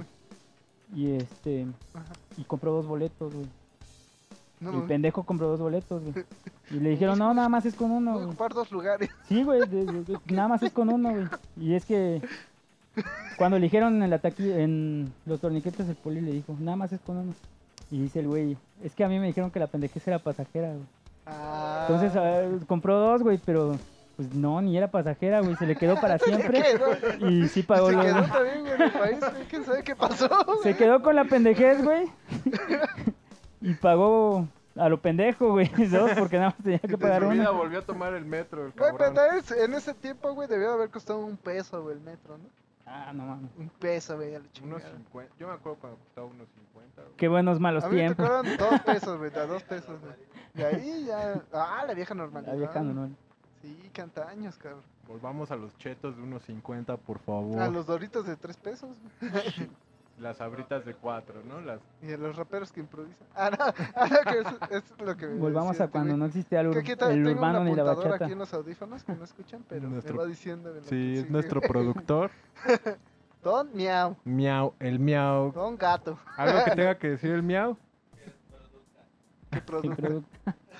Y 0.95 1.11
este, 1.11 1.67
Ajá. 1.93 2.13
y 2.37 2.43
compró 2.43 2.73
dos 2.73 2.87
boletos, 2.87 3.33
güey. 3.33 3.45
No 4.59 4.71
el 4.81 4.87
pendejo 4.87 5.23
compró 5.23 5.47
dos 5.47 5.59
boletos, 5.59 6.03
güey. 6.03 6.25
Y 6.71 6.75
le 6.79 6.91
dijeron, 6.91 7.17
no, 7.17 7.33
nada 7.33 7.49
más 7.49 7.65
es 7.65 7.73
con 7.73 7.89
uno, 7.89 8.11
Voy 8.11 8.19
a 8.21 8.23
güey. 8.25 8.33
ocupar 8.35 8.53
dos 8.53 8.71
lugares. 8.71 9.09
Sí, 9.27 9.43
güey, 9.43 9.61
nada 10.27 10.47
más 10.49 10.61
es 10.61 10.71
con 10.71 10.89
uno, 10.89 11.09
güey. 11.11 11.27
Y 11.57 11.73
es 11.73 11.83
que 11.83 12.21
cuando 13.39 13.57
le 13.57 13.63
dijeron 13.63 14.03
en 14.03 14.09
la 14.09 14.19
taqui, 14.19 14.51
en 14.51 15.11
los 15.25 15.39
torniquetes, 15.39 15.89
el 15.89 15.95
poli 15.95 16.21
le 16.21 16.31
dijo, 16.31 16.55
nada 16.59 16.77
más 16.77 16.91
es 16.91 16.99
con 17.01 17.17
uno. 17.17 17.33
Y 17.89 18.03
dice 18.03 18.19
el 18.19 18.27
güey, 18.27 18.55
es 18.83 18.93
que 18.93 19.03
a 19.03 19.07
mí 19.07 19.17
me 19.17 19.25
dijeron 19.25 19.49
que 19.49 19.59
la 19.59 19.65
pendejez 19.65 20.07
era 20.07 20.19
pasajera, 20.19 20.69
güey. 20.73 20.85
Ah. 21.25 21.87
Entonces 21.87 22.15
ah, 22.15 22.65
compró 22.67 22.97
dos, 22.99 23.21
güey, 23.23 23.39
pero 23.45 23.77
pues 24.15 24.33
no, 24.33 24.61
ni 24.61 24.77
era 24.77 24.89
pasajera, 24.89 25.41
güey. 25.41 25.55
Se 25.55 25.65
le 25.65 25.75
quedó 25.75 25.99
para 25.99 26.17
siempre. 26.19 26.61
quedó. 26.61 27.29
Y 27.29 27.47
sí 27.47 27.63
pagó 27.63 27.87
se 27.89 27.93
los 27.93 28.05
quedó 28.05 28.21
también, 28.23 28.59
güey, 28.61 28.73
en 28.73 28.81
el 28.81 28.91
país. 28.91 29.19
¿Quién 29.49 29.63
sabe 29.65 29.83
qué 29.83 29.95
pasó? 29.95 30.29
Se 30.63 30.75
quedó 30.75 31.01
con 31.01 31.15
la 31.15 31.25
pendejez, 31.25 31.83
güey. 31.83 32.07
Y 33.61 33.73
pagó 33.75 34.47
a 34.75 34.89
lo 34.89 35.01
pendejo, 35.01 35.51
güey. 35.51 35.67
Dos, 35.91 36.11
porque 36.17 36.37
nada 36.37 36.49
más 36.49 36.63
tenía 36.63 36.79
que 36.79 36.97
pagar 36.97 37.23
uno. 37.23 37.53
volvió 37.53 37.79
a 37.79 37.81
tomar 37.81 38.13
el 38.13 38.25
metro, 38.25 38.65
el 38.65 38.71
Güey, 38.71 38.91
pero 38.97 38.97
cabrón. 38.97 39.13
tal 39.15 39.35
vez 39.35 39.51
en 39.51 39.73
ese 39.73 39.93
tiempo, 39.93 40.33
güey, 40.33 40.47
debió 40.47 40.71
haber 40.71 40.89
costado 40.89 41.19
un 41.19 41.37
peso, 41.37 41.81
güey, 41.83 41.95
el 41.95 42.01
metro, 42.01 42.37
¿no? 42.37 42.45
Ah, 42.85 43.11
no 43.13 43.23
mames. 43.25 43.51
Un 43.57 43.69
peso, 43.69 44.15
güey, 44.15 44.29
a 44.35 44.39
la 44.39 44.45
Unos 44.45 44.51
chingada. 44.53 44.89
50. 44.97 45.35
Yo 45.39 45.47
me 45.47 45.53
acuerdo 45.53 45.77
cuando 45.79 45.99
costaba 45.99 46.27
unos 46.27 46.47
50. 46.47 46.68
Qué 47.17 47.27
buenos 47.27 47.59
malos 47.59 47.83
A 47.83 47.89
mí 47.89 47.95
me 47.95 48.01
tiempos. 48.01 48.25
tocaron 48.27 48.57
dos 48.57 48.81
pesos, 48.81 49.17
güey, 49.17 49.33
a 49.35 49.45
dos 49.45 49.63
pesos, 49.63 49.99
güey. 50.01 50.13
Y 50.55 50.61
ahí 50.63 51.05
ya... 51.05 51.41
Ah, 51.53 51.83
la 51.87 51.93
vieja 51.93 52.13
normalidad. 52.15 52.53
La 52.53 52.57
vieja 52.59 52.81
normal. 52.81 53.15
Sí, 53.61 53.89
canta 53.93 54.27
años, 54.29 54.57
cabrón. 54.57 54.81
Volvamos 55.07 55.51
a 55.51 55.55
los 55.55 55.75
chetos 55.77 56.15
de 56.15 56.23
unos 56.23 56.43
50, 56.43 56.95
por 56.97 57.19
favor. 57.19 57.59
A 57.61 57.67
los 57.69 57.85
doritos 57.85 58.25
de 58.25 58.35
tres 58.35 58.57
pesos, 58.57 58.89
güey. 59.21 59.31
Las 60.19 60.41
abritas 60.41 60.83
de 60.83 60.93
4, 60.95 61.43
¿no? 61.47 61.61
Las... 61.61 61.79
Y 62.01 62.11
a 62.11 62.17
los 62.17 62.35
raperos 62.35 62.73
que 62.73 62.81
improvisan. 62.81 63.25
Ah, 63.35 63.49
no, 63.49 63.57
ah, 63.95 64.07
no, 64.11 64.31
que 64.31 64.39
eso, 64.39 64.57
eso 64.69 64.93
es 64.97 65.05
lo 65.05 65.15
que 65.15 65.27
me 65.27 65.35
Volvamos 65.39 65.69
decía 65.71 65.83
a 65.83 65.85
este 65.85 65.91
cuando 65.93 66.17
no 66.17 66.25
existía 66.25 66.59
el, 66.59 66.71
Que 66.71 66.77
ur- 66.77 66.81
aquí 66.81 66.95
ta- 66.97 67.09
el 67.13 67.23
tengo 67.23 67.37
urbano 67.37 67.63
ni 67.63 67.73
la 67.73 67.83
bachata. 67.83 68.25
aquí 68.25 68.33
en 68.33 68.39
los 68.39 68.53
audífonos 68.53 69.03
que 69.05 69.13
no 69.13 69.23
escuchan, 69.23 69.63
pero 69.69 69.87
Nuestro- 69.87 70.15
me 70.15 70.19
va 70.19 70.25
diciendo. 70.25 70.73
Sí, 70.89 71.19
es 71.19 71.29
nuestro 71.29 71.61
productor. 71.61 72.31
Don 73.43 73.69
miau, 73.73 74.17
Miau, 74.25 74.73
el 74.79 74.99
miau. 74.99 75.51
don 75.53 75.77
gato. 75.77 76.19
¿Algo 76.37 76.63
que 76.65 76.71
tenga 76.71 76.95
que 76.99 77.09
decir 77.11 77.31
el 77.31 77.43
miau? 77.43 77.77
¿Qué 79.51 79.57
El 79.59 79.63
producto? 79.63 79.95
producto. 79.95 80.29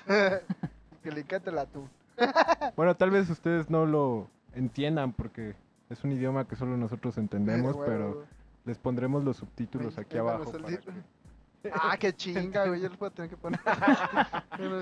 que 1.02 1.10
le 1.10 1.20
encanta 1.20 1.50
el 1.50 1.58
atún. 1.58 1.88
Bueno, 2.76 2.94
tal 2.96 3.10
vez 3.10 3.28
ustedes 3.30 3.70
no 3.70 3.86
lo 3.86 4.28
entiendan 4.54 5.12
porque 5.12 5.54
es 5.88 6.04
un 6.04 6.12
idioma 6.12 6.46
que 6.46 6.54
solo 6.56 6.76
nosotros 6.76 7.16
entendemos, 7.18 7.76
pero 7.84 8.24
les 8.66 8.76
pondremos 8.78 9.24
los 9.24 9.38
subtítulos 9.38 9.96
aquí 9.98 10.18
abajo. 10.18 10.52
para 10.52 10.68
que- 10.68 11.72
Ah, 11.72 11.96
qué 11.98 12.12
chinga, 12.14 12.66
güey. 12.66 12.80
Yo 12.82 12.88
les 12.90 13.02
a 13.02 13.10
tener 13.10 13.30
que 13.30 13.36
poner. 13.36 13.60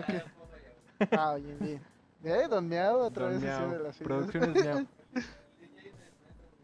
Que- 0.07 0.23
Ah, 1.12 1.35
bien, 1.37 1.57
bien. 1.61 1.81
Eh, 2.25 2.49
Don 2.49 2.69
Miau, 2.69 2.99
otra 2.99 3.25
Don 3.27 3.33
vez 3.35 3.43
Miau, 3.43 3.55
haciendo 3.55 3.79
las. 3.85 3.97
Producciones 3.99 4.64
Miau. 4.64 4.87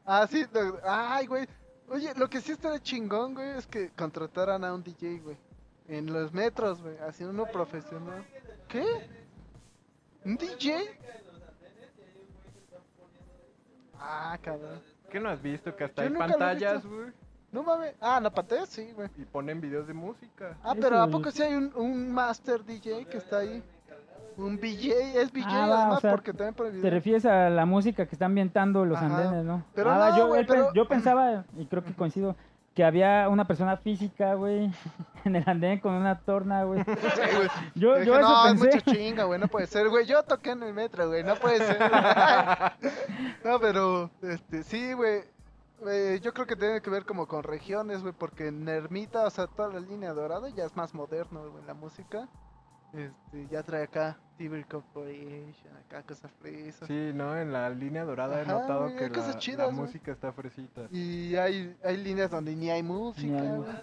Ah, 0.04 0.26
sí. 0.30 0.44
lo- 0.52 0.80
Ay, 0.84 1.26
güey. 1.26 1.46
Oye, 1.88 2.12
lo 2.16 2.28
que 2.28 2.40
sí 2.40 2.52
estaría 2.52 2.80
chingón, 2.80 3.34
güey, 3.34 3.50
es 3.58 3.66
que 3.66 3.90
contrataran 3.90 4.64
a 4.64 4.72
un 4.74 4.82
DJ, 4.82 5.18
güey. 5.20 5.36
En 5.88 6.12
los 6.12 6.32
metros, 6.32 6.82
güey. 6.82 6.96
Así 6.98 7.24
uno 7.24 7.44
profesional. 7.46 8.24
¿Qué? 8.68 8.84
¿Un 10.24 10.36
DJ? 10.36 10.98
Ah, 13.98 14.38
cabrón. 14.42 14.80
¿Qué 15.10 15.20
no 15.20 15.28
has 15.30 15.40
visto? 15.42 15.74
Que 15.76 15.84
hasta 15.84 16.02
Yo 16.02 16.06
hay 16.08 16.12
nunca 16.12 16.26
lo 16.26 16.34
he 16.34 16.38
pantallas, 16.38 16.74
visto. 16.82 16.96
güey, 16.96 17.12
No 17.52 17.62
mames. 17.62 17.94
Ah, 18.00 18.20
¿no 18.20 18.32
pantalla? 18.32 18.66
Sí, 18.66 18.90
güey. 18.92 19.08
y 19.16 19.24
ponen 19.24 19.60
videos 19.60 19.86
de 19.86 19.94
música. 19.94 20.56
Ah, 20.62 20.74
pero 20.78 21.00
¿a 21.00 21.06
poco 21.08 21.30
sí 21.30 21.42
hay 21.42 21.54
un, 21.54 21.72
un 21.76 22.10
master 22.10 22.64
DJ 22.64 23.04
que 23.06 23.18
está 23.18 23.38
ahí? 23.38 23.62
Un 24.37 24.57
VJ, 24.57 24.90
es 25.20 25.33
VJ 25.33 25.44
Ah, 25.47 25.64
además 25.64 25.99
o 25.99 26.01
sea, 26.01 26.11
porque 26.11 26.33
también 26.33 26.55
pone 26.55 26.70
Te 26.70 26.77
video. 26.77 26.90
refieres 26.90 27.25
a 27.25 27.51
la 27.51 27.64
música 27.66 28.07
que 28.07 28.14
están 28.14 28.33
ambientando 28.33 28.85
los 28.85 28.99
Ajá. 28.99 29.07
andenes, 29.07 29.44
¿no? 29.44 29.64
Pero 29.75 29.90
Ah, 29.92 30.11
no, 30.11 30.16
yo, 30.37 30.47
pero- 30.47 30.73
yo 30.75 30.88
pensaba, 30.88 31.44
y 31.57 31.66
creo 31.66 31.85
que 31.85 31.94
coincido, 31.94 32.35
que 32.75 32.83
había 32.85 33.29
una 33.29 33.47
persona 33.47 33.77
física, 33.77 34.35
güey, 34.35 34.68
en 35.25 35.37
el 35.37 35.44
andén 35.49 35.79
con 35.79 35.92
una 35.94 36.18
torna, 36.18 36.64
güey. 36.64 36.83
Sí, 36.85 37.37
güey. 37.37 37.49
Yo, 37.77 37.94
Dije, 37.94 38.07
yo 38.07 38.18
eso 38.18 38.29
no, 38.29 38.47
es 38.49 38.61
pensé. 38.61 38.77
mucha 38.79 38.90
chinga, 38.92 39.25
güey, 39.25 39.38
no 39.38 39.47
puede 39.47 39.66
ser, 39.68 39.88
güey. 39.88 40.05
Yo 40.07 40.23
toqué 40.25 40.51
en 40.51 40.62
el 40.64 40.75
metro, 40.75 41.07
güey, 41.09 41.23
no 41.23 41.37
puede 41.37 41.59
ser. 41.59 41.79
no, 43.44 43.61
pero, 43.61 44.11
este, 44.23 44.62
sí, 44.64 44.92
güey. 44.94 45.20
eh, 45.87 46.18
yo 46.23 46.33
creo 46.35 46.47
que 46.47 46.57
tiene 46.57 46.81
que 46.81 46.90
ver 46.90 47.05
como 47.05 47.27
con 47.29 47.42
regiones, 47.44 48.03
güey, 48.03 48.12
porque 48.16 48.49
en 48.49 48.68
Ermita, 48.68 49.25
o 49.27 49.31
sea, 49.31 49.47
toda 49.47 49.68
la 49.68 49.81
línea 49.81 50.12
dorada 50.12 50.49
ya 50.49 50.64
es 50.64 50.75
más 50.77 50.94
moderno, 50.94 51.49
güey, 51.51 51.64
la 51.66 51.75
música. 51.75 52.27
Este, 52.92 53.47
ya 53.51 53.62
trae 53.64 53.85
acá 53.85 54.16
TV 54.37 54.64
Corporation, 54.64 55.77
acá 55.87 56.03
cosas 56.03 56.31
fresas. 56.40 56.87
Sí, 56.88 57.12
¿no? 57.14 57.37
En 57.37 57.53
la 57.53 57.70
línea 57.70 58.05
dorada 58.05 58.42
he 58.42 58.47
notado 58.47 58.85
güey, 58.85 58.97
que 58.97 59.09
la, 59.09 59.38
chidas, 59.38 59.59
la 59.59 59.64
güey. 59.66 59.77
música 59.77 60.12
está 60.12 60.33
fresita. 60.33 60.83
Y 60.90 61.37
hay, 61.37 61.77
hay 61.85 61.97
líneas 61.97 62.31
donde 62.31 62.55
ni 62.57 62.70
hay 62.70 62.83
música, 62.83 63.27
Ni 63.27 63.38
hay 63.38 63.47
güey. 63.49 63.59
música. 63.61 63.83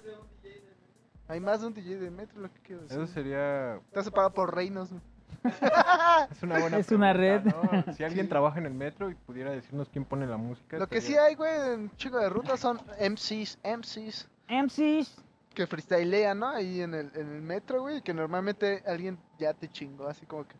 Hay 1.27 1.39
más 1.39 1.61
de 1.61 1.67
un 1.67 1.73
DJ 1.73 1.97
de 1.97 2.11
metro, 2.11 2.41
lo 2.41 2.51
que 2.53 2.59
quiero 2.61 2.81
decir. 2.81 2.97
Eso 3.01 3.07
sería... 3.13 3.75
Está 3.75 4.03
separado 4.03 4.33
por 4.33 4.53
reinos. 4.53 4.89
Es 6.31 6.43
una 6.43 6.59
buena 6.59 6.77
Es 6.79 6.91
una 6.91 7.13
red. 7.13 7.41
¿no? 7.45 7.93
Si 7.93 8.03
alguien 8.03 8.25
Sí. 8.25 8.29
trabaja 8.29 8.59
en 8.59 8.65
el 8.65 8.73
metro 8.73 9.09
y 9.09 9.15
pudiera 9.15 9.51
decirnos 9.51 9.87
quién 9.89 10.03
pone 10.05 10.27
la 10.27 10.37
música. 10.37 10.77
Lo 10.77 10.87
que 10.87 10.99
sí 11.01 11.15
hay, 11.15 11.35
güey, 11.35 11.73
en 11.73 11.89
chico 11.95 12.17
de 12.19 12.29
ruta 12.29 12.57
son 12.57 12.77
MCs, 12.99 13.57
MCs 13.63 14.27
MCs. 14.49 15.23
Que 15.53 15.67
freestylean, 15.67 16.39
¿no? 16.39 16.49
Ahí 16.49 16.81
en 16.81 16.93
el, 16.93 17.11
en 17.15 17.33
el 17.35 17.41
metro, 17.41 17.81
güey, 17.81 18.01
que 18.01 18.13
normalmente 18.13 18.83
alguien 18.87 19.17
ya 19.37 19.53
te 19.53 19.67
chingó, 19.69 20.07
así 20.07 20.25
como 20.25 20.47
que. 20.47 20.55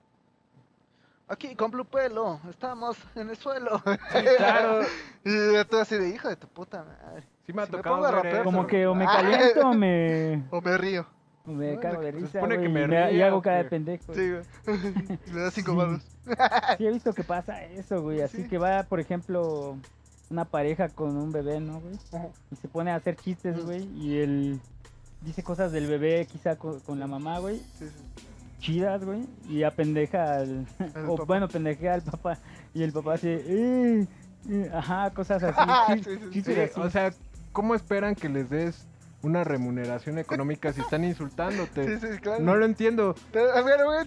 Aquí 1.28 1.56
con 1.56 1.72
Blue 1.72 1.86
Pelo, 1.86 2.42
estamos 2.50 2.98
en 3.16 3.30
el 3.30 3.38
suelo. 3.38 3.82
Sí, 3.86 4.20
claro. 4.38 4.82
y 5.24 5.64
tú 5.70 5.78
así 5.78 5.96
de 5.96 6.10
hijo 6.10 6.28
de 6.28 6.36
tu 6.36 6.48
puta 6.48 6.84
madre. 6.84 7.24
Sí 7.46 7.54
me 7.54 7.62
ha 7.62 7.66
Si 7.68 7.72
me 7.72 7.78
tocado 7.78 7.96
pongo 7.96 8.08
ver 8.08 8.16
rapear, 8.16 8.36
eso. 8.36 8.44
Como 8.44 8.68
que 8.68 8.86
o 8.86 8.94
me 8.94 9.06
caliento 9.06 9.62
o 9.70 9.74
me, 9.74 10.44
O 10.52 10.60
me 10.62 10.78
río. 10.78 11.08
o 11.46 11.52
me 11.52 11.80
cago 11.80 12.02
de 12.02 12.12
risa, 12.12 12.28
supone 12.34 12.56
que 12.56 12.68
güey, 12.68 12.74
me 12.74 12.82
y, 12.84 12.88
me- 12.88 13.14
y 13.14 13.22
hago 13.22 13.38
¿o 13.38 13.42
cara 13.42 13.58
de 13.64 13.70
pendejo. 13.70 14.14
Sí, 14.14 14.30
güey. 14.30 14.44
Y 15.26 15.32
le 15.32 15.42
das 15.42 15.54
cinco 15.54 15.72
Sí. 15.72 15.78
baros. 15.78 16.02
Sí, 16.78 16.86
he 16.86 16.92
visto 16.92 17.14
que 17.14 17.24
pasa 17.24 17.64
eso, 17.64 18.02
güey. 18.02 18.22
Así 18.22 18.44
Sí. 18.44 18.50
que 18.50 18.58
va, 18.58 18.84
por 18.84 19.00
ejemplo, 19.00 19.78
una 20.30 20.44
pareja 20.44 20.90
con 20.90 21.16
un 21.16 21.32
bebé, 21.32 21.62
¿no, 21.62 21.80
güey? 21.80 21.96
Y 22.52 22.56
se 22.58 22.68
pone 22.68 22.92
a 22.92 22.96
hacer 22.96 23.16
chistes, 23.16 23.64
güey. 23.66 23.86
Y 23.98 24.18
él 24.20 24.60
dice 25.22 25.44
cosas 25.44 25.72
del 25.72 25.88
bebé, 25.88 26.26
quizá 26.32 26.56
co- 26.56 26.80
con, 26.86 27.00
la 27.00 27.08
mamá, 27.08 27.40
güey. 27.40 27.58
Sí, 27.78 27.88
sí. 27.88 28.26
Chidas, 28.60 29.04
güey. 29.04 29.26
Y 29.50 29.64
apendeja 29.64 30.38
al. 30.38 30.68
O 31.08 31.16
papá. 31.16 31.26
bueno, 31.26 31.48
pendejea 31.48 31.96
al 31.96 32.02
papá. 32.04 32.38
Y 32.74 32.84
el 32.84 32.92
papá 32.94 33.14
así. 33.16 33.28
"Eh, 33.30 34.08
eh", 34.50 34.72
ajá, 34.74 35.10
cosas 35.12 35.42
así. 35.44 36.02
Sí, 36.44 36.44
o 36.76 36.90
sea, 36.90 37.14
¿cómo 37.52 37.74
esperan 37.76 38.16
que 38.16 38.30
les 38.30 38.50
des 38.50 38.88
una 39.24 39.44
remuneración 39.44 40.18
económica 40.18 40.74
si 40.74 40.82
están 40.82 41.04
insultándote? 41.04 41.86
Sí, 42.02 42.08
sí, 42.14 42.18
claro. 42.20 42.42
No 42.44 42.56
lo 42.56 42.66
entiendo. 42.66 43.16
Pero, 43.32 43.52
a 43.54 43.62
ver, 43.62 43.84
güey. 43.84 44.06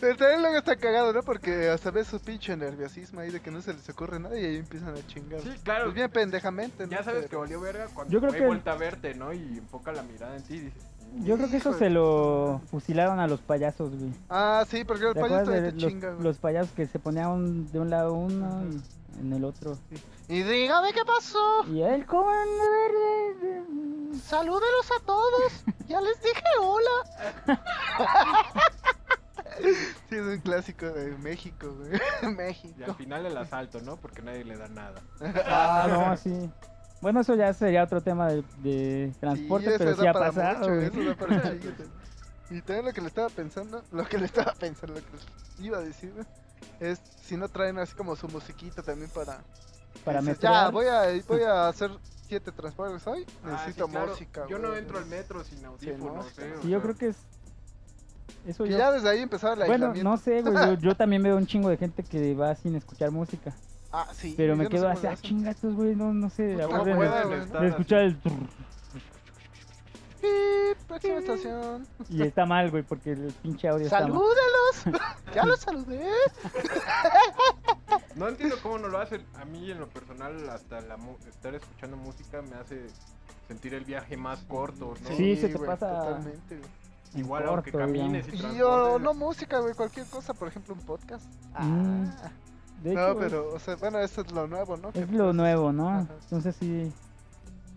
Pero 0.00 0.16
también 0.16 0.42
luego 0.42 0.58
está 0.58 0.76
cagado, 0.76 1.12
¿no? 1.12 1.22
Porque 1.22 1.68
hasta 1.68 1.90
ves 1.90 2.06
su 2.08 2.20
pinche 2.20 2.56
nerviosismo 2.56 3.20
ahí 3.20 3.30
de 3.30 3.40
que 3.40 3.50
no 3.50 3.60
se 3.62 3.72
les 3.74 3.88
ocurre 3.88 4.18
nada 4.20 4.38
y 4.38 4.44
ahí 4.44 4.56
empiezan 4.56 4.94
a 4.94 5.06
chingar. 5.06 5.40
Sí, 5.40 5.50
claro. 5.62 5.84
Pues 5.84 5.94
bien 5.94 6.10
pendejamente, 6.10 6.84
¿no? 6.86 6.90
Ya 6.92 7.02
sabes 7.02 7.26
que 7.26 7.36
valió 7.36 7.60
verga 7.60 7.86
cuando 7.94 8.12
Yo 8.12 8.20
creo 8.20 8.32
que- 8.32 8.46
vuelta 8.46 8.72
a 8.72 8.76
verte, 8.76 9.14
¿no? 9.14 9.32
Y 9.32 9.58
enfoca 9.58 9.92
la 9.92 10.02
mirada 10.02 10.36
en 10.36 10.42
ti 10.42 10.54
y 10.54 10.60
dices... 10.60 10.82
Yo 11.22 11.36
creo 11.36 11.48
que 11.48 11.56
eso 11.58 11.72
se 11.72 11.88
lo 11.88 12.60
fusilaron 12.70 13.20
a 13.20 13.26
los 13.28 13.40
payasos, 13.40 13.96
güey. 13.96 14.10
Ah, 14.28 14.64
sí, 14.68 14.84
porque 14.84 15.06
el 15.06 15.14
¿Te 15.14 15.20
payaso 15.20 15.40
acuerdas 15.52 15.62
también 15.78 15.92
de 15.94 16.00
te 16.00 16.06
los, 16.12 16.22
los 16.22 16.38
payasos 16.38 16.72
que 16.72 16.86
se 16.86 16.98
ponían 16.98 17.70
de 17.70 17.78
un 17.78 17.88
lado 17.90 18.12
uno 18.14 18.64
y 18.68 18.82
en 19.20 19.32
el 19.32 19.44
otro? 19.44 19.78
Y 20.28 20.42
dígame 20.42 20.92
qué 20.92 21.04
pasó. 21.04 21.64
Y 21.68 21.82
él 21.82 22.04
con 22.06 22.26
verde. 22.26 23.64
Salúdelos 24.22 24.90
a 25.00 25.04
todos. 25.04 25.64
Ya 25.88 26.00
les 26.00 26.20
dije 26.22 26.42
hola. 26.60 27.60
sí, 30.08 30.16
es 30.16 30.20
un 30.22 30.38
clásico 30.40 30.86
de 30.86 31.16
México, 31.18 31.74
güey. 31.78 31.92
Y 32.22 32.26
al 32.26 32.34
México. 32.36 32.94
final 32.94 33.26
el 33.26 33.36
asalto, 33.36 33.80
¿no? 33.80 33.96
Porque 33.96 34.22
nadie 34.22 34.44
le 34.44 34.56
da 34.56 34.68
nada. 34.68 35.00
Ah, 35.46 35.86
no, 35.88 36.16
sí. 36.16 36.50
Bueno, 37.00 37.20
eso 37.20 37.34
ya 37.34 37.52
sería 37.52 37.84
otro 37.84 38.00
tema 38.00 38.28
de, 38.28 38.42
de 38.58 39.12
transporte, 39.20 39.70
Sí, 39.72 39.74
pero 39.78 39.96
sí 39.96 40.06
ha 40.06 40.12
pasado. 40.12 40.68
Y 42.48 42.60
también 42.62 42.84
lo 42.86 42.92
que 42.92 43.00
le 43.00 43.08
estaba 43.08 43.28
pensando, 43.28 43.82
lo 43.90 44.04
que 44.08 44.18
le 44.18 44.26
estaba 44.26 44.52
pensando, 44.52 44.94
lo 44.94 45.00
que 45.04 45.12
les 45.16 45.66
iba 45.66 45.78
a 45.78 45.80
decir, 45.80 46.12
güey, 46.12 46.24
es 46.80 47.00
si 47.22 47.36
no 47.36 47.48
traen 47.48 47.78
así 47.78 47.94
como 47.94 48.14
su 48.16 48.28
musiquita 48.28 48.82
también 48.82 49.10
para... 49.10 49.40
Para 50.04 50.20
dices, 50.20 50.36
meter. 50.36 50.50
Ya, 50.50 50.68
voy 50.70 50.86
a, 50.86 51.02
voy 51.28 51.42
a 51.42 51.68
hacer 51.68 51.90
siete 52.28 52.52
transportes 52.52 53.06
hoy, 53.06 53.24
Ah, 53.44 53.52
necesito 53.52 53.86
sí, 53.86 53.90
claro. 53.92 54.08
música. 54.08 54.46
Yo 54.48 54.58
no 54.58 54.74
entro 54.76 54.98
al 54.98 55.06
metro 55.06 55.42
sin 55.44 55.64
audífonos, 55.64 56.26
sí, 56.34 56.42
¿eh? 56.42 56.54
O 56.58 56.62
Sí, 56.62 56.68
yo 56.68 56.78
sea, 56.78 56.82
creo 56.82 56.96
que 56.96 57.08
es. 57.08 57.16
Eso 58.46 58.64
Que 58.64 58.70
yo- 58.70 58.78
ya 58.78 58.92
desde 58.92 59.08
ahí 59.08 59.20
empezaba 59.22 59.54
el 59.54 59.66
Bueno, 59.66 59.92
no 59.94 60.16
sé, 60.18 60.42
güey. 60.42 60.54
Yo, 60.54 60.74
yo 60.90 60.94
también 60.96 61.22
veo 61.22 61.36
un 61.36 61.46
chingo 61.46 61.68
de 61.68 61.76
gente 61.76 62.02
que 62.02 62.34
va 62.34 62.54
sin 62.54 62.74
escuchar 62.76 63.10
música. 63.10 63.54
Ah, 63.92 64.08
sí. 64.12 64.34
Pero 64.36 64.56
me 64.56 64.64
no 64.64 64.70
quedo 64.70 64.82
sé 64.82 64.88
así, 64.88 65.06
ah, 65.06 65.08
le 65.10 65.14
hacen. 65.14 65.22
chinga, 65.30 65.50
estos 65.52 65.74
güey, 65.74 65.94
no, 65.96 66.12
no 66.12 66.28
sé. 66.30 66.54
Pues, 66.54 66.66
¿cómo 66.66 66.78
acuerden 66.78 66.96
pueden, 66.96 67.30
de, 67.30 67.46
güey? 67.46 67.56
así? 67.58 67.66
escuchar 67.68 67.98
el. 68.00 68.18
Pip, 70.26 70.78
próxima 70.86 71.14
estación. 71.18 71.86
Y 72.08 72.22
está 72.22 72.46
mal, 72.46 72.70
güey, 72.70 72.82
porque 72.82 73.12
el 73.12 73.32
pinche 73.42 73.68
audio 73.68 73.86
está 73.86 74.06
mal. 74.06 74.20
Ya 75.34 75.44
los 75.44 75.60
saludé. 75.60 76.08
No 78.14 78.28
entiendo 78.28 78.56
cómo 78.62 78.78
no 78.78 78.88
lo 78.88 78.98
hacen. 78.98 79.22
A 79.40 79.44
mí, 79.44 79.70
en 79.70 79.78
lo 79.80 79.88
personal, 79.88 80.48
hasta 80.50 80.80
la 80.80 80.96
mu- 80.96 81.16
estar 81.28 81.54
escuchando 81.54 81.96
música 81.96 82.40
me 82.42 82.56
hace 82.56 82.86
sentir 83.48 83.74
el 83.74 83.84
viaje 83.84 84.16
más 84.16 84.40
corto, 84.48 84.94
¿no? 85.02 85.16
Sí, 85.16 85.36
se 85.36 85.48
te 85.48 85.58
pasa- 85.58 85.88
Totalmente. 85.88 86.60
Igual, 87.14 87.42
corto, 87.44 87.54
aunque 87.56 87.72
camines 87.72 88.26
y 88.32 88.36
Y 88.36 88.56
yo, 88.58 88.98
no 88.98 89.14
música, 89.14 89.58
güey, 89.60 89.74
cualquier 89.74 90.06
cosa, 90.06 90.34
por 90.34 90.48
ejemplo, 90.48 90.74
un 90.74 90.80
podcast. 90.80 91.24
Mm, 91.58 92.04
Ah. 92.08 92.30
De 92.82 92.94
no, 92.94 93.16
pero, 93.18 93.54
o 93.54 93.58
sea, 93.58 93.76
bueno, 93.76 93.98
eso 94.00 94.20
es 94.20 94.30
lo 94.32 94.46
nuevo, 94.46 94.76
¿no? 94.76 94.90
Es 94.90 95.10
lo 95.10 95.24
pues, 95.24 95.34
nuevo, 95.34 95.72
¿no? 95.72 95.88
Ajá. 95.88 96.06
Entonces 96.24 96.56
sí. 96.60 96.92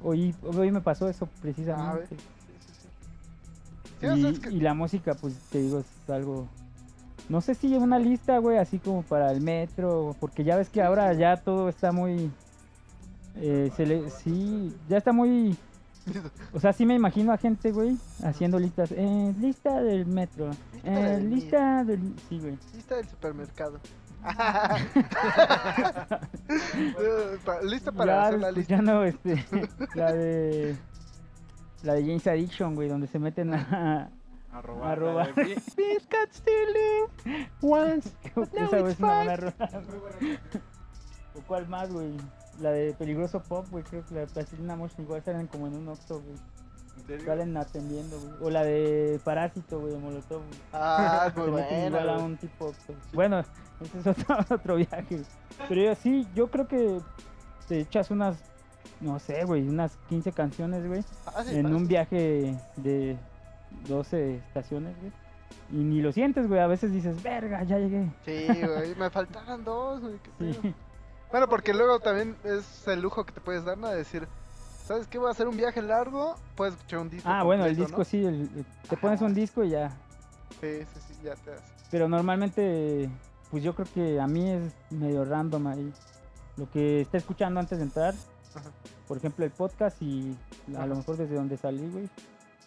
Hoy, 0.01 0.35
hoy 0.43 0.71
me 0.71 0.81
pasó 0.81 1.07
eso 1.09 1.25
Ah, 1.25 1.27
a 1.27 1.33
ver. 1.35 1.41
precisamente. 1.41 2.17
Sí, 4.01 4.07
y, 4.07 4.25
es 4.27 4.39
que- 4.39 4.49
y 4.51 4.59
la 4.62 4.73
música, 4.73 5.13
pues 5.15 5.35
te 5.51 5.59
digo, 5.62 5.79
es 5.79 6.09
algo. 6.09 6.47
No 7.27 7.41
sé 7.41 7.53
si 7.55 7.75
una 7.75 7.99
lista, 7.99 8.38
güey, 8.39 8.57
así 8.57 8.79
como 8.79 9.03
para 9.03 9.31
el 9.31 9.41
metro, 9.41 10.15
porque 10.19 10.43
ya 10.43 10.55
ves 10.55 10.69
que 10.69 10.81
ahora 10.81 11.13
ya 11.13 11.38
todo 11.38 11.69
está 11.69 11.91
muy. 11.91 12.32
eh, 13.36 13.71
se 13.78 13.86
le, 13.86 14.09
sí, 14.09 14.76
ya 14.89 14.97
está 14.97 15.11
muy. 15.11 15.55
O 16.53 16.59
sea, 16.59 16.74
sí 16.74 16.88
me 16.88 16.95
imagino 16.95 17.32
a 17.32 17.38
gente, 17.38 17.71
güey, 17.71 17.95
haciendo 18.24 18.57
listas. 18.57 18.91
Eh, 18.91 19.36
lista 19.39 19.80
del 19.82 20.07
metro. 20.07 20.49
Lista 20.74 20.89
Eh, 20.89 21.03
del 21.17 21.30
lista 21.30 21.84
del. 21.84 21.99
Sí, 22.30 22.39
güey. 22.39 22.57
Lista 22.74 22.95
del 22.95 23.07
supermercado. 23.07 23.80
Lista 27.63 27.91
para 27.91 28.13
Ya 28.13 28.28
hacer 28.28 28.39
la 28.39 28.51
lista. 28.51 28.76
escuchando 28.76 29.03
este, 29.03 29.45
la 29.95 30.11
de. 30.13 30.76
La 31.84 31.93
de 31.93 32.01
James 32.01 32.27
Addiction, 32.27 32.75
güey, 32.75 32.89
donde 32.89 33.07
se 33.07 33.19
meten 33.19 33.53
a. 33.53 34.09
A 34.51 34.61
robar. 34.61 34.91
A 34.91 34.95
robar. 34.95 35.34
once. 37.61 38.09
Esa 38.53 38.80
fine. 38.95 39.07
buena 39.07 39.36
rola. 39.36 39.84
¿O 41.36 41.41
cuál 41.47 41.67
más, 41.67 41.91
güey? 41.91 42.11
La 42.59 42.71
de 42.71 42.93
Peligroso 42.93 43.41
Pop, 43.41 43.67
güey, 43.69 43.84
creo 43.84 44.05
que 44.05 44.13
la 44.15 44.21
de 44.21 44.27
Plastilina 44.27 44.75
Mosh 44.75 44.91
igual 44.97 45.23
salen 45.23 45.47
como 45.47 45.67
en 45.67 45.75
un 45.75 45.88
Oxxo, 45.88 46.21
güey. 46.21 46.36
serio? 47.07 47.25
salen 47.25 47.55
atendiendo, 47.55 48.19
güey. 48.19 48.34
O 48.41 48.49
la 48.49 48.63
de 48.63 49.19
Parásito, 49.23 49.80
güey, 49.80 49.93
de 49.93 49.99
Molotov. 49.99 50.39
güey. 50.45 50.59
Ah, 50.73 51.27
es 51.30 51.38
muy 51.38 51.51
meten 51.51 51.88
igual 51.88 52.03
buena. 52.05 52.21
a 52.21 52.25
un 52.25 52.38
tipo. 52.38 52.73
pues, 52.86 52.97
Bueno, 53.13 53.39
ese 53.39 53.99
es 53.99 54.07
otro, 54.07 54.38
otro 54.55 54.75
viaje. 54.75 55.21
Pero 55.69 55.82
yo, 55.82 55.95
sí, 55.95 56.27
yo 56.36 56.49
creo 56.51 56.67
que 56.67 56.99
te 57.69 57.80
echas 57.82 58.11
unas, 58.11 58.38
no 59.01 59.19
sé, 59.19 59.43
güey, 59.45 59.67
unas 59.67 59.95
15 60.09 60.31
canciones, 60.31 60.85
güey, 60.87 61.03
Ah, 61.25 61.43
sí, 61.43 61.55
en 61.55 61.63
parece- 61.63 61.75
un 61.75 61.87
viaje 61.87 62.57
de 62.77 63.17
12 63.87 64.35
estaciones, 64.35 64.95
güey. 64.99 65.11
Y 65.71 65.75
ni 65.83 66.01
lo 66.01 66.11
sientes, 66.11 66.47
güey. 66.47 66.59
A 66.59 66.67
veces 66.67 66.91
dices, 66.91 67.21
verga, 67.21 67.63
ya 67.63 67.77
llegué. 67.77 68.11
Sí, 68.25 68.47
güey, 68.47 68.95
me 68.95 69.09
faltaban 69.09 69.63
dos, 69.63 70.01
güey. 70.01 70.19
qué 70.39 70.53
Sí. 70.61 70.73
Bueno, 71.31 71.47
porque 71.47 71.73
luego 71.73 71.99
también 71.99 72.35
es 72.43 72.87
el 72.87 73.01
lujo 73.01 73.23
que 73.25 73.31
te 73.33 73.39
puedes 73.41 73.63
dar, 73.63 73.77
¿no? 73.77 73.87
De 73.87 73.97
decir, 73.97 74.27
¿sabes 74.83 75.05
qué? 75.07 75.19
Voy 75.19 75.27
a 75.27 75.31
hacer 75.31 75.47
un 75.47 75.55
viaje 75.57 75.81
largo, 75.81 76.35
puedes 76.55 76.73
escuchar 76.73 76.99
un 76.99 77.09
disco. 77.11 77.29
Ah, 77.31 77.43
bueno, 77.43 77.65
el 77.65 77.75
disco 77.75 77.99
¿no? 77.99 78.03
sí, 78.03 78.25
el- 78.25 78.49
el- 78.55 78.65
te 78.89 78.97
pones 78.97 79.21
un 79.21 79.35
disco 79.35 79.63
y 79.63 79.69
ya. 79.69 79.89
Sí, 80.59 80.79
sí, 80.93 80.99
sí, 81.07 81.13
ya 81.23 81.35
te 81.35 81.51
das. 81.51 81.61
Pero 81.91 82.09
normalmente, 82.09 83.09
pues 83.51 83.61
yo 83.63 83.75
creo 83.75 83.87
que 83.93 84.19
a 84.19 84.25
mí 84.25 84.49
es 84.49 84.73
medio 84.89 85.23
random 85.23 85.67
ahí. 85.67 85.93
Lo 86.57 86.69
que 86.71 87.01
está 87.01 87.17
escuchando 87.19 87.59
antes 87.59 87.77
de 87.77 87.83
entrar, 87.83 88.15
Ajá. 88.56 88.70
por 89.08 89.18
ejemplo, 89.18 89.45
el 89.45 89.52
podcast 89.52 90.02
y 90.02 90.36
a 90.74 90.78
Ajá. 90.80 90.88
lo 90.88 90.95
mejor 90.95 91.18
desde 91.18 91.36
donde 91.36 91.58
salí, 91.58 91.88
güey, 91.89 92.10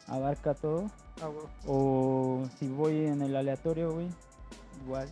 abarca 0.07 0.55
todo. 0.55 0.91
Ah. 1.22 1.28
O 1.66 2.45
si 2.59 2.68
voy 2.68 3.07
en 3.07 3.22
el 3.22 3.35
aleatorio, 3.37 3.93
güey, 3.93 4.09
igual. 4.85 5.09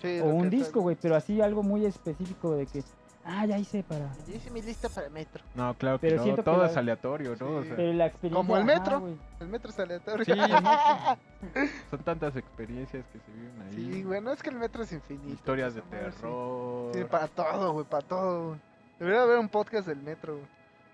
Sí, 0.00 0.18
O 0.20 0.26
un 0.26 0.50
disco, 0.50 0.80
güey, 0.80 0.96
pero 1.00 1.14
así 1.16 1.40
algo 1.40 1.62
muy 1.62 1.86
específico 1.86 2.52
de 2.56 2.66
que, 2.66 2.82
ah, 3.24 3.46
ya 3.46 3.56
hice 3.58 3.84
para... 3.84 4.12
Yo 4.26 4.34
hice 4.34 4.50
mi 4.50 4.60
lista 4.62 4.88
para 4.88 5.06
el 5.06 5.12
metro. 5.12 5.44
No, 5.54 5.74
claro 5.74 6.00
que 6.00 6.08
Pero 6.08 6.24
no, 6.26 6.34
que 6.36 6.42
todo 6.42 6.56
la- 6.62 6.66
es 6.70 6.76
aleatorio, 6.76 7.36
¿no? 7.38 7.56
O 7.58 7.62
Sí. 7.62 7.68
sea, 7.68 7.76
Pero 7.76 7.92
la 7.92 8.06
experiencia... 8.06 8.36
Como 8.36 8.56
el 8.56 8.64
metro. 8.64 9.00
güey. 9.00 9.16
El 9.38 9.46
metro 9.48 9.70
es 9.70 9.78
aleatorio. 9.78 10.24
Sí, 10.24 10.32
son 11.90 12.00
tantas 12.00 12.34
experiencias 12.36 13.04
que 13.12 13.18
se 13.20 13.30
viven 13.32 13.62
ahí. 13.62 13.74
Sí, 13.92 14.02
bueno, 14.04 14.32
es 14.32 14.42
que 14.42 14.50
el 14.50 14.56
metro 14.56 14.82
es 14.82 14.92
infinito. 14.92 15.28
Historias 15.34 15.74
de 15.74 15.82
madre, 15.82 16.10
sí. 16.10 16.16
terror. 16.20 16.90
Sí, 16.94 17.04
para 17.04 17.28
todo, 17.28 17.72
güey, 17.74 17.86
para 17.86 18.06
todo. 18.06 18.48
güey. 18.48 18.60
Debería 19.02 19.22
haber 19.22 19.38
un 19.40 19.48
podcast 19.48 19.88
del 19.88 19.98
metro, 20.00 20.34
güey. 20.34 20.46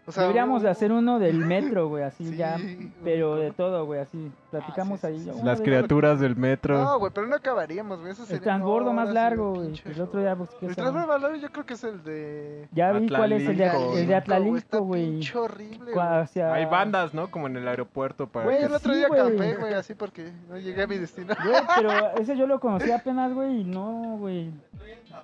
O 0.07 0.11
sea, 0.11 0.23
Deberíamos 0.23 0.63
de 0.63 0.71
hacer 0.71 0.91
uno 0.91 1.19
del 1.19 1.37
metro, 1.37 1.89
güey, 1.89 2.03
así 2.03 2.27
Sí, 2.31 2.37
ya, 2.39 2.57
pero 3.05 3.37
de 3.37 3.51
todo, 3.51 3.85
güey, 3.85 4.01
así. 4.01 4.33
Platicamos 4.51 5.01
sí, 5.01 5.07
ahí. 5.07 5.19
sí, 5.19 5.25
sí. 5.25 5.31
uno 5.35 5.45
Las 5.45 5.61
criaturas 5.61 6.19
del 6.19 6.35
metro. 6.35 6.83
No, 6.83 6.99
güey, 6.99 7.13
pero 7.15 7.27
no 7.27 7.37
acabaríamos, 7.37 8.01
güey. 8.01 8.13
Eso 8.13 8.23
El 8.23 8.29
sería 8.29 8.43
transbordo 8.43 8.91
más 8.95 9.11
largo, 9.13 9.53
güey. 9.57 9.79
El 9.85 10.01
otro 10.01 10.21
día 10.21 10.33
busqué 10.33 10.65
El 10.65 10.73
esa- 10.73 10.81
transbordo 10.81 11.09
más 11.09 11.21
largo 11.21 11.37
yo 11.37 11.53
creo 11.53 11.67
que 11.67 11.75
es 11.75 11.85
el 11.85 12.03
de... 12.05 12.69
Ya 12.73 12.91
vi 12.93 13.07
cuál 13.11 13.33
es 13.33 13.47
el 13.47 13.59
de, 13.59 13.71
el 14.01 14.07
de. 14.07 14.15
Atlalilco, 14.15 14.81
güey. 14.81 15.11
pinche 15.11 15.37
horrible, 15.37 15.93
Cua- 15.93 16.27
güey. 16.35 16.47
Hay 16.53 16.65
bandas, 16.65 17.13
¿no? 17.13 17.31
Como 17.31 17.47
en 17.49 17.59
el 17.59 17.69
aeropuerto 17.69 18.27
para 18.29 18.47
Güey, 18.47 18.61
que 18.61 18.65
el 18.65 18.73
otro 18.73 18.93
sí, 18.95 18.99
día 19.01 19.09
acampé, 19.09 19.57
güey, 19.57 19.75
así 19.75 19.93
porque 19.93 20.33
no 20.49 20.57
llegué 20.57 20.85
a 20.85 20.87
mi 20.87 20.97
destino. 20.97 21.35
Güey, 21.45 21.63
pero 21.77 21.91
ese 22.17 22.35
yo 22.35 22.47
lo 22.47 22.59
conocí 22.61 22.91
apenas, 22.91 23.35
güey, 23.35 23.61
y 23.61 23.65
no, 23.65 24.17
güey. 24.19 24.51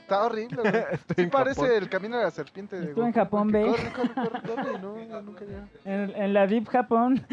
Está 0.01 0.24
horrible, 0.26 0.62
güey. 0.62 0.84
Sí 1.16 1.26
parece 1.26 1.61
Japón. 1.61 1.76
el 1.82 1.88
camino 1.88 2.16
de 2.18 2.24
la 2.24 2.30
serpiente 2.30 2.76
de 2.78 2.86
Estuve 2.88 3.07
en 3.07 3.12
Japón, 3.12 3.49
ve. 3.53 3.62
Corre, 3.66 3.92
corre, 3.92 4.14
corre, 4.14 4.42
corre, 4.42 4.72
y 4.74 4.78
no, 4.82 4.97
no, 5.09 5.22
nunca 5.22 5.45
llega. 5.45 5.66
En, 5.84 6.11
en 6.14 6.34
la 6.34 6.47
Deep 6.47 6.68
Japón. 6.68 7.26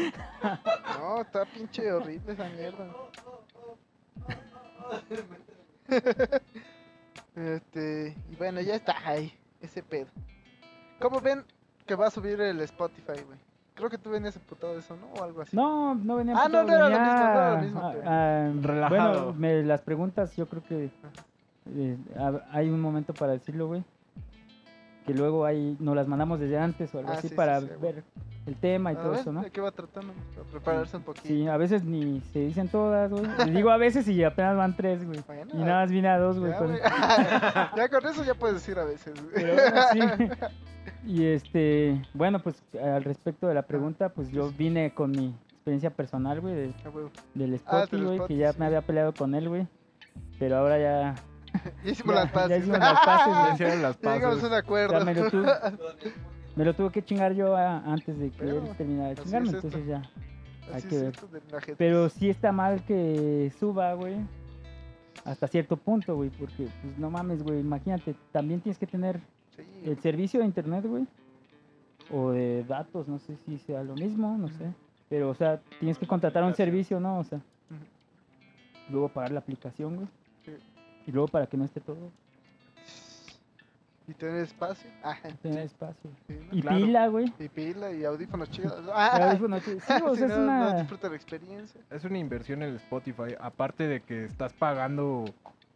No, 1.00 1.22
está 1.22 1.46
pinche 1.46 1.92
horrible 1.92 2.34
esa 2.34 2.50
mierda. 2.50 2.88
este, 7.36 8.16
y 8.32 8.36
bueno, 8.36 8.62
ya 8.62 8.76
está 8.76 8.96
ahí, 9.06 9.34
ese 9.62 9.84
pedo. 9.84 10.08
¿Cómo 11.00 11.20
ven 11.20 11.44
que 11.86 11.96
va 11.96 12.08
a 12.08 12.12
subir 12.12 12.40
el 12.42 12.60
Spotify, 12.62 13.22
güey? 13.26 13.40
Creo 13.74 13.90
que 13.90 13.98
tú 13.98 14.10
venías 14.12 14.36
emputado 14.36 14.74
de 14.74 14.80
eso, 14.80 14.96
¿no? 14.98 15.08
O 15.20 15.24
algo 15.24 15.42
así. 15.42 15.56
No, 15.56 15.96
no 15.96 16.18
venía 16.18 16.36
Ah, 16.38 16.48
no, 16.50 16.64
no 16.64 16.74
era 16.74 16.90
lo 16.90 17.00
mismo, 17.00 17.14
no 17.14 17.22
era 17.22 17.52
lo 17.52 17.58
mismo, 17.62 17.80
a- 17.88 17.92
pero- 17.94 18.10
a- 18.10 18.52
Relajado. 18.62 19.12
Bueno, 19.26 19.34
me- 19.40 19.64
las 19.64 19.82
preguntas 19.82 20.36
yo 20.36 20.46
creo 20.48 20.64
que 20.64 20.90
eh, 21.76 21.98
ha- 22.18 22.42
hay 22.52 22.70
un 22.70 22.80
momento 22.82 23.14
para 23.14 23.34
decirlo, 23.34 23.68
güey. 23.68 23.84
Que 25.06 25.14
luego 25.16 25.46
ahí 25.46 25.76
nos 25.80 25.96
las 25.96 26.08
mandamos 26.08 26.40
desde 26.40 26.60
antes 26.60 26.94
o 26.94 27.00
algo 27.00 27.10
Ah, 27.10 27.14
así 27.14 27.24
sí, 27.24 27.30
sí, 27.30 27.36
para 27.36 27.60
sí, 27.60 27.68
ver 27.82 28.04
el 28.46 28.56
tema 28.56 28.92
y 28.94 28.96
A 28.96 29.00
todo 29.00 29.12
ver, 29.12 29.20
eso, 29.20 29.32
¿no? 29.34 29.42
¿De 29.42 29.50
qué 29.50 29.60
va 29.60 29.72
tratando? 29.72 30.14
Para 30.36 30.48
prepararse 30.48 30.98
un 30.98 31.04
poquito. 31.04 31.28
Sí, 31.28 31.48
a 31.48 31.58
veces 31.58 31.84
ni 31.84 32.22
se 32.34 32.40
dicen 32.40 32.68
todas, 32.68 33.10
güey. 33.10 33.24
Digo 33.52 33.72
a 33.72 33.78
veces 33.78 34.08
y 34.08 34.24
apenas 34.24 34.56
van 34.58 34.76
tres, 34.76 35.04
güey. 35.06 35.20
Bueno, 35.26 35.52
Y 35.54 35.58
nada 35.58 35.82
más 35.82 35.92
vine 35.92 36.08
a 36.08 36.20
dos, 36.20 36.40
güey. 36.40 36.52
ya, 36.52 36.58
con- 36.60 36.68
güey. 36.68 36.80
ya 37.78 37.90
con 37.90 38.06
eso 38.08 38.24
ya 38.24 38.36
puedes 38.36 38.56
decir 38.58 38.78
a 38.78 38.86
veces. 38.86 39.14
güey. 39.22 39.34
Pero 39.34 39.54
bueno. 39.56 40.36
Y 41.06 41.26
este, 41.26 42.00
bueno, 42.14 42.40
pues 42.40 42.62
al 42.80 43.04
respecto 43.04 43.48
de 43.48 43.56
la 43.56 43.64
pregunta, 43.64 44.10
pues 44.10 44.30
yo 44.32 44.52
vine 44.56 44.94
con 44.94 45.10
mi 45.12 45.36
experiencia 45.50 45.90
personal, 45.90 46.40
güey, 46.42 46.54
de- 46.54 46.74
Ah, 46.86 46.90
del 47.34 47.54
Ah, 47.56 47.58
Spotty, 47.58 48.04
güey, 48.04 48.20
que 48.28 48.36
ya 48.38 48.54
me 48.60 48.66
había 48.68 48.82
peleado 48.84 49.12
con 49.14 49.34
él, 49.34 49.50
güey. 49.50 49.68
Pero 50.38 50.58
ahora 50.58 50.78
ya, 50.80 51.16
Ya 51.84 51.92
hicimos 51.92 52.16
ya, 52.16 52.22
las 52.22 52.32
paces. 52.32 52.50
ya 52.50 52.58
hicimos 52.58 52.80
las 52.80 53.00
paces, 53.06 53.34
Ya 53.34 53.54
hicieron 53.54 53.82
las 53.82 54.00
Ya 54.02 54.14
llegamos 54.16 54.44
a 54.44 54.48
un 54.48 54.54
acuerdo. 54.54 55.06
Me 55.06 55.14
lo 55.16 55.30
tuve, 55.30 55.48
me 56.56 56.66
lo 56.66 56.74
tuve 56.74 56.92
que 56.92 57.04
chingar 57.04 57.34
yo 57.34 57.56
a- 57.56 57.78
antes 57.80 58.18
de 58.20 58.30
que 58.30 58.38
Pero, 58.40 58.58
él 58.64 58.76
terminara 58.78 59.10
de 59.10 59.16
chingarme, 59.18 59.50
es 59.50 59.54
entonces 59.56 59.86
ya. 59.86 60.02
hay 60.74 60.82
que 60.84 60.98
ver. 60.98 61.14
Pero 61.78 62.10
sí 62.10 62.30
está 62.30 62.52
mal 62.52 62.84
que 62.86 63.52
suba, 63.60 63.94
güey. 63.94 64.16
Hasta 65.26 65.48
cierto 65.48 65.78
punto, 65.78 66.16
güey, 66.16 66.30
porque 66.32 66.68
pues 66.82 66.98
no 66.98 67.12
mames, 67.12 67.44
güey, 67.44 67.60
imagínate, 67.60 68.16
también 68.32 68.60
tienes 68.62 68.80
que 68.80 68.88
tener 68.88 69.20
Sí, 69.56 69.64
el 69.86 70.00
servicio 70.02 70.40
de 70.40 70.46
internet, 70.48 70.84
güey, 70.88 71.06
o 72.12 72.32
de 72.32 72.64
datos, 72.64 73.08
no 73.08 73.20
sé 73.20 73.36
si 73.46 73.60
sea 73.60 73.84
lo 73.84 73.96
mismo, 73.96 74.36
no 74.38 74.48
sé. 74.50 74.74
Pero, 75.10 75.30
o 75.30 75.36
sea, 75.36 75.60
tienes 75.80 76.00
que 76.00 76.08
contratar 76.08 76.44
un 76.44 76.56
servicio, 76.56 77.00
¿no? 77.00 77.20
O 77.20 77.24
sea, 77.24 77.40
luego 78.90 79.10
pagar 79.10 79.32
la 79.32 79.40
aplicación, 79.42 79.96
güey. 79.98 80.08
Y 81.08 81.12
luego 81.12 81.28
para 81.28 81.48
que 81.48 81.58
no 81.58 81.66
esté 81.66 81.80
todo, 81.82 82.12
Y 84.08 84.14
tener 84.14 84.44
espacio. 84.44 84.90
Ah, 85.04 85.16
tener 85.42 85.60
espacio. 85.66 86.10
sí, 86.28 86.34
¿no? 86.50 86.58
Y 86.58 86.62
Claro. 86.62 86.78
pila, 86.86 87.08
güey. 87.08 87.34
Y 87.40 87.48
pila 87.50 87.92
y 87.94 88.04
audífonos 88.04 88.50
chidos. 88.52 88.84
Y 88.86 88.90
Ah, 88.94 89.30
audífonos, 89.30 89.64
sí, 89.64 89.78
sí, 89.80 89.94
o 90.06 90.16
si 90.16 90.24
es 90.24 90.30
no, 90.30 90.38
no 90.38 90.44
una... 90.44 90.74
disfruta 90.82 91.10
la 91.10 91.16
experiencia. 91.16 91.80
Es 91.90 92.04
una 92.04 92.18
inversión 92.18 92.62
en 92.64 92.70
el 92.70 92.76
Spotify, 92.78 93.36
aparte 93.40 93.88
de 93.88 94.02
que 94.02 94.26
estás 94.26 94.54
pagando 94.54 95.26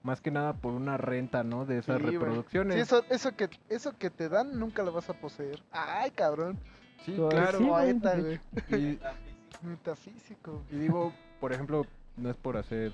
más 0.03 0.21
que 0.21 0.31
nada 0.31 0.53
por 0.53 0.73
una 0.73 0.97
renta, 0.97 1.43
¿no? 1.43 1.65
De 1.65 1.79
esas 1.79 1.97
Sí, 1.99 2.05
reproducciones. 2.05 2.75
Sí, 2.75 2.81
eso, 2.81 3.03
eso, 3.09 3.35
que, 3.35 3.49
eso 3.69 3.97
que 3.97 4.09
te 4.09 4.27
dan 4.29 4.59
nunca 4.59 4.83
lo 4.83 4.91
vas 4.91 5.09
a 5.09 5.13
poseer. 5.13 5.59
Ay, 5.71 6.11
cabrón. 6.11 6.57
Sí, 7.05 7.13
Pues 7.17 7.33
claro. 7.33 7.57
sí. 7.59 7.65
Poeta, 7.65 8.15
güey. 8.19 8.39
Y, 8.69 8.99
Metafísico. 9.65 10.61
y 10.71 10.75
digo, 10.77 11.13
por 11.39 11.53
ejemplo, 11.53 11.85
no 12.17 12.29
es 12.29 12.35
por 12.35 12.57
hacer 12.57 12.91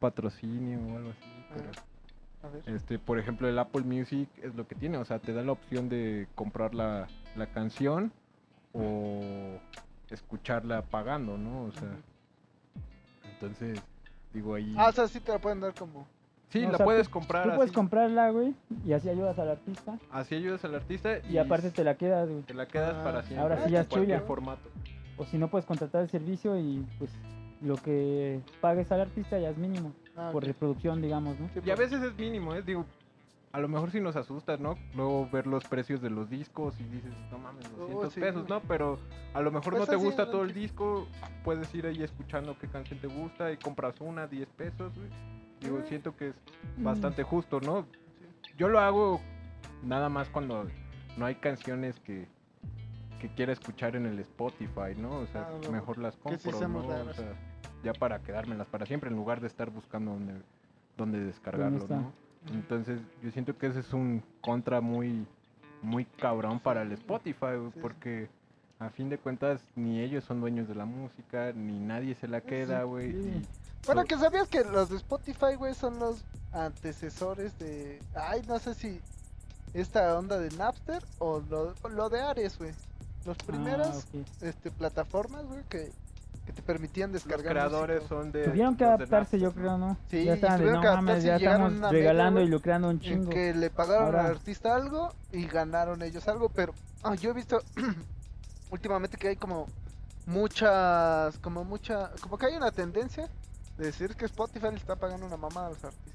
patrocinio 0.00 0.78
o 0.80 0.96
algo 0.96 1.10
así, 1.10 1.37
pero 1.54 1.70
A 2.42 2.48
ver. 2.52 2.62
este, 2.74 2.98
por 2.98 3.18
ejemplo, 3.18 3.48
el 3.48 3.58
Apple 3.58 3.82
Music 3.82 4.28
es 4.42 4.54
lo 4.54 4.66
que 4.66 4.74
tiene, 4.74 4.98
o 4.98 5.04
sea, 5.04 5.18
te 5.18 5.32
da 5.32 5.42
la 5.42 5.52
opción 5.52 5.88
de 5.88 6.26
comprar 6.34 6.74
la, 6.74 7.08
la 7.36 7.46
canción 7.46 8.12
o 8.72 9.58
escucharla 10.10 10.82
pagando, 10.82 11.36
¿no? 11.38 11.64
O 11.64 11.72
sea, 11.72 11.88
entonces, 13.32 13.80
digo 14.32 14.54
ahí... 14.54 14.74
Ah, 14.78 14.88
o 14.88 14.92
sea, 14.92 15.08
sí 15.08 15.20
te 15.20 15.32
la 15.32 15.38
pueden 15.38 15.60
dar 15.60 15.74
como. 15.74 16.06
sí, 16.50 16.60
la 16.62 16.76
sea, 16.76 16.84
puedes 16.84 17.08
comprar 17.08 17.44
Tú 17.44 17.50
puedes 17.56 17.70
así, 17.70 17.74
comprarla, 17.74 18.30
güey, 18.30 18.54
y 18.84 18.92
así 18.92 19.08
ayudas 19.08 19.38
al 19.38 19.50
artista. 19.50 19.98
así 20.10 20.34
ayudas 20.34 20.64
al 20.64 20.74
artista 20.74 21.18
Y 21.28 21.38
aparte 21.38 21.70
te 21.70 21.84
la 21.84 21.96
quedas, 21.96 22.28
güey. 22.28 22.42
te 22.42 22.54
la 22.54 22.66
quedas 22.66 22.94
Ah, 23.00 23.04
para 23.04 23.22
siempre. 23.22 23.42
ahora 23.42 23.64
sí 23.64 23.70
ya 23.72 23.80
es 23.80 23.88
tuya. 23.88 24.20
formato. 24.20 24.68
O 25.16 25.24
si 25.24 25.36
no, 25.38 25.48
puedes 25.48 25.66
contratar 25.66 26.02
el 26.02 26.08
servicio 26.10 26.56
y 26.58 26.86
pues 26.98 27.10
lo 27.60 27.74
que 27.76 28.40
pagues 28.60 28.90
al 28.92 29.00
artista 29.00 29.38
ya 29.38 29.50
es 29.50 29.58
mínimo. 29.58 29.92
Ah, 30.18 30.30
Por 30.32 30.44
reproducción, 30.44 31.00
digamos, 31.00 31.38
¿no? 31.38 31.46
Sí, 31.48 31.60
Y 31.64 31.70
a 31.70 31.76
pues, 31.76 31.90
veces 31.90 32.02
es 32.10 32.18
mínimo, 32.18 32.54
¿eh? 32.54 32.62
Digo, 32.62 32.84
a 33.52 33.60
lo 33.60 33.68
mejor 33.68 33.90
sí 33.90 34.00
nos 34.00 34.16
asusta, 34.16 34.56
¿no? 34.56 34.76
Luego 34.94 35.28
ver 35.30 35.46
los 35.46 35.64
precios 35.64 36.02
de 36.02 36.10
los 36.10 36.28
discos 36.28 36.78
y 36.80 36.84
dices, 36.84 37.12
no 37.30 37.38
mames, 37.38 37.64
200 37.70 38.04
Oh, 38.06 38.10
sí, 38.10 38.20
pesos. 38.20 38.48
¿no? 38.48 38.60
Pero 38.62 38.98
a 39.32 39.40
lo 39.40 39.50
mejor 39.52 39.76
Pues 39.76 39.88
no 39.88 39.90
te 39.90 39.96
gusta 39.96 40.30
todo 40.30 40.42
el 40.42 40.52
disco, 40.52 41.06
puedes 41.44 41.72
ir 41.74 41.86
ahí 41.86 42.02
escuchando 42.02 42.56
qué 42.58 42.66
canción 42.68 42.98
te 42.98 43.06
gusta 43.06 43.52
y 43.52 43.56
compras 43.56 44.00
una, 44.00 44.26
10 44.26 44.48
pesos, 44.50 44.92
güey. 44.96 45.08
Digo, 45.60 45.78
Mm. 45.78 45.86
siento 45.88 46.16
que 46.16 46.28
es 46.28 46.34
Mm. 46.76 46.84
bastante 46.84 47.22
justo, 47.22 47.60
¿no? 47.60 47.86
Yo 48.56 48.68
lo 48.68 48.80
hago 48.80 49.20
nada 49.84 50.08
más 50.08 50.28
cuando 50.28 50.66
no 51.16 51.26
hay 51.26 51.36
canciones 51.36 51.98
que, 52.00 52.26
que 53.20 53.28
quiera 53.30 53.52
escuchar 53.52 53.96
en 53.96 54.06
el 54.06 54.18
Spotify, 54.20 54.94
¿no? 54.96 55.10
O 55.20 55.26
sea, 55.26 55.48
Ah, 55.48 55.58
no, 55.64 55.70
mejor 55.72 55.98
las 55.98 56.16
que 56.16 56.22
compro, 56.22 56.52
sí 56.52 56.64
¿no? 56.66 56.78
O 56.80 56.82
raros. 56.88 57.16
sea, 57.16 57.32
ya 57.84 57.92
para 57.92 58.18
quedármelas 58.20 58.66
para 58.68 58.86
siempre 58.86 59.10
en 59.10 59.16
lugar 59.16 59.40
de 59.40 59.46
estar 59.46 59.70
buscando 59.70 60.12
dónde, 60.12 60.34
dónde 60.96 61.20
descargarlo? 61.20 61.86
¿no? 61.88 62.12
Entonces, 62.52 63.00
yo 63.22 63.30
siento 63.30 63.56
que 63.58 63.66
ese 63.66 63.80
es 63.80 63.92
un 63.92 64.22
contra 64.40 64.80
muy, 64.80 65.26
muy 65.82 66.04
cabrón 66.04 66.60
para 66.60 66.82
el 66.82 66.92
Spotify, 66.92 67.56
porque 67.80 68.28
a 68.78 68.90
fin 68.90 69.08
de 69.08 69.18
cuentas 69.18 69.60
ni 69.74 70.00
ellos 70.00 70.24
son 70.24 70.40
dueños 70.40 70.68
de 70.68 70.74
la 70.74 70.84
música, 70.84 71.52
ni 71.52 71.78
nadie 71.78 72.14
se 72.14 72.28
la 72.28 72.40
queda, 72.40 72.84
güey. 72.84 73.12
sí. 73.12 73.42
y 73.42 73.86
Bueno, 73.86 74.04
que 74.04 74.16
sabías 74.16 74.48
que 74.48 74.64
los 74.64 74.88
de 74.88 74.96
Spotify, 74.96 75.54
güey, 75.56 75.74
son 75.74 75.98
los 75.98 76.24
antecesores 76.52 77.58
de. 77.58 78.00
Ay, 78.14 78.42
no 78.46 78.58
sé 78.58 78.74
si 78.74 79.00
esta 79.74 80.16
onda 80.18 80.38
de 80.38 80.50
Napster 80.56 81.02
o 81.18 81.40
lo, 81.50 81.74
lo 81.90 82.08
de 82.08 82.20
Ares, 82.20 82.56
güey. 82.58 82.72
Las 83.26 83.36
Ah, 83.40 83.44
primeras 83.46 84.06
ok. 84.14 84.26
este, 84.42 84.70
plataformas, 84.70 85.44
güey, 85.46 85.62
que, 85.68 85.90
que 86.48 86.54
te 86.54 86.62
permitían 86.62 87.12
Los 87.12 87.22
descargar 87.24 87.52
creadores 87.52 87.96
música. 88.02 88.08
son 88.16 88.32
de. 88.32 88.44
Tuvieron 88.44 88.74
que 88.74 88.84
los 88.84 88.94
adaptarse, 88.94 89.38
yo 89.38 89.52
creo, 89.52 89.76
¿no? 89.76 89.98
Sí, 90.10 90.24
ya 90.24 90.34
tuvieron 90.36 90.72
no 90.76 90.80
que 90.80 90.86
mames, 90.88 90.94
adaptarse 90.96 91.26
ya 91.26 91.36
y 91.36 91.38
llegaron 91.40 91.74
estamos 91.74 91.92
regalando 91.92 92.40
y 92.40 92.46
lucrando 92.48 92.88
un 92.88 92.94
en 92.94 93.00
chingo. 93.00 93.30
que 93.30 93.52
le 93.52 93.68
pagaron 93.68 94.06
Ahora- 94.06 94.20
al 94.24 94.30
artista 94.32 94.74
algo 94.74 95.12
y 95.30 95.46
ganaron 95.46 96.00
ellos 96.02 96.26
algo, 96.26 96.48
pero 96.48 96.72
ah, 97.02 97.14
yo 97.16 97.30
he 97.30 97.34
visto 97.34 97.60
últimamente 98.70 99.18
que 99.18 99.28
hay 99.28 99.36
como 99.36 99.66
muchas, 100.26 101.38
como 101.38 101.64
mucha, 101.64 102.10
como 102.20 102.38
que 102.38 102.46
hay 102.46 102.56
una 102.56 102.70
tendencia 102.70 103.28
de 103.76 103.84
decir 103.86 104.14
que 104.16 104.24
Spotify 104.24 104.68
le 104.70 104.76
está 104.76 104.96
pagando 104.96 105.26
una 105.26 105.36
mamá 105.36 105.66
a 105.66 105.68
los 105.70 105.84
artistas. 105.84 106.14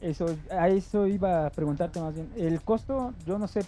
Eso, 0.00 0.26
a 0.50 0.68
eso 0.68 1.06
iba 1.08 1.46
a 1.46 1.50
preguntarte 1.50 2.00
más 2.00 2.14
bien. 2.14 2.30
El 2.36 2.62
costo, 2.62 3.12
yo 3.26 3.38
no 3.38 3.48
sé, 3.48 3.66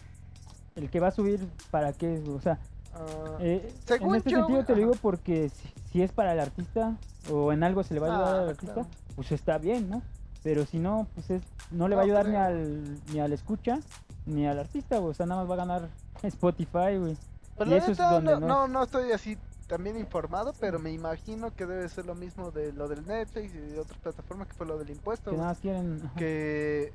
el 0.77 0.89
que 0.89 1.01
va 1.01 1.09
a 1.09 1.11
subir, 1.11 1.47
¿para 1.73 1.93
qué? 1.93 2.15
es, 2.15 2.29
O 2.29 2.41
sea, 2.41 2.59
Ah, 2.95 3.37
eh, 3.41 3.73
Según 3.87 4.11
en 4.11 4.15
este 4.17 4.31
yo, 4.31 4.39
sentido 4.39 4.65
te 4.65 4.73
lo 4.73 4.79
digo 4.79 4.93
porque 5.01 5.49
si, 5.51 5.69
si 5.93 6.03
es 6.03 6.13
para 6.13 6.33
el 6.33 6.41
artista 6.41 6.97
o 7.31 7.53
en 7.53 7.63
algo 7.63 7.83
se 7.83 7.95
le 7.95 8.01
va 8.01 8.09
a 8.09 8.11
ayudar 8.17 8.35
Ah, 8.35 8.43
al 8.43 8.49
artista, 8.51 8.75
claro. 8.75 8.89
pues 9.17 9.33
está 9.33 9.59
bien, 9.59 9.89
¿no? 9.89 10.03
Pero 10.43 10.65
si 10.67 10.79
no, 10.79 11.07
pues 11.15 11.31
es, 11.31 11.43
no 11.71 11.87
le 11.89 11.95
va 11.97 12.03
a 12.03 12.05
ayudar 12.05 12.25
ni 12.27 12.33
creo. 12.33 12.45
al, 12.45 12.99
ni 13.13 13.21
al 13.21 13.33
escucha 13.33 13.79
ni 14.27 14.47
al 14.47 14.59
artista, 14.59 14.99
güey. 14.99 15.11
O 15.11 15.15
sea, 15.15 15.27
nada 15.27 15.43
más 15.43 15.51
va 15.51 15.55
a 15.55 15.59
ganar 15.67 15.89
Spotify, 16.23 16.97
güey. 16.99 17.17
Pues 17.57 17.69
Y 17.69 17.75
eso 17.75 17.93
es 17.93 17.99
donde 17.99 18.33
no, 18.33 18.41
no 18.41 18.47
no, 18.49 18.65
es- 18.65 18.71
no 18.71 18.83
estoy 18.85 19.13
así 19.13 19.37
también 19.67 19.97
informado, 19.99 20.53
pero 20.59 20.79
me 20.81 20.91
imagino 20.93 21.55
que 21.55 21.65
debe 21.67 21.89
ser 21.89 22.05
lo 22.07 22.15
mismo 22.17 22.51
de 22.51 22.73
lo 22.73 22.89
del 22.89 23.07
Netflix 23.07 23.55
y 23.55 23.59
de 23.59 23.79
otras 23.79 23.99
plataformas 24.01 24.49
que 24.49 24.55
fue 24.55 24.67
lo 24.67 24.79
del 24.79 24.91
impuesto. 24.91 25.31
Que 25.31 25.37
nada 25.37 25.51
más 25.51 25.59
quieren. 25.59 26.11
que 26.17 26.93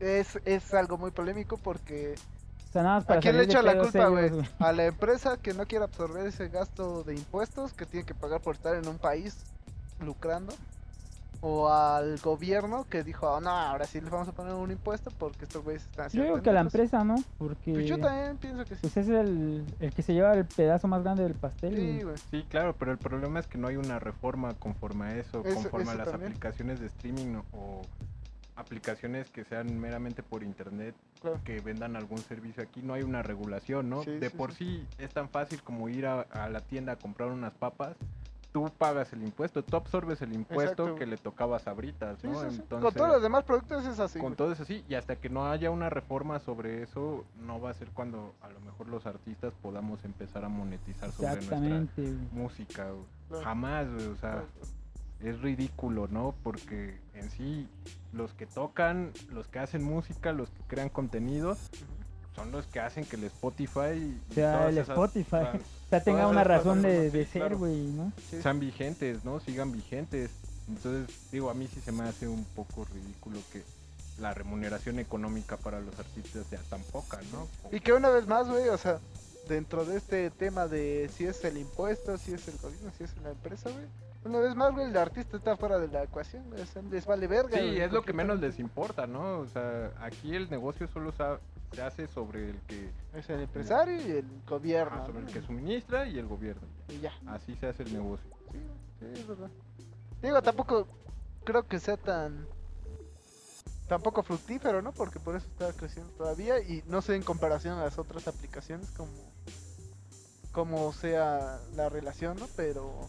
es, 0.00 0.38
es 0.44 0.74
algo 0.74 0.98
muy 0.98 1.10
polémico 1.12 1.56
porque 1.56 2.14
sea, 2.74 2.82
nada 2.82 2.94
más 2.96 3.04
para 3.04 3.18
¿a 3.18 3.22
quién 3.22 3.36
le 3.38 3.44
echa 3.44 3.62
la 3.62 3.78
culpa, 3.78 4.08
güey? 4.08 4.30
A 4.58 4.72
la 4.72 4.84
empresa 4.86 5.36
que 5.38 5.54
no 5.54 5.64
quiere 5.66 5.84
absorber 5.84 6.26
ese 6.26 6.48
gasto 6.48 7.02
de 7.04 7.14
impuestos 7.14 7.72
que 7.72 7.86
tiene 7.86 8.04
que 8.04 8.14
pagar 8.14 8.40
por 8.40 8.56
estar 8.56 8.74
en 8.74 8.86
un 8.88 8.98
país 8.98 9.36
lucrando. 10.00 10.52
O 11.46 11.68
al 11.68 12.18
gobierno 12.20 12.86
que 12.88 13.04
dijo, 13.04 13.28
"Oh, 13.30 13.38
no, 13.38 13.50
ahora 13.50 13.84
sí 13.84 14.00
les 14.00 14.08
vamos 14.08 14.26
a 14.28 14.32
poner 14.32 14.54
un 14.54 14.70
impuesto 14.70 15.10
porque 15.18 15.44
estos 15.44 15.62
güeyes 15.62 15.82
están 15.82 16.04
Yo 16.04 16.06
haciendo 16.06 16.30
digo 16.32 16.42
que 16.42 16.48
a 16.50 16.52
la 16.54 16.60
pendejos". 16.60 16.74
empresa, 16.74 17.04
¿no? 17.04 17.16
Porque 17.38 17.72
Pues 17.74 17.86
yo 17.86 17.98
también 17.98 18.38
pienso 18.38 18.64
que 18.64 18.74
sí. 18.76 18.80
pues 18.80 18.96
es 18.96 19.08
el, 19.08 19.64
el 19.78 19.92
que 19.92 20.00
se 20.02 20.14
lleva 20.14 20.32
el 20.32 20.46
pedazo 20.46 20.88
más 20.88 21.02
grande 21.02 21.22
del 21.24 21.34
pastel. 21.34 21.76
Sí, 21.76 22.02
güey. 22.02 22.16
Sí, 22.30 22.46
claro, 22.48 22.74
pero 22.78 22.92
el 22.92 22.98
problema 22.98 23.40
es 23.40 23.46
que 23.46 23.58
no 23.58 23.68
hay 23.68 23.76
una 23.76 23.98
reforma 23.98 24.54
conforme 24.54 25.04
a 25.04 25.16
eso, 25.18 25.42
Eso- 25.44 25.54
conforme 25.54 25.90
a 25.90 25.94
las 25.96 26.08
también. 26.10 26.32
aplicaciones 26.32 26.80
de 26.80 26.86
streaming 26.86 27.36
o 27.52 27.82
aplicaciones 28.56 29.30
que 29.30 29.44
sean 29.44 29.78
meramente 29.80 30.22
por 30.22 30.42
internet 30.42 30.94
Claro. 31.20 31.40
que 31.44 31.60
vendan 31.60 31.96
algún 31.96 32.18
servicio 32.18 32.62
aquí. 32.62 32.82
No 32.82 32.92
hay 32.94 33.02
una 33.02 33.22
regulación, 33.22 33.88
¿no? 33.88 34.02
Sí, 34.02 34.10
de 34.12 34.28
sí, 34.30 34.36
por 34.36 34.52
sí. 34.52 34.86
sí 34.90 35.02
es 35.02 35.10
tan 35.12 35.28
fácil 35.28 35.62
como 35.62 35.88
ir 35.88 36.06
a, 36.06 36.20
a 36.22 36.48
la 36.50 36.60
tienda 36.60 36.92
a 36.92 36.96
comprar 36.96 37.30
unas 37.30 37.54
papas. 37.54 37.96
Tú 38.52 38.70
pagas 38.78 39.12
el 39.12 39.22
impuesto, 39.24 39.64
tú 39.64 39.76
absorbes 39.76 40.22
el 40.22 40.32
impuesto 40.32 40.84
Exacto. 40.84 40.94
que 40.94 41.06
le 41.06 41.16
tocaba 41.16 41.56
a 41.56 41.58
Sabritas, 41.58 42.20
Sí, 42.20 42.28
¿no? 42.28 42.34
sí, 42.40 42.50
sí. 42.50 42.56
Entonces, 42.60 42.84
Con 42.84 42.94
todos 42.94 43.08
los 43.14 43.20
demás 43.22 43.42
productos 43.42 43.84
es 43.84 43.98
así. 43.98 44.20
con 44.20 44.28
güey. 44.28 44.36
todo 44.36 44.52
es 44.52 44.60
así, 44.60 44.84
y 44.88 44.94
hasta 44.94 45.16
que 45.16 45.28
no 45.28 45.50
haya 45.50 45.72
una 45.72 45.90
reforma 45.90 46.38
sobre 46.38 46.82
eso, 46.84 47.24
no 47.40 47.60
va 47.60 47.70
a 47.70 47.74
ser 47.74 47.88
cuando 47.88 48.32
a 48.42 48.48
lo 48.50 48.60
mejor 48.60 48.86
los 48.88 49.06
artistas 49.06 49.52
podamos 49.60 50.04
empezar 50.04 50.44
a 50.44 50.48
monetizar 50.48 51.10
sobre 51.10 51.34
nuestra 51.34 51.58
música. 52.30 52.90
güey. 52.90 53.04
Claro. 53.28 53.44
Jamás, 53.44 53.88
güey, 53.92 54.06
o 54.06 54.16
sea, 54.16 54.44
es 55.24 55.40
ridículo, 55.40 56.06
¿no? 56.08 56.34
Porque 56.42 56.98
en 57.14 57.30
sí, 57.30 57.66
los 58.12 58.32
que 58.34 58.46
tocan, 58.46 59.12
los 59.30 59.46
que 59.48 59.58
hacen 59.58 59.82
música, 59.82 60.32
los 60.32 60.50
que 60.50 60.62
crean 60.68 60.88
contenido, 60.88 61.56
son 62.34 62.50
los 62.50 62.66
que 62.66 62.80
hacen 62.80 63.04
que 63.04 63.16
el 63.16 63.24
Spotify 63.24 63.94
y 63.94 64.20
O 64.30 64.34
sea, 64.34 64.68
el 64.68 64.78
esas 64.78 64.90
Spotify. 64.90 65.28
plan- 65.30 65.60
O 65.86 65.88
sea, 65.88 66.02
tenga 66.02 66.26
una 66.26 66.42
razón 66.42 66.82
de, 66.82 67.10
de 67.10 67.24
sí, 67.26 67.32
ser, 67.32 67.42
claro. 67.42 67.58
güey, 67.58 67.86
¿no? 67.92 68.12
Sí. 68.30 68.42
sean 68.42 68.58
vigentes, 68.58 69.24
¿no? 69.24 69.38
Sigan 69.38 69.70
vigentes. 69.70 70.30
Entonces, 70.66 71.14
digo, 71.30 71.50
a 71.50 71.54
mí 71.54 71.68
sí 71.72 71.80
se 71.80 71.92
me 71.92 72.02
hace 72.04 72.26
un 72.26 72.44
poco 72.44 72.84
ridículo 72.86 73.38
que 73.52 73.62
la 74.18 74.32
remuneración 74.34 74.98
económica 74.98 75.56
para 75.56 75.78
los 75.80 75.96
artistas 75.98 76.46
sea 76.48 76.60
tan 76.70 76.80
poca, 76.84 77.20
¿no? 77.32 77.46
Y 77.70 77.80
que 77.80 77.92
una 77.92 78.08
vez 78.08 78.26
más, 78.26 78.48
güey, 78.48 78.68
o 78.70 78.78
sea, 78.78 78.98
dentro 79.48 79.84
de 79.84 79.98
este 79.98 80.30
tema 80.30 80.66
de 80.66 81.08
si 81.16 81.26
es 81.26 81.44
el 81.44 81.58
impuesto, 81.58 82.16
si 82.18 82.32
es 82.32 82.48
el 82.48 82.56
gobierno, 82.58 82.90
si 82.98 83.04
es 83.04 83.16
la 83.22 83.30
empresa, 83.30 83.70
güey. 83.70 83.84
Una 84.24 84.38
vez 84.40 84.54
más, 84.54 84.72
güey, 84.72 84.86
el 84.86 84.96
artista 84.96 85.36
está 85.36 85.56
fuera 85.56 85.78
de 85.78 85.88
la 85.88 86.02
ecuación, 86.02 86.44
les 86.90 87.04
vale 87.04 87.26
verga. 87.26 87.58
Sí, 87.58 87.62
güey, 87.62 87.80
es 87.80 87.92
lo 87.92 88.02
que 88.02 88.14
menos 88.14 88.40
les 88.40 88.58
importa, 88.58 89.06
¿no? 89.06 89.40
O 89.40 89.46
sea, 89.46 89.92
aquí 90.00 90.34
el 90.34 90.48
negocio 90.50 90.88
solo 90.88 91.12
se 91.12 91.82
hace 91.82 92.06
sobre 92.08 92.50
el 92.50 92.60
que, 92.62 92.90
Es 93.12 93.28
el 93.28 93.40
empresario 93.40 93.96
y 93.96 94.12
el 94.12 94.26
gobierno. 94.48 95.02
ah, 95.02 95.06
sobre 95.06 95.20
el 95.20 95.26
que 95.26 95.42
suministra 95.42 96.06
y 96.08 96.18
el 96.18 96.26
gobierno. 96.26 96.62
Y 96.88 97.00
ya. 97.00 97.12
Así 97.26 97.54
se 97.56 97.66
hace 97.66 97.82
el 97.82 97.92
negocio. 97.92 98.30
Sí, 98.50 98.58
sí, 99.00 99.06
es 99.20 99.26
verdad. 99.26 99.50
Digo, 100.22 100.40
tampoco 100.40 100.88
creo 101.44 101.66
que 101.66 101.78
sea 101.78 101.98
tan 101.98 102.46
tampoco 103.88 104.22
fructífero, 104.22 104.80
¿no? 104.80 104.92
Porque 104.92 105.20
por 105.20 105.36
eso 105.36 105.46
está 105.46 105.70
creciendo 105.74 106.10
todavía 106.14 106.58
y 106.60 106.82
no 106.86 107.02
sé 107.02 107.16
en 107.16 107.22
comparación 107.22 107.78
a 107.78 107.84
las 107.84 107.98
otras 107.98 108.26
aplicaciones 108.26 108.90
como 108.92 109.12
como 110.52 110.92
sea 110.92 111.58
la 111.74 111.88
relación, 111.88 112.38
¿no? 112.38 112.46
Pero 112.56 113.08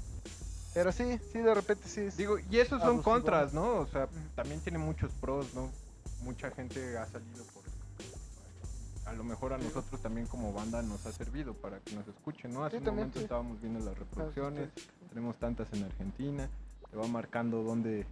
pero 0.76 0.92
sí, 0.92 1.18
sí 1.32 1.40
de 1.40 1.54
repente 1.56 1.88
sí 1.88 2.02
es- 2.02 2.18
Digo, 2.18 2.38
y 2.38 2.60
esos 2.60 2.82
son 2.82 3.02
contras, 3.02 3.54
¿no? 3.54 3.76
O 3.80 3.88
sea, 3.88 4.10
también 4.36 4.60
tiene 4.60 4.78
muchos 4.78 5.10
pros, 5.22 5.54
¿no? 5.56 5.72
Mucha 6.22 6.52
gente 6.52 6.98
ha 6.98 7.06
salido 7.08 7.46
por... 7.46 7.64
A 9.06 9.14
lo 9.14 9.24
mejor 9.24 9.54
a 9.54 9.58
nosotros 9.58 10.02
también 10.02 10.28
como 10.28 10.52
banda 10.52 10.82
nos 10.82 11.06
ha 11.06 11.14
servido 11.14 11.54
para 11.54 11.80
que 11.80 11.96
nos 11.96 12.06
escuchen, 12.10 12.52
¿no? 12.54 12.66
Hace 12.66 12.76
Sí, 12.76 12.80
un 12.80 12.84
también, 12.84 13.08
momento 13.08 13.20
sí. 13.20 13.24
estábamos 13.24 13.62
viendo 13.62 13.80
las 13.86 13.98
reproducciones, 13.98 14.70
sí. 14.76 14.84
tenemos 15.10 15.38
tantas 15.38 15.72
en 15.72 15.84
Argentina, 15.86 16.50
te 16.92 16.98
va 16.98 17.08
marcando 17.08 17.64
dónde, 17.64 18.06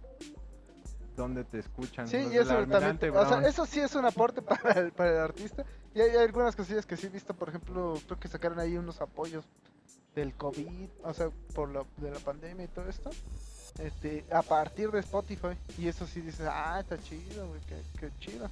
dónde 1.16 1.44
te 1.44 1.58
escuchan. 1.58 2.08
Sí, 2.08 2.16
y 2.16 2.36
eso 2.38 2.66
también, 2.66 2.98
o 3.14 3.28
sea, 3.28 3.40
eso 3.46 3.66
sí 3.66 3.80
es 3.80 3.94
un 3.94 4.06
aporte 4.06 4.40
para 4.42 4.80
el, 4.80 4.92
para 4.92 5.10
el 5.10 5.18
artista. 5.18 5.66
Y 5.94 6.00
hay, 6.00 6.10
hay 6.10 6.24
algunas 6.24 6.56
cosillas 6.56 6.86
que 6.86 6.96
sí 6.96 7.08
he 7.08 7.10
visto, 7.10 7.34
por 7.34 7.50
ejemplo, 7.50 8.00
creo 8.06 8.18
que 8.18 8.28
sacaron 8.28 8.58
ahí 8.58 8.78
unos 8.78 9.02
apoyos 9.02 9.44
del 10.14 10.32
COVID, 10.34 10.88
o 11.02 11.14
sea, 11.14 11.28
por 11.54 11.70
la, 11.70 11.84
de 11.98 12.10
la 12.10 12.18
pandemia 12.20 12.64
y 12.64 12.68
todo 12.68 12.88
esto. 12.88 13.10
Este, 13.78 14.24
a 14.32 14.42
partir 14.42 14.90
de 14.90 15.00
Spotify. 15.00 15.56
Y 15.78 15.88
eso 15.88 16.06
sí 16.06 16.20
dices, 16.20 16.46
ah, 16.48 16.78
está 16.80 16.98
chido, 17.02 17.48
güey, 17.48 17.60
qué, 17.62 17.82
qué 17.98 18.10
chido. 18.20 18.48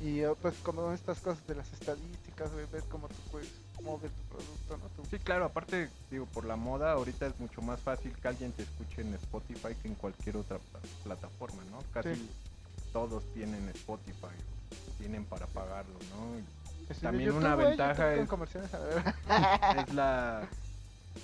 Y 0.00 0.20
eh, 0.20 0.30
pues 0.40 0.54
como 0.62 0.92
estas 0.92 1.18
cosas 1.20 1.46
de 1.46 1.56
las 1.56 1.70
estadísticas, 1.72 2.50
güey, 2.52 2.64
ver 2.72 2.82
cómo 2.84 3.08
tú 3.08 3.14
puedes 3.32 3.48
mover 3.82 4.10
tu 4.10 4.22
producto, 4.34 4.76
¿no? 4.78 5.04
Sí, 5.10 5.18
claro, 5.18 5.44
aparte, 5.46 5.90
digo, 6.10 6.26
por 6.26 6.44
la 6.44 6.56
moda, 6.56 6.92
ahorita 6.92 7.26
es 7.26 7.38
mucho 7.40 7.60
más 7.62 7.80
fácil 7.80 8.12
que 8.16 8.28
alguien 8.28 8.52
te 8.52 8.62
escuche 8.62 9.02
en 9.02 9.12
Spotify 9.14 9.74
que 9.82 9.88
en 9.88 9.94
cualquier 9.96 10.36
otra 10.38 10.58
pla- 10.58 10.80
plataforma, 11.04 11.62
¿no? 11.70 11.82
Casi 11.92 12.14
Sí. 12.14 12.30
todos 12.92 13.24
tienen 13.34 13.68
Spotify, 13.70 14.34
tienen 14.98 15.24
para 15.26 15.46
pagarlo, 15.48 15.94
¿no? 16.14 16.38
Y 16.38 16.86
de 16.88 16.94
también 16.94 17.26
YouTube, 17.26 17.40
una 17.44 17.56
ventaja 17.56 18.14
es- 18.14 18.28
comerciales, 18.28 18.72
a 18.72 18.78
ver. 18.78 19.14
es 19.88 19.94
la 19.94 20.48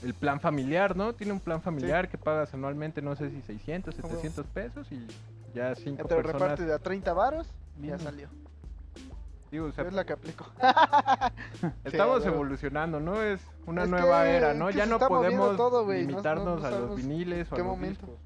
el 0.03 0.15
plan 0.15 0.41
familiar, 0.41 0.97
¿no? 0.97 1.15
Tiene 1.15 1.33
un 1.33 1.41
plan 1.41 1.61
familiar 1.63 2.09
que 2.09 2.19
pagas 2.19 2.53
anualmente, 2.55 3.01
no 3.03 3.15
sé 3.17 3.31
si 3.31 3.41
600, 3.43 3.95
Como- 3.95 4.09
700 4.09 4.47
pesos 4.47 4.91
y 4.93 5.07
ya 5.55 5.75
cinco 5.75 6.03
Entre 6.03 6.17
personas. 6.17 6.41
reparte 6.43 6.65
de 6.67 6.75
a 6.75 6.79
30 6.79 7.13
varos, 7.13 7.49
ya 7.81 7.95
Ujú. 7.95 8.05
salió. 8.05 8.29
Digo, 9.51 9.67
o 9.67 9.73
sea, 9.73 9.85
es 9.85 9.93
la 9.93 10.05
que 10.05 10.13
aplico. 10.13 10.45
estamos 11.85 12.23
Sí, 12.23 12.29
evolucionando, 12.29 13.01
¿no? 13.01 13.23
Es 13.23 13.41
una 13.67 13.85
Es 13.85 13.89
nueva 13.89 14.25
que- 14.25 14.31
era, 14.37 14.55
¿no? 14.55 14.71
Ya 14.71 14.87
no 14.87 14.99
podemos 14.99 15.57
todo, 15.57 15.85
no- 15.87 15.93
limitarnos 15.93 16.61
no- 16.63 16.69
no 16.71 16.77
a 16.77 16.79
los 16.81 16.97
viniles 16.97 17.51
o 17.51 17.55
a 17.55 17.59
los 17.59 17.67
momento. 17.67 18.07
discos. 18.07 18.21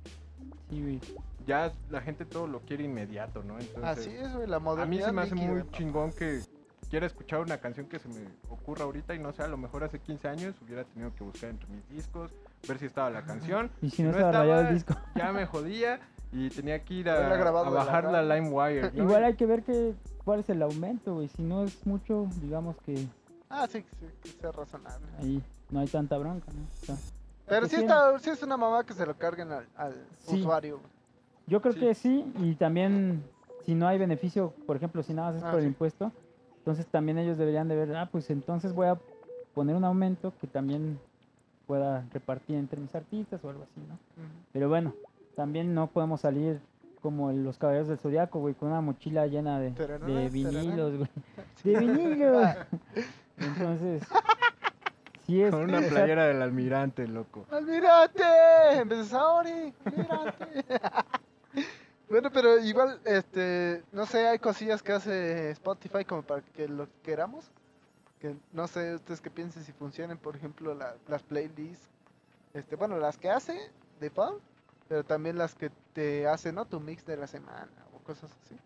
Sí. 0.71 1.01
Ya 1.47 1.73
la 1.91 2.01
gente 2.01 2.25
todo 2.25 2.47
lo 2.47 2.61
quiere 2.61 2.85
inmediato, 2.85 3.43
¿no? 3.43 3.59
Entonces, 3.59 3.85
Así 3.85 4.11
es, 4.11 4.33
güey, 4.35 4.47
la 4.47 4.57
a 4.57 4.61
mí 4.61 4.65
modernidad. 4.65 5.07
se 5.07 5.13
me 5.13 5.23
hace 5.23 5.35
líquida, 5.35 5.51
muy 5.51 5.71
chingón 5.73 6.13
que 6.13 6.41
quiera 6.91 7.07
escuchar 7.07 7.41
una 7.41 7.59
canción 7.59 7.86
que 7.86 7.99
se 8.01 8.09
me 8.09 8.26
ocurra 8.51 8.84
ahorita 8.84 9.14
y 9.14 9.20
no 9.20 9.32
sé, 9.32 9.43
a 9.45 9.49
lo 9.49 9.57
mejor 9.57 9.84
hace 9.84 10.01
15 10.01 10.28
años 10.28 10.57
hubiera 10.61 10.84
tenido 10.84 11.14
que 11.14 11.22
buscar 11.24 11.51
entre 11.51 11.68
mis 11.68 11.88
discos, 11.88 12.32
ver 12.66 12.78
si 12.78 12.86
estaba 12.86 13.09
la 13.11 13.22
canción. 13.22 13.70
Y 13.80 13.91
si 13.91 14.03
no 14.03 14.11
estaba 14.11 14.32
rayado 14.32 14.68
el 14.68 14.74
disco. 14.74 14.95
ya 15.14 15.32
me 15.32 15.47
jodía 15.47 16.01
y 16.32 16.51
tenía 16.51 16.82
que 16.84 16.95
ir 16.95 17.09
a, 17.09 17.28
la 17.28 17.51
bajar 17.51 18.05
la 18.05 18.22
radio. 18.22 18.34
LimeWire. 18.34 18.91
¿no? 18.93 19.05
Igual 19.05 19.24
hay 19.24 19.34
que 19.34 19.47
ver 19.47 19.62
que, 19.62 19.95
cuál 20.24 20.41
es 20.41 20.51
el 20.51 20.61
aumento, 20.62 21.14
güey. 21.14 21.28
Si 21.28 21.43
no 21.43 21.62
es 21.64 21.86
mucho, 21.86 22.26
digamos 22.41 22.76
que 22.84 23.07
Ah, 23.49 23.66
sí, 23.70 23.84
sí, 23.99 24.07
que 24.22 24.28
sea 24.41 24.53
razonable. 24.53 25.07
ahí 25.18 25.43
no 25.70 25.80
hay 25.80 25.86
tanta 25.86 26.18
bronca, 26.18 26.47
¿no? 26.53 26.62
O 26.82 26.86
sea, 26.86 26.97
Pero 27.47 27.66
sí, 27.66 27.76
está, 27.76 28.16
sí 28.18 28.30
es 28.30 28.43
una 28.43 28.57
mamá 28.57 28.84
que 28.84 28.95
se 28.95 29.07
lo 29.07 29.16
carguen 29.16 29.51
al, 29.53 29.66
al 29.76 29.95
Sí. 30.18 30.36
usuario. 30.41 30.80
yo 31.47 31.61
creo 31.61 31.72
Sí. 31.72 31.80
que 31.80 31.95
sí, 31.95 32.32
y 32.38 32.55
también 32.55 33.24
si 33.64 33.74
no 33.74 33.86
hay 33.88 33.99
beneficio, 33.99 34.53
por 34.66 34.76
ejemplo, 34.76 35.03
si 35.03 35.14
nada 35.14 35.28
más 35.30 35.36
es 35.38 35.45
Ah, 35.45 35.51
por 35.51 35.61
el 35.61 35.66
impuesto, 35.66 36.12
entonces 36.61 36.87
también 36.87 37.19
ellos 37.19 37.39
deberían 37.39 37.69
de 37.69 37.77
ver, 37.77 37.97
ah, 37.97 38.09
pues 38.11 38.31
entonces 38.31 38.73
voy 38.73 38.87
a 38.87 38.99
poner 39.55 39.77
un 39.77 39.85
aumento 39.85 40.33
que 40.41 40.47
también 40.47 40.99
pueda 41.67 42.05
repartir 42.13 42.57
entre 42.57 42.81
mis 42.81 42.95
artistas 42.95 43.43
o 43.45 43.51
algo 43.51 43.63
así, 43.65 43.81
¿no? 43.89 43.99
Pero 44.53 44.69
bueno, 44.69 44.95
también 45.35 45.75
no 45.75 45.87
podemos 45.89 46.21
salir 46.21 46.61
como 47.01 47.33
los 47.33 47.57
caballeros 47.57 47.89
del 47.89 47.99
zodiaco, 47.99 48.41
güey, 48.41 48.55
con 48.55 48.69
una 48.69 48.81
mochila 48.81 49.27
llena 49.27 49.59
de, 49.59 49.71
de 50.07 50.29
vinilos, 50.29 50.97
güey. 50.97 51.11
De 51.65 51.79
vinilos. 51.79 52.49
Entonces, 53.39 54.03
Sí, 55.31 55.41
es 55.41 55.53
Con 55.53 55.63
una 55.63 55.79
o 55.79 55.81
sea, 55.83 55.91
playera 55.91 56.27
del 56.27 56.43
almirante, 56.43 57.07
loco. 57.07 57.47
¡Almirante! 57.53 58.25
Vez 58.85 58.99
de 58.99 59.05
Saori, 59.05 59.73
almirante. 59.85 60.65
Bueno, 62.11 62.31
pero 62.31 62.59
igual, 62.59 63.01
este, 63.05 63.83
no 63.93 64.05
sé, 64.07 64.27
hay 64.29 64.39
cosillas 64.39 64.83
que 64.83 64.93
hace 64.93 65.51
Spotify 65.53 66.05
como 66.05 66.23
para 66.23 66.43
que 66.43 66.69
lo 66.69 66.89
queramos. 67.03 67.51
Que 68.21 68.37
no 68.53 68.67
sé 68.69 68.95
ustedes 68.97 69.21
qué 69.23 69.31
piensen 69.31 69.65
si 69.65 69.73
funcionan, 69.73 70.19
por 70.19 70.37
ejemplo, 70.37 70.75
la- 70.75 70.97
las 71.09 71.23
playlists. 71.23 71.89
Este, 72.53 72.77
bueno, 72.77 72.99
las 72.99 73.17
que 73.17 73.31
hace 73.31 73.71
de 74.01 74.11
fan, 74.11 74.35
pero 74.89 75.05
también 75.05 75.39
las 75.39 75.55
que 75.55 75.71
te 75.95 76.27
hace, 76.27 76.53
¿no? 76.53 76.67
Tu 76.67 76.81
mix 76.81 77.07
de 77.07 77.17
la 77.17 77.27
semana 77.27 77.71
o 77.95 77.99
cosas 78.01 78.31
así. 78.45 78.57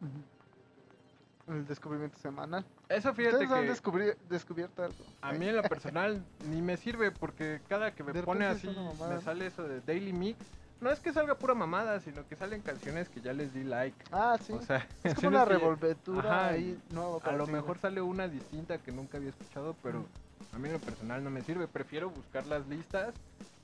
El 1.47 1.67
descubrimiento 1.67 2.19
semanal. 2.19 2.65
Eso 2.89 3.13
fíjate 3.13 3.45
¿Ustedes 3.45 3.53
han 3.53 3.67
que 3.67 3.73
descubri- 3.73 4.17
descubierto 4.31 4.83
algo? 4.83 4.97
a 5.21 5.33
mí 5.33 5.47
en 5.47 5.57
lo 5.57 5.63
personal 5.63 6.25
ni 6.49 6.63
me 6.63 6.77
sirve 6.79 7.11
porque 7.13 7.61
cada 7.69 7.95
que 7.95 8.03
me 8.03 8.13
De 8.13 8.23
pone 8.23 8.47
así 8.47 8.67
me 8.67 9.21
sale 9.21 9.47
eso 9.47 9.63
de 9.63 9.81
Daily 9.83 10.13
Mix. 10.15 10.39
No 10.85 10.91
es 10.91 11.01
que 11.01 11.15
salga 11.15 11.35
pura 11.35 11.55
mamada, 11.55 11.99
sino 12.01 12.29
que 12.29 12.37
salen 12.37 12.61
canciones 12.61 13.09
que 13.09 13.23
ya 13.23 13.33
les 13.33 13.55
di 13.55 13.65
like. 13.65 13.97
Ah, 14.13 14.37
sí. 14.39 14.53
O 14.53 14.61
sea, 14.61 14.87
es 15.03 15.15
como 15.15 15.29
una 15.29 15.47
revolvetura 15.47 16.29
Ajá, 16.29 16.49
ahí 16.49 16.79
nueva. 16.91 17.21
A 17.25 17.33
lo 17.33 17.47
mejor 17.47 17.79
sale 17.79 18.03
una 18.03 18.29
distinta 18.29 18.77
que 18.77 18.93
nunca 18.93 19.17
había 19.17 19.31
escuchado, 19.31 19.75
pero 19.83 20.05
a 20.53 20.59
mí 20.59 20.67
en 20.69 20.75
lo 20.75 20.81
personal 20.81 21.25
no 21.25 21.31
me 21.31 21.41
sirve. 21.41 21.67
Prefiero 21.69 22.11
buscar 22.11 22.47
las 22.47 22.67
listas 22.69 23.15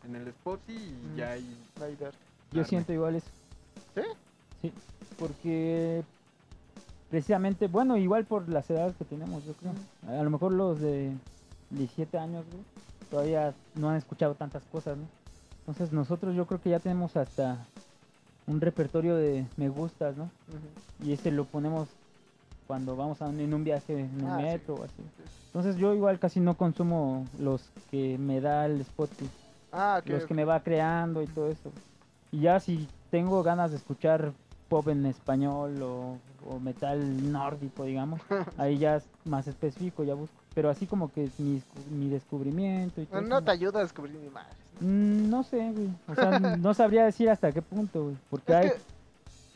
en 0.03 0.17
el 0.17 0.29
Spotify 0.29 0.73
y 0.73 1.09
Mm. 1.13 1.17
ya 1.17 1.31
ahí. 1.33 1.59
Ver. 1.79 2.15
Yo 2.53 2.65
siento 2.65 2.91
igual 2.95 3.17
eso. 3.17 3.29
¿Sí? 3.95 4.01
Sí, 4.63 4.73
porque 5.19 6.03
precisamente, 7.11 7.67
bueno, 7.69 7.99
igual 7.99 8.25
por 8.25 8.49
las 8.49 8.71
edades 8.71 8.97
que 8.97 9.05
tenemos, 9.05 9.45
yo 9.45 9.53
creo. 9.53 9.75
A 10.09 10.23
lo 10.23 10.31
mejor 10.31 10.53
los 10.53 10.81
de 10.81 11.13
17 11.69 12.17
años, 12.17 12.47
güey, 12.51 12.65
todavía 13.11 13.53
no 13.75 13.91
han 13.91 13.97
escuchado 13.97 14.35
tantas 14.37 14.63
cosas, 14.73 14.97
¿no? 14.97 15.05
Entonces 15.71 15.93
nosotros 15.95 16.35
yo 16.35 16.47
creo 16.47 16.61
que 16.61 16.71
ya 16.71 16.81
tenemos 16.81 17.17
hasta 17.17 17.57
un 18.49 18.61
repertorio 18.61 19.15
de 19.15 19.47
me 19.57 19.69
gustas, 19.69 20.17
¿no? 20.17 20.29
Y 21.05 21.13
ese 21.13 21.31
lo 21.31 21.45
ponemos 21.45 21.87
cuando 22.67 22.97
vamos 22.97 23.23
a 23.23 23.29
un- 23.29 23.39
en 23.39 23.55
un 23.55 23.63
viaje 23.63 23.93
en 24.01 24.19
el 24.19 24.27
Ah, 24.27 24.37
sí. 24.39 24.43
metro 24.43 24.75
o 24.75 24.83
así. 24.83 25.03
Entonces 25.47 25.77
yo 25.77 25.95
igual 25.95 26.19
casi 26.19 26.41
no 26.41 26.57
consumo 26.57 27.25
los 27.39 27.71
que 27.93 28.19
me 28.19 28.41
da 28.41 28.67
el 28.67 28.81
Spotify 28.81 29.31
Ah, 29.71 30.01
ok. 30.03 30.11
los 30.11 30.27
que 30.27 30.35
me 30.35 30.45
va 30.45 30.59
creando 30.61 31.23
y 31.23 31.29
todo 31.29 31.49
eso. 31.49 31.71
Y 32.33 32.41
ya 32.41 32.59
si 32.59 32.89
tengo 33.13 33.41
ganas 33.45 33.71
de 33.71 33.77
escuchar 33.77 34.33
pop 34.69 34.89
en 34.89 35.07
español 35.07 35.81
o, 35.85 36.19
o 36.49 36.59
metal 36.59 37.31
nórdico, 37.31 37.85
digamos, 37.85 38.21
ahí 38.59 38.79
ya 38.79 38.97
es 38.97 39.05
más 39.25 39.47
específico, 39.47 40.03
ya 40.03 40.15
busco. 40.15 40.35
Pero 40.53 40.69
así 40.69 40.87
como 40.89 41.13
que 41.13 41.31
mi, 41.39 41.63
mi 41.93 42.09
descubrimiento 42.09 43.01
y 43.01 43.07
todo 43.07 43.21
No, 43.23 43.29
no 43.29 43.43
te 43.45 43.53
ayuda 43.53 43.79
a 43.79 43.83
descubrir 43.83 44.17
ni 44.17 44.29
madre. 44.31 44.60
Mm, 44.81 45.29
no 45.31 45.43
sé, 45.43 45.59
güey. 45.73 45.89
O 46.09 46.15
sea, 46.15 46.39
no 46.59 46.75
sabría 46.75 47.05
decir 47.05 47.29
hasta 47.31 47.53
qué 47.53 47.63
punto, 47.63 48.05
güey. 48.05 48.17
Porque 48.31 48.53
Es 48.53 48.59
hay, 48.59 48.69
que, 48.71 48.77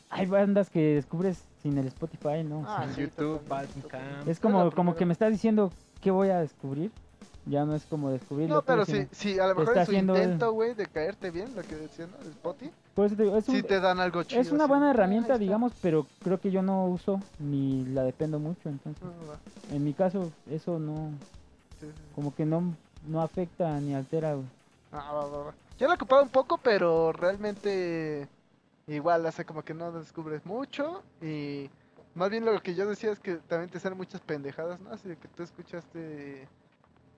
hay 0.09 0.25
bandas 0.27 0.69
que 0.69 0.95
descubres 0.95 1.39
sin 1.61 1.77
el 1.77 1.87
Spotify, 1.87 2.43
¿no? 2.43 2.63
Ah, 2.67 2.85
sí, 2.93 3.01
YouTube, 3.01 3.39
totalmente, 3.39 3.49
Balkan 3.49 3.81
totalmente. 3.81 4.15
Camp. 4.19 4.27
es 4.29 4.39
como, 4.39 4.71
como 4.71 4.95
que 4.95 5.05
me 5.05 5.13
estás 5.13 5.31
diciendo 5.31 5.71
qué 6.01 6.11
voy 6.11 6.29
a 6.29 6.39
descubrir. 6.39 6.91
Ya 7.47 7.63
no 7.63 7.75
es 7.75 7.85
como 7.85 8.09
descubrirlo. 8.09 8.55
No, 8.55 8.61
pero 8.63 8.85
si, 8.85 9.05
si 9.11 9.37
a 9.39 9.45
lo 9.47 9.53
mejor 9.55 9.77
está 9.77 9.81
en 9.81 9.85
su 9.85 9.93
intento, 9.93 10.51
güey, 10.53 10.73
de 10.73 10.87
caerte 10.87 11.29
bien, 11.29 11.55
lo 11.55 11.61
que 11.61 11.75
decía, 11.75 12.07
¿no? 12.07 12.17
El 12.23 12.29
Spotify, 12.31 12.71
por 12.95 13.05
eso 13.05 13.15
te 13.15 13.21
digo, 13.23 13.37
es 13.37 13.47
un- 13.47 13.55
sí 13.55 13.61
te 13.61 13.79
dan 13.79 13.99
algo 13.99 14.23
chido. 14.23 14.41
Es 14.41 14.51
una 14.51 14.63
así. 14.63 14.69
buena 14.69 14.87
Ah, 14.87 14.91
herramienta, 14.91 15.33
está. 15.33 15.37
digamos, 15.37 15.71
pero 15.79 16.07
creo 16.23 16.39
que 16.39 16.49
yo 16.49 16.63
no 16.63 16.87
uso 16.87 17.21
ni 17.39 17.85
la 17.85 18.01
dependo 18.03 18.39
mucho. 18.39 18.67
Entonces, 18.69 19.03
va. 19.29 19.37
en 19.75 19.83
mi 19.83 19.93
caso, 19.93 20.31
eso 20.49 20.79
no, 20.79 21.11
Sí, 21.79 21.85
sí, 21.85 21.87
sí. 21.95 22.01
como 22.15 22.33
que 22.33 22.45
no, 22.45 22.73
no 23.07 23.21
afecta 23.21 23.79
ni 23.79 23.93
altera, 23.93 24.33
güey. 24.33 24.45
Ah, 24.97 25.11
va, 25.13 25.25
va, 25.27 25.43
va. 25.47 25.55
Yo 25.77 25.87
lo 25.87 25.93
he 25.93 25.95
ocupado 25.95 26.23
un 26.23 26.29
poco, 26.29 26.57
pero 26.57 27.11
realmente 27.11 28.29
igual, 28.87 29.25
hace 29.25 29.45
como 29.45 29.63
que 29.63 29.73
no 29.73 29.91
descubres 29.91 30.45
mucho 30.45 31.03
y 31.21 31.69
más 32.13 32.29
bien 32.29 32.45
lo 32.45 32.61
que 32.61 32.75
yo 32.75 32.87
decía 32.87 33.11
es 33.11 33.19
que 33.19 33.35
también 33.37 33.69
te 33.69 33.79
salen 33.79 33.97
muchas 33.97 34.21
pendejadas, 34.21 34.79
¿no? 34.79 34.91
Así 34.91 35.09
que 35.17 35.27
tú 35.27 35.43
escuchaste, 35.43 36.47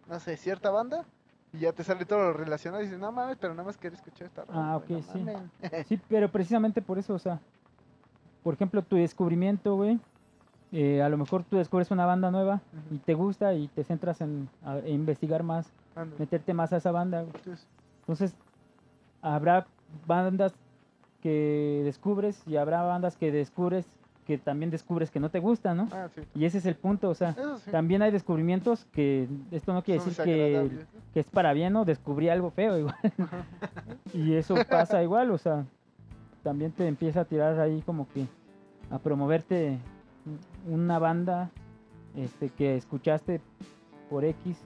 no 0.07 0.19
sé, 0.19 0.37
cierta 0.37 0.71
banda 0.71 1.05
y 1.53 1.59
ya 1.59 1.71
te 1.73 1.83
sale 1.83 2.05
todo 2.05 2.19
lo 2.19 2.33
relacionado 2.33 2.81
y 2.81 2.85
dices, 2.85 2.99
no 2.99 3.11
mames, 3.11 3.37
pero 3.39 3.53
nada 3.53 3.65
más 3.65 3.77
quería 3.77 3.97
escuchar 3.97 4.27
esta 4.27 4.43
rola, 4.45 4.71
Ah, 4.73 4.77
ok, 4.77 4.89
no 4.89 5.01
sí. 5.01 5.19
mamen". 5.19 5.51
Sí, 5.87 5.99
pero 6.09 6.31
precisamente 6.31 6.81
por 6.81 6.97
eso, 6.97 7.13
o 7.13 7.19
sea, 7.19 7.39
por 8.41 8.55
ejemplo, 8.55 8.81
tu 8.81 8.95
descubrimiento, 8.95 9.75
güey, 9.75 9.99
eh, 10.71 11.01
a 11.01 11.09
lo 11.09 11.17
mejor 11.17 11.43
tú 11.43 11.57
descubres 11.57 11.91
una 11.91 12.05
banda 12.05 12.31
nueva 12.31 12.61
y 12.89 12.97
te 12.99 13.13
gusta 13.13 13.53
y 13.53 13.67
te 13.67 13.83
centras 13.83 14.19
en 14.21 14.49
a- 14.63 14.79
en 14.79 14.87
investigar 14.95 15.43
más, 15.43 15.71
Meterte 16.17 16.53
más 16.53 16.73
a 16.73 16.77
esa 16.77 16.91
banda. 16.91 17.21
Entonces, 17.21 17.67
Entonces, 18.01 18.35
habrá 19.21 19.67
bandas 20.05 20.53
que 21.21 21.81
descubres 21.83 22.41
y 22.45 22.57
habrá 22.57 22.83
bandas 22.83 23.17
que 23.17 23.31
descubres 23.31 23.85
que 24.25 24.37
también 24.37 24.69
descubres 24.69 25.09
que 25.09 25.21
no 25.21 25.29
te 25.29 25.39
gustan, 25.39 25.77
¿no? 25.77 25.87
Ah, 25.93 26.09
sí. 26.13 26.21
Y 26.35 26.43
ese 26.43 26.57
es 26.57 26.65
el 26.65 26.75
punto, 26.75 27.09
o 27.09 27.15
sea, 27.15 27.33
sí. 27.33 27.71
también 27.71 28.01
hay 28.01 28.11
descubrimientos 28.11 28.85
que 28.91 29.25
esto 29.51 29.71
no 29.71 29.83
quiere 29.83 30.01
son 30.01 30.09
decir 30.09 30.25
que, 30.25 30.69
¿no? 30.69 31.19
es 31.21 31.29
para 31.29 31.53
bien 31.53 31.73
o 31.77 31.85
descubrí 31.85 32.27
algo 32.27 32.51
feo 32.51 32.77
igual. 32.77 32.95
y 34.13 34.33
eso 34.33 34.55
pasa 34.69 35.01
igual, 35.01 35.31
o 35.31 35.37
sea, 35.37 35.65
también 36.43 36.73
te 36.73 36.85
empieza 36.87 37.21
a 37.21 37.25
tirar 37.25 37.57
ahí 37.57 37.81
como 37.85 38.05
que 38.09 38.27
a 38.91 38.99
promoverte 38.99 39.79
una 40.67 40.99
banda 40.99 41.49
este 42.17 42.49
que 42.49 42.75
escuchaste 42.75 43.39
por 44.09 44.25
X 44.25 44.57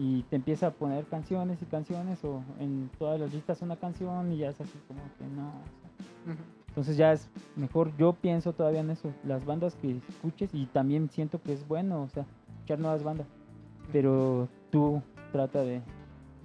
y 0.00 0.22
te 0.30 0.36
empieza 0.36 0.68
a 0.68 0.70
poner 0.70 1.04
canciones 1.06 1.60
y 1.60 1.64
canciones 1.66 2.22
o 2.24 2.40
en 2.60 2.88
todas 2.98 3.18
las 3.20 3.34
listas 3.34 3.60
una 3.62 3.74
canción 3.76 4.32
y 4.32 4.38
ya 4.38 4.50
es 4.50 4.60
así 4.60 4.78
como 4.86 5.00
que 5.18 5.24
no. 5.34 5.48
o 5.48 5.52
sea, 5.80 6.32
Ujú. 6.34 6.42
entonces 6.68 6.96
ya 6.96 7.12
es 7.12 7.28
mejor, 7.56 7.90
yo 7.96 8.12
pienso 8.12 8.52
todavía 8.52 8.80
en 8.80 8.90
eso, 8.90 9.10
las 9.24 9.44
bandas 9.44 9.74
que 9.74 10.00
escuches 10.08 10.50
y 10.54 10.66
también 10.66 11.10
siento 11.10 11.42
que 11.42 11.52
es 11.52 11.66
bueno, 11.66 12.02
o 12.02 12.08
sea, 12.10 12.24
escuchar 12.54 12.78
nuevas 12.78 13.02
bandas, 13.02 13.26
pero 13.92 14.48
tú 14.70 15.02
trata 15.32 15.60
de... 15.62 15.72
de- 15.72 15.82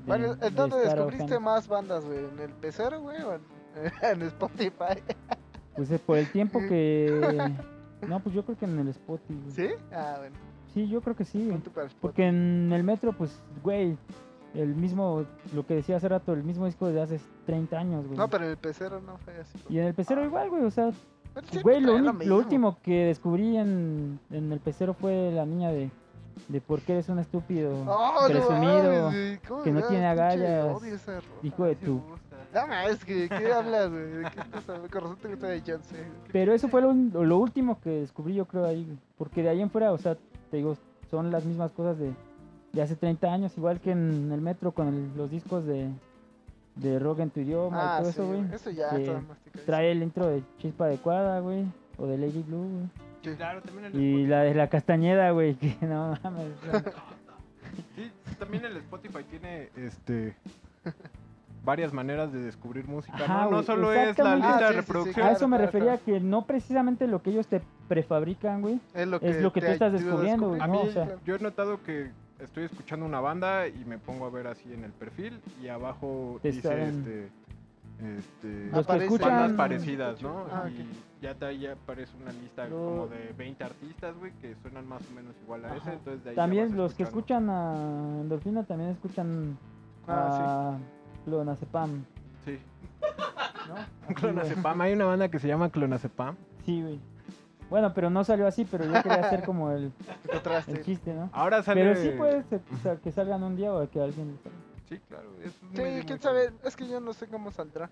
Bueno, 0.08 0.34
de 0.36 0.48
¿en 0.48 0.56
dónde 0.56 0.78
estar 0.78 0.96
descubriste 0.98 1.40
más 1.40 1.68
bandas, 1.68 2.04
güey? 2.06 2.20
¿En 2.26 2.40
el 2.40 2.50
pecero, 2.54 3.02
güey? 3.02 3.22
¿O 3.22 3.34
en, 3.36 3.42
en 4.02 4.22
Spotify? 4.24 5.00
Pues 5.76 5.92
es 5.92 6.02
por 6.02 6.18
el 6.18 6.32
tiempo 6.32 6.60
que... 6.60 7.54
No, 8.08 8.20
pues 8.20 8.36
yo 8.36 8.44
creo 8.44 8.58
que 8.58 8.66
en 8.66 8.78
el 8.80 8.90
Spotify. 8.90 9.34
güey. 9.46 9.52
¿Sí? 9.70 9.74
Ah, 9.94 10.16
bueno. 10.20 10.36
Sí, 10.74 10.88
yo 10.88 11.02
creo 11.02 11.16
que 11.16 11.26
sí. 11.26 11.52
Porque 12.02 12.28
en 12.28 12.72
el 12.74 12.84
metro, 12.84 13.14
pues, 13.14 13.40
güey, 13.64 13.96
el 14.54 14.76
mismo, 14.76 15.26
lo 15.54 15.66
que 15.66 15.76
decía 15.76 15.98
hace 15.98 16.10
rato, 16.10 16.34
el 16.34 16.44
mismo 16.44 16.66
disco 16.66 16.88
de 16.88 17.02
hace 17.02 17.20
30 17.46 17.78
años, 17.78 18.06
güey. 18.06 18.18
No, 18.18 18.28
pero 18.28 18.46
en 18.46 18.52
el 18.52 18.58
pecero 18.58 19.02
no 19.02 19.18
fue 19.18 19.36
así. 19.38 19.60
Y 19.70 19.80
en 19.80 19.86
el 19.86 19.94
pecero 19.94 20.22
Ah. 20.22 20.26
igual, 20.26 20.50
güey, 20.50 20.64
o 20.64 20.72
sea, 20.72 20.92
Güey, 21.64 21.82
lo, 21.82 22.38
último 22.38 22.78
que 22.84 23.06
descubrí 23.06 23.58
en, 23.58 24.20
en 24.30 24.52
el 24.52 24.60
pecero 24.60 24.94
fue 24.94 25.32
la 25.32 25.46
niña 25.46 25.72
de, 25.72 25.90
de 26.48 26.62
por 26.62 26.82
qué 26.82 26.94
eres 26.94 27.10
un 27.10 27.20
estúpido 27.20 27.74
Oh, 27.88 28.22
no 28.22 28.28
presumido, 28.28 29.12
¿cómo 29.48 29.64
que 29.64 29.72
no 29.72 29.82
tiene 29.88 30.06
agallas, 30.06 30.78
hijo 31.42 31.66
de 31.66 31.76
tu... 31.76 32.02
No 32.54 32.68
mames, 32.68 33.04
¿qué, 33.04 33.28
¿qué 33.28 33.52
hablas, 33.52 33.90
güey? 33.90 34.04
¿De 34.04 34.30
qué 34.30 34.40
estás 34.42 34.70
hablando? 34.70 34.90
Con 34.92 35.16
te 35.16 35.28
gusta 35.30 35.48
de 35.48 35.60
güey. 35.62 35.82
Pero 36.32 36.54
eso 36.54 36.68
fue 36.68 36.84
lo, 36.84 37.38
último 37.40 37.82
que 37.82 37.90
descubrí 38.02 38.36
yo 38.36 38.46
creo 38.46 38.66
ahí, 38.66 38.86
güey. 38.86 39.00
porque 39.18 39.42
de 39.42 39.50
ahí 39.50 39.62
en 39.62 39.72
fuera, 39.72 39.92
o 39.92 39.98
sea, 39.98 40.18
te 40.54 40.58
digo, 40.58 40.78
son 41.10 41.32
las 41.32 41.46
mismas 41.46 41.72
cosas 41.72 41.98
de, 41.98 42.12
de 42.74 42.82
hace 42.84 42.96
30 42.96 43.34
años, 43.34 43.58
igual 43.58 43.80
que 43.80 43.90
en 43.90 44.32
el 44.32 44.40
metro 44.40 44.72
con 44.72 44.88
el- 44.88 45.18
los 45.18 45.32
discos 45.32 45.66
de, 45.66 45.90
de 46.76 47.00
rock 47.00 47.22
en 47.22 47.32
tu 47.32 47.40
idioma 47.40 47.98
Ah, 47.98 47.98
y 47.98 48.02
todo 48.04 48.12
sí, 48.12 48.20
eso, 48.20 48.28
güey. 48.28 48.54
Eso 48.54 48.70
ya 48.70 48.90
que 48.92 49.02
está 49.02 49.14
masticadísimo. 49.14 49.64
Trae 49.66 49.92
el 49.92 50.04
intro 50.04 50.28
de 50.28 50.44
Chispa 50.60 50.86
Adecuada, 50.86 51.40
güey, 51.40 51.66
o 51.98 52.06
de 52.06 52.20
Lady 52.20 52.44
Blue, 52.44 52.70
güey. 52.70 52.86
Sí. 53.24 53.36
Claro, 53.36 53.62
también 53.64 53.86
el 53.86 53.96
Y 53.96 54.08
Spotify. 54.10 54.28
la 54.30 54.42
de 54.44 54.54
la 54.54 54.68
Castañeda, 54.70 55.32
güey, 55.32 55.56
que 55.56 55.76
no 55.88 56.16
mames. 56.24 56.48
Sí, 57.96 58.12
también 58.38 58.64
el 58.66 58.78
Spotify 58.78 59.24
tiene 59.24 59.70
este 59.76 60.36
varias 61.64 61.94
maneras 61.94 62.32
de 62.34 62.40
descubrir 62.42 62.88
música. 62.88 63.16
Ajá, 63.24 63.34
no, 63.34 63.44
no 63.44 63.50
güey, 63.52 63.64
solo 63.64 63.94
es 63.94 64.18
la 64.18 64.36
lista 64.36 64.58
Ah, 64.58 64.60
de 64.60 64.60
sí, 64.60 64.64
sí, 64.68 64.70
sí, 64.74 64.76
reproducción. 64.82 65.14
claro, 65.16 65.30
a 65.30 65.34
eso 65.34 65.48
me 65.48 65.58
claro, 65.58 65.66
refería 65.72 65.98
claro. 65.98 66.04
que 66.06 66.20
no 66.20 66.46
precisamente 66.46 67.08
lo 67.08 67.22
que 67.22 67.30
ellos 67.30 67.48
te 67.48 67.62
prefabrican, 67.88 68.62
güey. 68.62 68.80
Es 68.94 69.08
lo 69.08 69.20
que, 69.20 69.30
es 69.30 69.42
lo 69.42 69.54
que 69.54 69.62
te 69.62 69.68
tú 69.68 69.74
estás 69.74 69.94
descubriendo. 69.94 70.54
A 70.60 70.68
No, 70.68 70.74
mí, 70.74 70.80
o 70.84 70.92
sea- 70.92 71.16
yo 71.26 71.36
he 71.36 71.40
notado 71.40 71.82
que 71.84 72.12
estoy 72.40 72.66
escuchando 72.66 73.06
una 73.06 73.22
banda 73.22 73.68
y 73.68 73.86
me 73.86 73.98
pongo 73.98 74.26
a 74.26 74.30
ver 74.30 74.48
así 74.48 74.74
en 74.74 74.84
el 74.84 74.92
perfil 74.92 75.40
y 75.64 75.70
abajo 75.70 76.40
dice 76.44 76.84
este, 76.90 77.30
este 78.18 78.70
Los 78.72 78.86
que 78.86 78.98
escuchan... 78.98 79.30
bandas 79.30 79.52
parecidas, 79.54 80.22
¿no? 80.22 80.46
Ah, 80.52 80.68
y 80.70 80.86
ya 81.24 81.34
te 81.36 81.46
ahí 81.46 81.66
aparece 81.68 82.12
una 82.22 82.34
lista 82.34 82.68
Lo- 82.68 82.76
como 82.76 83.08
de 83.08 83.34
20 83.38 83.64
artistas, 83.64 84.18
güey, 84.18 84.34
que 84.42 84.56
suenan 84.62 84.86
más 84.88 85.02
o 85.10 85.14
menos 85.16 85.34
igual 85.44 85.64
a 85.64 85.70
ese, 85.70 85.78
Ajá. 85.78 85.94
entonces 85.94 86.24
de 86.26 86.30
ahí 86.32 86.36
ya 86.36 86.42
También 86.42 86.76
los 86.76 86.94
que 86.94 87.04
escuchan 87.04 87.50
a 87.50 88.20
Endorfina 88.22 88.64
también 88.64 88.90
escuchan 88.90 89.58
Ah, 90.06 90.76
a 90.76 90.78
Clonazepam, 91.26 92.04
Sí. 92.46 92.60
¿no? 93.68 94.14
Clonazepam, 94.16 94.82
hay 94.82 94.94
una 94.94 95.06
banda 95.06 95.30
que 95.30 95.40
se 95.40 95.48
llama 95.48 95.70
Clonazepam. 95.70 96.36
Sí, 96.66 96.82
güey. 96.82 97.00
Bueno, 97.70 97.94
pero 97.94 98.10
no 98.10 98.24
salió 98.24 98.46
así, 98.46 98.66
pero 98.66 98.86
yo 98.86 98.92
quería 99.02 99.22
hacer 99.26 99.44
como 99.44 99.72
el, 99.72 99.92
El 100.68 100.84
chiste, 100.84 101.14
¿no? 101.14 101.30
Ahora 101.34 101.64
sale. 101.64 101.82
Pero 101.82 101.96
sí 102.00 102.10
puede 102.18 102.44
ser 102.44 102.62
o 102.72 102.78
sea, 102.78 102.96
que 102.98 103.12
salgan 103.12 103.42
un 103.44 103.56
día 103.56 103.74
o 103.74 103.90
que 103.90 104.00
alguien 104.02 104.38
salga. 104.44 104.58
Sí, 104.90 105.00
claro. 105.08 105.30
Es 105.44 105.52
Sí, 105.54 105.60
quién 105.74 106.06
muy 106.08 106.20
sabe. 106.20 106.52
Es 106.64 106.76
que 106.76 106.88
yo 106.88 107.00
no 107.00 107.14
sé 107.14 107.28
cómo 107.28 107.52
saldrá. 107.52 107.90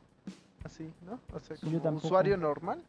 Así, 0.63 0.87
¿no? 1.05 1.13
O 1.35 1.39
sea, 1.39 1.55
yo 1.57 1.67
como 1.67 1.81
tampoco. 1.81 2.07
usuario 2.07 2.37
normal. 2.37 2.83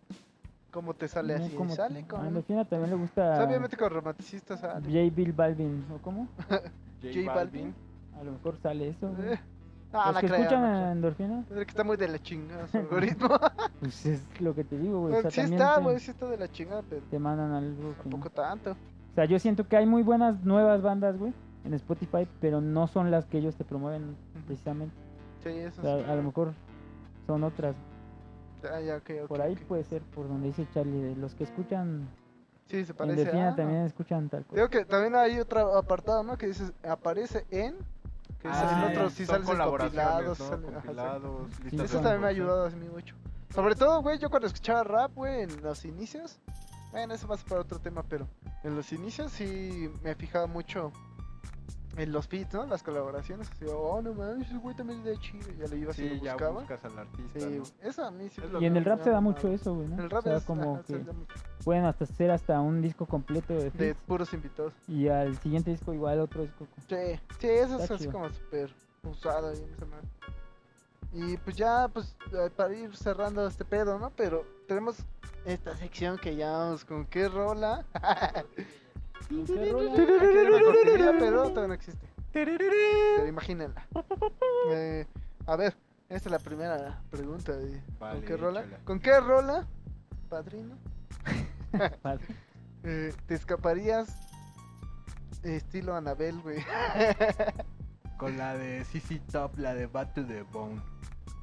¿Cómo 0.71 0.93
te 0.95 1.07
sale 1.09 1.39
No, 1.39 1.45
así? 1.45 1.55
como 1.55 1.75
Sale. 1.75 2.05
A 2.17 2.31
Delfina 2.31 2.65
también 2.65 2.91
le 2.91 2.97
gusta 2.97 3.45
obviamente 3.45 3.77
con 3.77 3.91
romanticistas 3.91 4.61
sale. 4.61 4.87
J. 4.87 5.15
Bill 5.15 5.33
Balvin, 5.33 5.85
¿o 5.95 5.99
cómo? 5.99 6.29
J 7.03 7.33
Balvin. 7.35 7.75
A 8.19 8.25
lo 8.25 8.33
mejor 8.33 8.57
sale 8.63 8.89
eso. 8.89 9.09
güey. 9.13 9.39
No, 9.93 10.05
Los 10.07 10.15
no 10.15 10.21
que 10.21 10.27
creo, 10.27 10.39
escuchan 10.41 10.63
no. 10.63 10.91
Endorfina, 10.93 11.45
Es 11.51 11.55
que 11.57 11.63
está 11.63 11.85
muy 11.85 11.97
de 11.99 12.09
la 12.09 12.19
chingada 12.19 12.67
su 12.69 12.79
algoritmo. 12.79 13.29
pues 13.81 14.07
es 14.07 14.41
lo 14.41 14.55
que 14.55 14.65
te 14.65 14.79
digo, 14.79 15.01
güey. 15.01 15.15
o 15.15 15.21
sea, 15.23 15.31
sí 15.31 15.41
está, 15.43 15.79
güey, 15.81 15.99
sí 16.01 16.11
está 16.11 16.27
de 16.27 16.39
la 16.39 16.49
chingada, 16.51 16.83
pero 16.89 17.03
Te 17.11 17.19
mandan 17.19 17.53
algo 17.53 17.89
no. 17.89 17.95
tampoco 18.03 18.31
tanto. 18.31 18.71
O 18.73 19.15
sea, 19.15 19.27
yo 19.27 19.39
siento 19.39 19.69
que 19.69 19.77
hay 19.77 19.85
muy 19.85 20.03
buenas 20.03 20.43
nuevas 20.45 20.81
bandas, 20.81 21.19
güey, 21.19 21.35
en 21.65 21.75
Spotify, 21.75 22.27
pero 22.41 22.61
no 22.63 22.87
son 22.87 23.11
las 23.11 23.27
que 23.27 23.39
ellos 23.39 23.55
te 23.57 23.65
promueven 23.65 24.17
precisamente. 24.47 24.95
Sí, 25.43 25.51
eso 25.51 25.83
O 25.83 25.85
sea, 25.85 25.99
sí. 25.99 26.05
a 26.11 26.15
lo 26.17 26.23
mejor 26.23 26.53
son 27.27 27.45
otras. 27.45 27.77
Ah, 28.65 28.81
ya, 28.81 28.97
ok, 28.97 29.11
ok, 29.25 29.29
Por 29.29 29.43
ahí 29.43 29.57
puede 29.57 29.85
ser, 29.85 30.01
por 30.03 30.29
donde 30.29 30.47
dice 30.47 30.67
Charlie, 30.73 31.03
de 31.03 31.17
los 31.17 31.35
que 31.35 31.45
escuchan 31.45 32.09
Sí, 32.67 32.85
se 32.85 32.93
en 32.93 32.97
parece 32.97 33.25
Delfina 33.25 33.51
a... 33.51 33.57
también 33.57 33.83
escuchan 33.83 34.29
tal 34.31 34.45
cosa. 34.47 34.55
Digo 34.57 34.71
que 34.71 34.85
también 34.87 35.15
hay 35.17 35.39
otro 35.39 35.77
apartado, 35.77 36.23
¿no? 36.23 36.39
Que 36.39 36.47
dice, 36.47 36.73
aparece 36.89 37.45
en... 37.51 37.75
Que 38.43 38.49
Ah, 38.49 38.83
en 38.87 38.91
otro, 38.91 39.11
sí, 39.11 39.17
sí 39.19 39.27
son 39.27 39.35
sales 39.37 39.49
en 39.49 39.53
colaboraciones, 39.57 40.39
compilados. 40.39 40.41
¿no? 40.41 40.79
ajá, 40.79 41.49
sí. 41.71 41.77
Eso 41.81 42.01
también 42.01 42.21
me 42.21 42.27
ha 42.27 42.31
ayudado 42.31 42.67
así 42.67 42.77
mucho. 42.77 43.15
Sobre 43.55 43.75
todo, 43.77 44.03
güey, 44.03 44.19
yo 44.19 44.31
cuando 44.31 44.49
escuchaba 44.49 44.83
rap, 44.83 45.13
güey, 45.15 45.43
en 45.43 45.63
los 45.63 45.85
inicios. 45.85 46.41
Bueno, 46.91 47.15
eso 47.15 47.27
a 47.33 47.39
ser 47.39 47.47
para 47.49 47.61
otro 47.63 47.79
tema, 47.79 48.03
pero 48.03 48.27
en 48.65 48.75
los 48.77 48.93
inicios 48.93 49.33
sí 49.33 49.91
me 50.03 50.15
fijaba 50.15 50.47
mucho 50.47 50.93
en 51.97 52.11
los 52.13 52.27
feats, 52.27 52.55
¿no? 52.55 52.65
Las 52.67 52.83
colaboraciones. 52.83 53.51
Así, 53.51 53.67
oh, 53.69 54.01
no 54.03 54.15
mames, 54.15 54.49
ese 54.49 54.57
güey 54.59 54.75
también 54.75 55.01
es 55.01 55.05
de 55.05 55.19
chido. 55.19 55.49
Ya 55.59 55.67
lo 55.69 55.77
iba 55.77 55.91
así, 55.91 56.09
Sí, 56.09 56.17
lo 56.17 56.25
ya 56.25 56.33
buscaba. 56.33 56.61
buscas 56.61 56.85
al 56.85 56.99
artista. 56.99 57.41
Sí, 57.41 57.45
¿no? 57.47 57.51
güey, 57.61 57.73
eso 57.83 58.05
a 58.05 58.11
mí 58.11 58.29
sí. 58.31 58.41
Es 58.41 58.47
me- 58.47 58.53
lo 58.53 58.63
Y 58.63 58.67
en 58.67 58.77
el 58.77 58.85
rap 58.85 59.03
se 59.03 59.11
da 59.11 59.21
mucho 59.21 59.49
eso, 59.49 59.75
güey, 59.75 59.89
¿no? 59.89 59.95
En 59.95 60.01
el 60.01 60.11
rap 60.11 60.21
o 60.21 60.23
sea, 60.23 60.37
es, 60.39 60.45
como 60.45 60.75
ajá, 60.75 60.83
se 60.85 60.93
que 60.99 61.05
da 61.05 61.13
mucho. 61.13 61.35
pueden 61.65 61.85
hasta 61.85 62.05
hacer 62.05 62.31
hasta 62.31 62.61
un 62.61 62.81
disco 62.83 63.07
completo 63.07 63.53
de, 63.55 63.95
puros 64.07 64.33
invitados. 64.33 64.73
y 64.89 65.09
al 65.09 65.37
siguiente 65.39 65.71
disco 65.71 65.93
igual 65.93 66.21
otro 66.21 66.43
disco. 66.43 66.67
Sí, 66.89 67.21
sí, 67.39 67.47
eso 67.49 67.79
es 67.79 67.91
así 67.91 68.05
chido. 68.05 68.13
como 68.13 68.29
súper 68.31 68.73
usado 69.05 69.49
ahí 69.51 69.59
en 69.63 69.73
esa 69.75 69.87
madre. 69.87 70.09
Y 71.15 71.37
pues 71.37 71.57
ya, 71.57 71.89
pues 71.93 72.17
eh, 72.33 72.49
para 72.57 72.73
ir 72.75 72.97
cerrando 72.97 73.47
este 73.47 73.67
pedo, 73.67 73.99
¿no? 73.99 74.11
Pero 74.17 74.47
tenemos 74.67 74.97
esta 75.45 75.77
sección 75.77 76.17
que 76.17 76.35
llamamos 76.37 76.87
con 76.87 77.05
qué 77.05 77.29
rola. 77.29 77.85
Pero 81.19 81.49
todavía 81.49 81.69
no 81.69 81.75
existe. 81.75 82.07
Pero 82.33 83.27
imagínenla. 83.27 83.87
Eh, 84.71 85.07
a 85.47 85.57
ver, 85.57 85.75
esta 86.09 86.29
es 86.29 86.33
la 86.33 86.39
primera 86.39 87.03
pregunta. 87.11 87.53
de 87.53 87.83
Vale, 87.99 88.19
¿Con 88.19 88.27
qué 88.27 88.37
rola? 88.37 88.65
¿Con 88.85 89.01
qué 89.01 89.21
rola, 89.21 89.67
padrino? 90.29 90.77
Vale. 92.03 92.21
eh, 92.85 93.13
te 93.27 93.35
escaparías 93.35 94.09
estilo 95.43 95.95
Anabel, 95.95 96.41
güey? 96.41 96.65
Con 98.17 98.37
la 98.39 98.57
de 98.57 98.85
CC 98.85 99.21
Top, 99.31 99.59
la 99.59 99.75
de 99.75 99.87
Bat 99.87 100.15
to 100.15 100.27
the 100.27 100.43
Bone. 100.43 100.81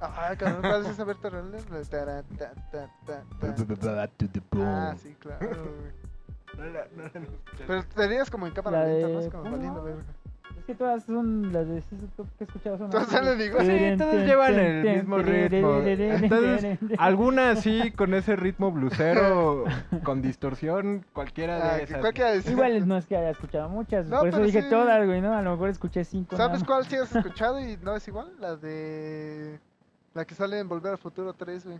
Ah, 0.01 0.33
cabrón, 0.37 0.61
¿cuál 0.61 0.85
es 0.85 0.91
esa 0.91 1.03
Berta 1.03 1.29
rola? 1.29 1.57
La 1.69 1.83
tara, 1.83 2.23
ta, 2.23 2.53
ta, 2.71 2.89
ta, 3.05 3.23
ta. 3.41 3.47
Bat 3.47 4.11
to 4.17 4.27
the 4.29 4.41
Ah, 4.61 4.95
sí, 5.01 5.13
claro, 5.19 5.49
güey. 5.49 6.08
No 6.59 6.65
la, 6.65 6.85
no 6.95 7.03
la 7.03 7.07
escuché. 7.07 7.63
Pero 7.67 7.83
tenías 7.95 8.29
como 8.29 8.47
en 8.47 8.53
cámara 8.53 8.79
La 8.79 8.85
lenta, 8.87 9.07
de- 9.07 9.13
¿no? 9.13 9.19
Así 9.19 9.29
como 9.29 9.43
valiendo 9.51 9.83
verga. 9.83 10.01
Es 10.57 10.65
que 10.65 10.75
todas 10.75 11.03
son 11.03 11.53
las 11.53 11.67
de 11.67 11.81
que 11.81 12.23
he 12.39 12.43
escuchado. 12.43 12.77
Son 12.77 12.89
Todas 12.89 13.09
güey. 13.09 13.45
igual. 13.47 13.65
Sí, 13.65 13.97
todas 13.97 14.25
llevan 14.25 14.53
el 14.55 14.95
mismo 14.97 15.17
ritmo. 15.19 15.81
Entonces, 15.83 16.79
algunas 16.97 17.61
sí 17.61 17.91
con 17.91 18.13
ese 18.13 18.35
ritmo 18.35 18.71
blusero, 18.71 19.63
con 20.03 20.21
distorsión, 20.21 21.05
cualquiera 21.13 21.55
Ah, 21.57 21.73
de 21.73 21.77
que 21.79 21.83
esas. 21.85 21.99
cualquiera 22.01 22.31
decía- 22.31 22.51
Igual 22.51 22.87
no 22.87 22.97
es 22.97 23.05
que 23.05 23.15
haya 23.15 23.29
escuchado 23.29 23.69
muchas, 23.69 24.07
No, 24.07 24.19
por 24.19 24.27
eso 24.27 24.37
pero 24.37 24.45
dije 24.47 24.61
sí. 24.63 24.69
todas, 24.69 25.05
güey, 25.05 25.21
¿no? 25.21 25.33
A 25.33 25.41
lo 25.41 25.51
mejor 25.51 25.69
escuché 25.69 26.03
cinco. 26.03 26.35
¿Sabes 26.35 26.63
cuál 26.63 26.85
sí 26.85 26.95
has 26.97 27.15
escuchado 27.15 27.59
y 27.59 27.77
no 27.77 27.95
es 27.95 28.07
igual? 28.07 28.31
La 28.39 28.55
de... 28.55 29.59
La 30.13 30.25
que 30.25 30.35
sale 30.35 30.59
en 30.59 30.67
Volver 30.67 30.91
al 30.93 30.97
Futuro 30.97 31.33
3, 31.33 31.65
güey. 31.65 31.79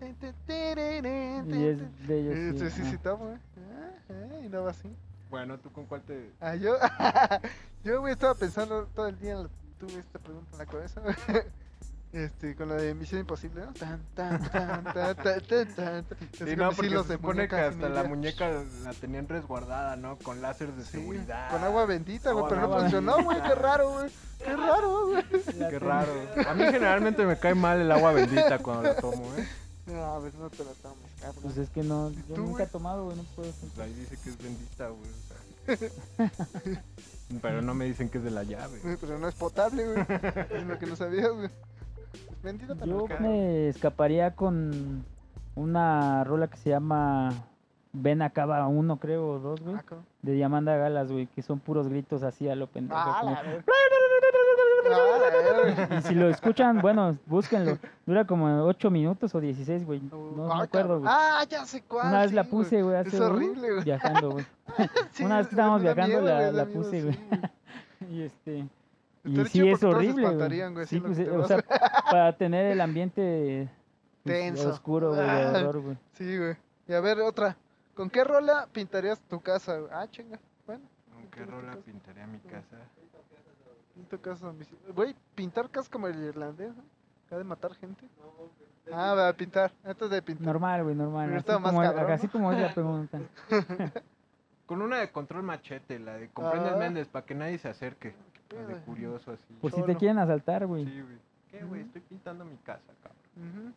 Eh, 0.00 1.42
Y 1.46 1.64
es 1.64 2.06
de 2.08 2.20
ellos. 2.20 2.34
sí, 2.60 2.64
Eh, 2.66 2.70
sí, 2.70 2.76
sí, 2.76 2.80
ajá. 2.82 2.90
sí, 2.90 2.98
toma, 2.98 3.24
güey. 3.24 3.36
Ah, 3.58 3.90
eh, 4.10 4.42
Y 4.44 4.48
no 4.48 4.62
va 4.64 4.70
así. 4.70 4.94
Bueno, 5.30 5.58
¿tú 5.58 5.70
con 5.72 5.86
cuál 5.86 6.02
te...? 6.02 6.32
Ah, 6.40 6.54
yo... 6.54 6.76
yo, 7.84 8.00
güey, 8.00 8.12
estaba 8.12 8.34
pensando 8.34 8.86
todo 8.94 9.08
el 9.08 9.18
día, 9.18 9.36
tuve 9.78 9.98
esta 9.98 10.18
pregunta 10.18 10.48
en 10.52 10.58
la 10.58 10.66
cabeza, 10.66 11.00
güey. 11.00 11.14
Este, 12.10 12.56
con 12.56 12.70
la 12.70 12.76
de 12.76 12.94
Misión 12.94 13.20
Imposible, 13.20 13.60
¿no? 13.66 13.72
Tan, 13.74 14.00
tan, 14.14 14.40
tan, 14.50 14.82
tan, 14.82 15.14
tan, 15.14 15.40
tan, 15.44 15.74
tan. 15.74 16.06
Sí, 16.32 16.56
no, 16.56 16.70
porque 16.72 16.88
se 16.88 17.12
supone 17.12 17.46
que 17.48 17.56
hasta 17.56 17.90
la 17.90 18.04
muñeca 18.04 18.48
la 18.82 18.94
tenían 18.94 19.28
resguardada, 19.28 19.94
¿no? 19.96 20.16
Con 20.16 20.40
láser 20.40 20.72
de 20.72 20.84
Sí, 20.84 20.92
seguridad. 20.92 21.50
Con 21.50 21.62
agua 21.62 21.84
bendita, 21.84 22.32
güey, 22.32 22.46
pero 22.48 22.62
no 22.62 22.78
funcionó, 22.78 23.22
güey, 23.22 23.42
qué 23.42 23.54
raro, 23.54 23.90
güey. 23.90 24.10
Qué 24.42 24.56
raro, 24.56 25.06
güey. 25.08 25.24
La 25.58 25.68
Qué 25.68 25.78
raro. 25.78 26.12
A 26.48 26.54
mí 26.54 26.64
generalmente 26.64 27.26
me 27.26 27.38
cae 27.38 27.54
mal 27.54 27.78
el 27.78 27.92
agua 27.92 28.12
bendita 28.12 28.58
cuando 28.60 28.84
la 28.84 28.96
tomo, 28.96 29.30
¿eh? 29.36 29.46
No, 29.88 30.04
a 30.04 30.18
ver, 30.18 30.34
no 30.34 30.50
te 30.50 30.64
la 30.64 30.72
tomes, 30.82 31.10
cabrón. 31.20 31.42
Pues 31.42 31.56
es 31.58 31.70
que 31.70 31.82
no, 31.82 32.10
yo 32.10 32.34
tú, 32.34 32.42
nunca 32.42 32.64
he 32.64 32.66
tomado, 32.66 33.04
güey, 33.06 33.16
no 33.16 33.22
puedo. 33.34 33.50
Pues 33.52 33.78
ahí 33.78 33.92
dice 33.94 34.16
que 34.22 34.30
es 34.30 34.38
bendita, 34.42 34.88
güey. 34.88 35.10
Pero 37.42 37.62
no 37.62 37.74
me 37.74 37.84
dicen 37.84 38.08
que 38.08 38.18
es 38.18 38.24
de 38.24 38.30
la 38.30 38.42
llave. 38.42 38.78
Pero 39.00 39.18
no 39.18 39.28
es 39.28 39.34
potable, 39.34 39.84
güey. 39.84 39.98
Es 40.50 40.66
lo 40.66 40.78
que 40.78 40.86
no 40.86 40.96
sabías, 40.96 41.30
güey. 41.30 41.46
Es 41.46 42.42
bendita 42.42 42.74
para 42.74 42.86
Yo 42.86 43.06
me 43.20 43.68
escaparía 43.68 44.34
con 44.34 45.04
una 45.54 46.24
rola 46.24 46.48
que 46.48 46.56
se 46.56 46.70
llama 46.70 47.32
Ven 47.92 48.22
Acaba 48.22 48.66
uno, 48.66 48.98
creo, 48.98 49.28
o 49.28 49.38
dos, 49.38 49.60
güey. 49.60 49.76
Ah. 49.76 49.84
De 50.22 50.32
Diamanda 50.32 50.76
Galas, 50.76 51.10
güey, 51.12 51.26
que 51.26 51.42
son 51.42 51.60
puros 51.60 51.88
gritos 51.88 52.22
así 52.22 52.48
a 52.48 52.54
lo 52.54 52.66
pendejo. 52.68 52.98
Ah, 53.02 53.18
como- 53.20 53.32
la 53.34 53.42
verga. 53.42 53.64
Ah, 53.66 53.72
la 53.90 54.08
verga. 54.08 54.77
Y 55.98 56.02
si 56.02 56.14
lo 56.14 56.28
escuchan, 56.28 56.80
bueno, 56.80 57.18
búsquenlo. 57.26 57.78
Dura 58.06 58.26
como 58.26 58.64
8 58.64 58.90
minutos 58.90 59.34
o 59.34 59.40
16, 59.40 59.84
güey. 59.84 60.00
No 60.00 60.54
me 60.54 60.62
acuerdo, 60.62 61.00
güey. 61.00 61.10
Ah, 61.12 61.44
ya 61.48 61.64
sé 61.64 61.82
cuál. 61.82 62.08
Una 62.08 62.22
vez 62.22 62.32
la 62.32 62.44
puse, 62.44 62.82
güey, 62.82 63.00
Es 63.06 63.20
horrible, 63.20 63.72
güey. 63.72 63.84
viajando, 63.84 64.30
güey. 64.32 64.46
Una 65.20 65.38
vez 65.38 65.46
que 65.48 65.54
estábamos 65.54 65.82
viajando, 65.82 66.20
la- 66.20 66.66
puse, 66.66 67.02
güey. 67.02 67.18
Y 68.10 68.22
este. 68.22 68.66
Y 69.24 69.44
sí 69.46 69.68
es 69.68 69.82
horrible, 69.82 70.30
güey. 70.34 70.86
Sí, 70.86 71.00
pues, 71.00 71.18
o 71.18 71.44
sea, 71.46 71.62
para 72.10 72.32
tener 72.36 72.66
el 72.66 72.80
ambiente 72.80 73.68
pues, 74.22 74.36
Tenso. 74.36 74.70
oscuro, 74.70 75.14
güey. 75.14 75.96
Sí, 76.12 76.38
güey. 76.38 76.56
Y 76.86 76.92
a 76.94 77.00
ver, 77.00 77.20
otra. 77.20 77.56
¿Con 77.94 78.08
qué 78.08 78.22
rola 78.22 78.68
pintarías 78.72 79.20
tu 79.20 79.40
casa? 79.40 79.76
güey? 79.78 79.90
Ah, 79.92 80.06
chinga. 80.08 80.38
Bueno, 80.64 80.82
¿Con 81.12 81.26
qué 81.26 81.44
rola 81.44 81.76
pintaría 81.84 82.26
mi 82.28 82.38
casa? 82.38 82.76
Pinto 83.98 84.20
casa. 84.20 84.52
mis- 84.52 84.68
Güey, 84.94 85.14
pintar 85.34 85.68
casa 85.70 85.90
como 85.90 86.06
el 86.06 86.22
irlandés, 86.22 86.74
¿no? 86.76 86.82
Acaba 87.26 87.38
de 87.40 87.44
matar 87.44 87.74
gente. 87.74 88.06
Ah, 88.92 89.12
va 89.14 89.28
a 89.28 89.32
pintar. 89.34 89.72
Antes 89.84 90.08
de 90.08 90.22
pintar. 90.22 90.46
Normal, 90.46 90.84
güey, 90.84 90.94
normal. 90.94 91.34
Así 91.36 91.44
como, 91.44 91.82
cabrón, 91.82 92.12
así 92.12 92.26
¿no? 92.26 92.32
como 92.32 92.52
es 92.52 92.60
la 92.60 92.72
pregunta. 92.72 93.18
Con 94.66 94.82
una 94.82 94.98
de 94.98 95.10
control 95.10 95.42
machete, 95.42 95.98
la 95.98 96.14
de 96.14 96.28
Comprendes 96.28 96.72
Ah. 96.74 96.78
Méndez, 96.78 97.08
para 97.08 97.26
que 97.26 97.34
nadie 97.34 97.58
se 97.58 97.68
acerque. 97.68 98.14
La 98.54 98.66
de 98.66 98.76
curioso 98.82 99.32
así. 99.32 99.54
Por 99.60 99.72
si 99.72 99.82
te 99.82 99.96
quieren 99.96 100.18
asaltar, 100.18 100.64
güey. 100.66 100.84
Sí, 100.86 101.00
güey. 101.02 101.18
¿Qué, 101.50 101.64
güey? 101.64 101.80
Estoy 101.82 102.00
pintando 102.02 102.44
mi 102.44 102.56
casa, 102.58 102.92
cabrón. 103.02 103.74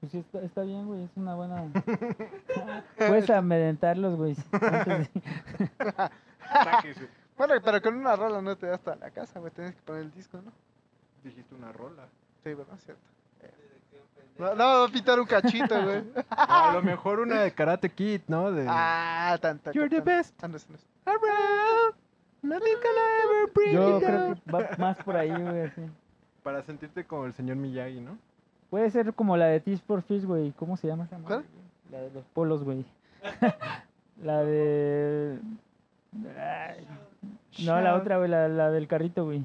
Pues 0.00 0.12
sí, 0.12 0.18
está, 0.18 0.40
está 0.42 0.62
bien, 0.62 0.86
güey, 0.86 1.04
es 1.04 1.10
una 1.16 1.34
buena... 1.34 1.64
Puedes 2.98 3.30
amedrentarlos, 3.30 4.16
güey. 4.16 4.36
Bueno, 7.36 7.54
pero 7.64 7.82
con 7.82 7.94
una 7.96 8.16
rola 8.16 8.40
no 8.40 8.56
te 8.56 8.66
das 8.66 8.76
hasta 8.78 8.96
la 8.96 9.10
casa, 9.10 9.40
güey. 9.40 9.52
Tienes 9.52 9.74
que 9.74 9.82
poner 9.82 10.02
el 10.02 10.12
disco, 10.12 10.38
¿no? 10.44 10.52
Dijiste 11.22 11.54
una 11.54 11.72
rola. 11.72 12.06
Sí, 12.42 12.54
¿verdad? 12.54 12.76
Cierto. 12.78 13.02
No, 14.38 14.54
no, 14.54 14.64
va 14.64 14.84
a 14.84 14.88
pintar 14.88 15.20
un 15.20 15.26
cachito, 15.26 15.80
güey. 15.84 16.02
A 16.30 16.72
lo 16.74 16.82
mejor 16.82 17.20
una 17.20 17.42
de 17.42 17.52
Karate 17.52 17.88
Kid, 17.88 18.22
¿no? 18.26 18.50
De... 18.50 18.66
Ah, 18.68 19.38
tanta. 19.40 19.70
You're 19.72 19.88
the 19.88 20.00
best 20.00 20.34
Ah, 20.42 20.48
no, 20.48 20.56
ese 20.56 20.66
no 20.70 20.76
es. 20.76 20.86
around. 21.06 21.94
Nothing 22.42 22.76
can 22.82 22.92
ever 23.24 23.52
bring 23.54 23.72
Yo 23.74 23.90
you 24.00 24.04
creo 24.06 24.20
down. 24.20 24.34
que 24.34 24.50
va 24.52 24.70
más 24.78 24.98
por 25.04 25.16
ahí, 25.16 25.30
güey, 25.30 25.60
así. 25.62 25.82
Para 26.42 26.62
sentirte 26.62 27.04
como 27.04 27.26
el 27.26 27.32
señor 27.32 27.56
Miyagi, 27.56 28.00
¿no? 28.00 28.18
Puede 28.70 28.90
ser 28.90 29.14
como 29.14 29.36
la 29.36 29.46
de 29.46 29.60
Tears 29.60 29.82
for 29.82 30.02
Fears, 30.02 30.26
güey. 30.26 30.50
¿Cómo 30.52 30.76
se 30.76 30.88
llama 30.88 31.04
esa 31.04 31.16
¿Cuál? 31.18 31.44
La 31.90 32.00
de 32.00 32.10
los 32.10 32.24
polos, 32.26 32.64
güey. 32.64 32.84
la 34.22 34.42
de... 34.42 35.38
Ay, 36.36 36.86
No, 37.64 37.80
la 37.80 37.94
otra, 37.94 38.18
güey, 38.18 38.28
la, 38.30 38.48
la 38.48 38.70
del 38.70 38.86
carrito, 38.88 39.24
güey. 39.24 39.44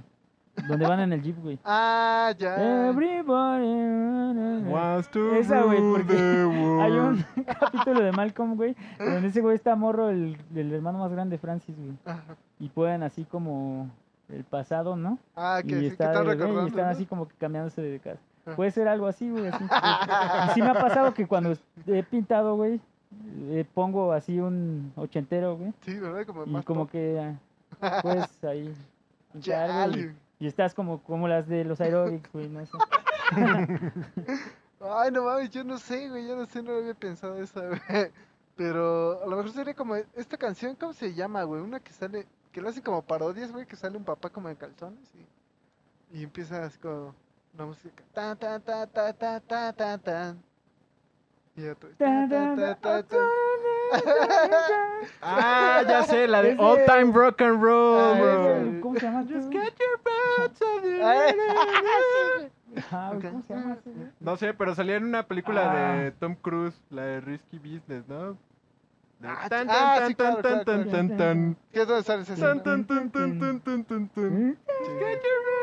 donde 0.68 0.86
van 0.88 0.99
en 0.99 1.14
el 1.14 1.22
jeep, 1.22 1.38
güey. 1.41 1.60
Ah, 1.66 2.34
ya. 2.38 2.89
Everybody. 2.89 4.70
Wants 4.70 5.10
to 5.12 5.36
Esa, 5.36 5.64
güey, 5.64 5.80
porque. 5.80 6.14
Hay 6.82 6.91
un 6.93 7.26
capítulo 7.60 8.01
de 8.01 8.12
Malcolm, 8.12 8.55
güey, 8.55 8.76
donde 8.97 9.28
ese 9.28 9.41
güey 9.41 9.55
está 9.55 9.76
morro, 9.76 10.10
el, 10.10 10.38
el 10.55 10.74
hermano 10.74 10.99
más 10.99 11.12
grande, 11.12 11.38
Francis, 11.38 11.76
güey. 11.78 11.93
Y 12.60 12.70
pueden 12.70 13.03
así 13.03 13.24
como 13.26 13.89
el 14.30 14.43
pasado, 14.43 14.95
¿no? 14.95 15.18
Ah, 15.36 15.62
que 15.66 15.72
y 15.72 15.74
sí, 15.76 15.80
que 15.82 15.88
está 15.88 16.05
están 16.12 16.26
recordando. 16.28 16.64
y 16.64 16.68
están 16.68 16.86
¿no? 16.86 16.91
así 16.91 17.05
como 17.05 17.28
que 17.28 17.36
cambiándose 17.36 17.82
de 17.82 17.99
casa. 17.99 18.20
Ah. 18.45 18.51
Puede 18.55 18.72
ser 18.72 18.88
algo 18.88 19.07
así, 19.07 19.30
güey. 19.30 19.47
Así. 19.47 19.64
y 19.64 20.53
sí 20.53 20.62
me 20.62 20.70
ha 20.70 20.74
pasado 20.74 21.14
que 21.14 21.26
cuando 21.28 21.53
he 21.88 22.03
pintado, 22.03 22.55
güey, 22.55 22.80
eh, 23.49 23.66
pongo 23.74 24.12
así 24.12 24.39
un 24.39 24.91
ochentero, 24.95 25.57
güey. 25.57 25.74
Sí, 25.82 25.97
¿verdad? 25.99 26.26
Como 26.26 26.43
Y 26.45 26.49
más 26.49 26.66
como 26.66 26.88
que 26.88 27.34
puedes 28.01 28.43
ahí 28.43 28.75
Chale. 29.39 30.15
Y, 30.39 30.45
y 30.45 30.47
estás 30.47 30.73
como, 30.73 31.01
como 31.03 31.27
las 31.27 31.47
de 31.47 31.63
los 31.63 31.80
aerobics, 31.82 32.32
güey, 32.32 32.49
no 32.49 32.65
sé. 32.65 32.77
Ay, 34.82 35.11
no 35.11 35.23
mames, 35.23 35.49
yo 35.51 35.63
no 35.63 35.77
sé, 35.77 36.09
güey, 36.09 36.27
yo 36.27 36.36
no 36.36 36.45
sé, 36.45 36.63
no 36.63 36.71
había 36.71 36.93
pensado 36.93 37.38
esa, 37.41 37.67
güey. 37.67 38.11
Pero 38.55 39.21
a 39.23 39.27
lo 39.27 39.38
mejor 39.38 39.51
sería 39.51 39.73
como 39.73 39.95
esta 39.95 40.38
canción, 40.38 40.75
¿cómo 40.75 40.93
se 40.93 41.13
llama, 41.13 41.43
güey? 41.43 41.61
Una 41.61 41.80
que 41.80 41.93
sale, 41.93 42.27
que 42.51 42.61
lo 42.61 42.69
hacen 42.69 42.84
como 42.84 43.01
parodias, 43.01 43.51
güey, 43.51 43.65
que 43.65 43.75
sale 43.75 43.97
un 43.97 44.03
papá 44.03 44.30
como 44.30 44.49
en 44.49 44.55
calzones 44.55 45.09
y, 45.15 46.19
y 46.19 46.23
empieza 46.23 46.63
así 46.63 46.77
como 46.80 47.13
una 47.53 47.65
música. 47.65 48.03
Tan, 48.13 48.38
tan, 48.38 48.61
tan, 48.61 48.89
tan, 48.89 49.15
tan, 49.15 49.41
tan, 49.41 49.75
tan, 49.75 49.99
tan. 49.99 50.43
Y 51.55 51.67
otro. 51.67 51.89
tan, 51.97 52.30
tan, 52.30 52.57
tan, 52.57 52.82
tan, 52.82 53.07
tan. 53.07 53.19
Ah, 55.21 55.83
ya 55.87 56.03
sé, 56.03 56.27
la 56.27 56.41
de 56.41 56.55
All 56.59 56.85
Time 56.85 57.11
Rock 57.13 57.41
and 57.41 57.61
Roll, 57.61 57.99
Ah, 57.99 58.19
bro. 58.19 58.81
¿Cómo 58.81 58.95
se 58.99 59.05
llama? 59.05 59.21
Just 59.23 59.33
este, 59.53 59.59
get 59.59 59.73
your 59.79 59.99
on 60.61 60.81
the- 60.81 60.99
güey, 62.69 63.31
¿Cómo 63.31 63.43
se 63.47 63.53
llama? 63.53 63.77
No 64.19 64.37
sé, 64.37 64.53
pero 64.53 64.75
salía 64.75 64.95
en 64.97 65.05
una 65.05 65.23
película 65.23 65.73
de 65.73 66.07
Ah. 66.07 66.13
Tom 66.19 66.35
Cruise, 66.35 66.79
la 66.89 67.03
de 67.03 67.21
Risky 67.21 67.57
Business, 67.57 68.03
¿no? 68.07 68.33
De 69.19 69.27
Ah, 69.27 69.47
tan, 69.49 69.67
ch- 69.67 69.71
ah, 69.73 69.95
tan, 69.99 70.07
sí, 70.07 70.15
tan, 70.15 70.27
claro, 70.35 70.41
tan, 70.41 70.51
claro, 70.51 70.63
tan, 70.65 70.83
claro. 70.83 71.07
tan, 71.07 71.17
tan. 71.17 71.57
¿Qué 71.73 71.81
es 71.81 71.87
donde 71.87 72.03
sale 72.03 72.21
esa 72.23 72.35
Tan, 72.35 72.57
escena? 72.57 72.63
tan, 72.63 72.85
tan, 72.85 73.09
tan, 73.11 73.39
tan, 73.39 73.59
tan, 73.59 73.83
tan, 73.83 74.07
tan. 74.09 74.57
Sí. 74.65 74.91
Get 74.99 75.21
your 75.23 75.39
boots. 75.45 75.59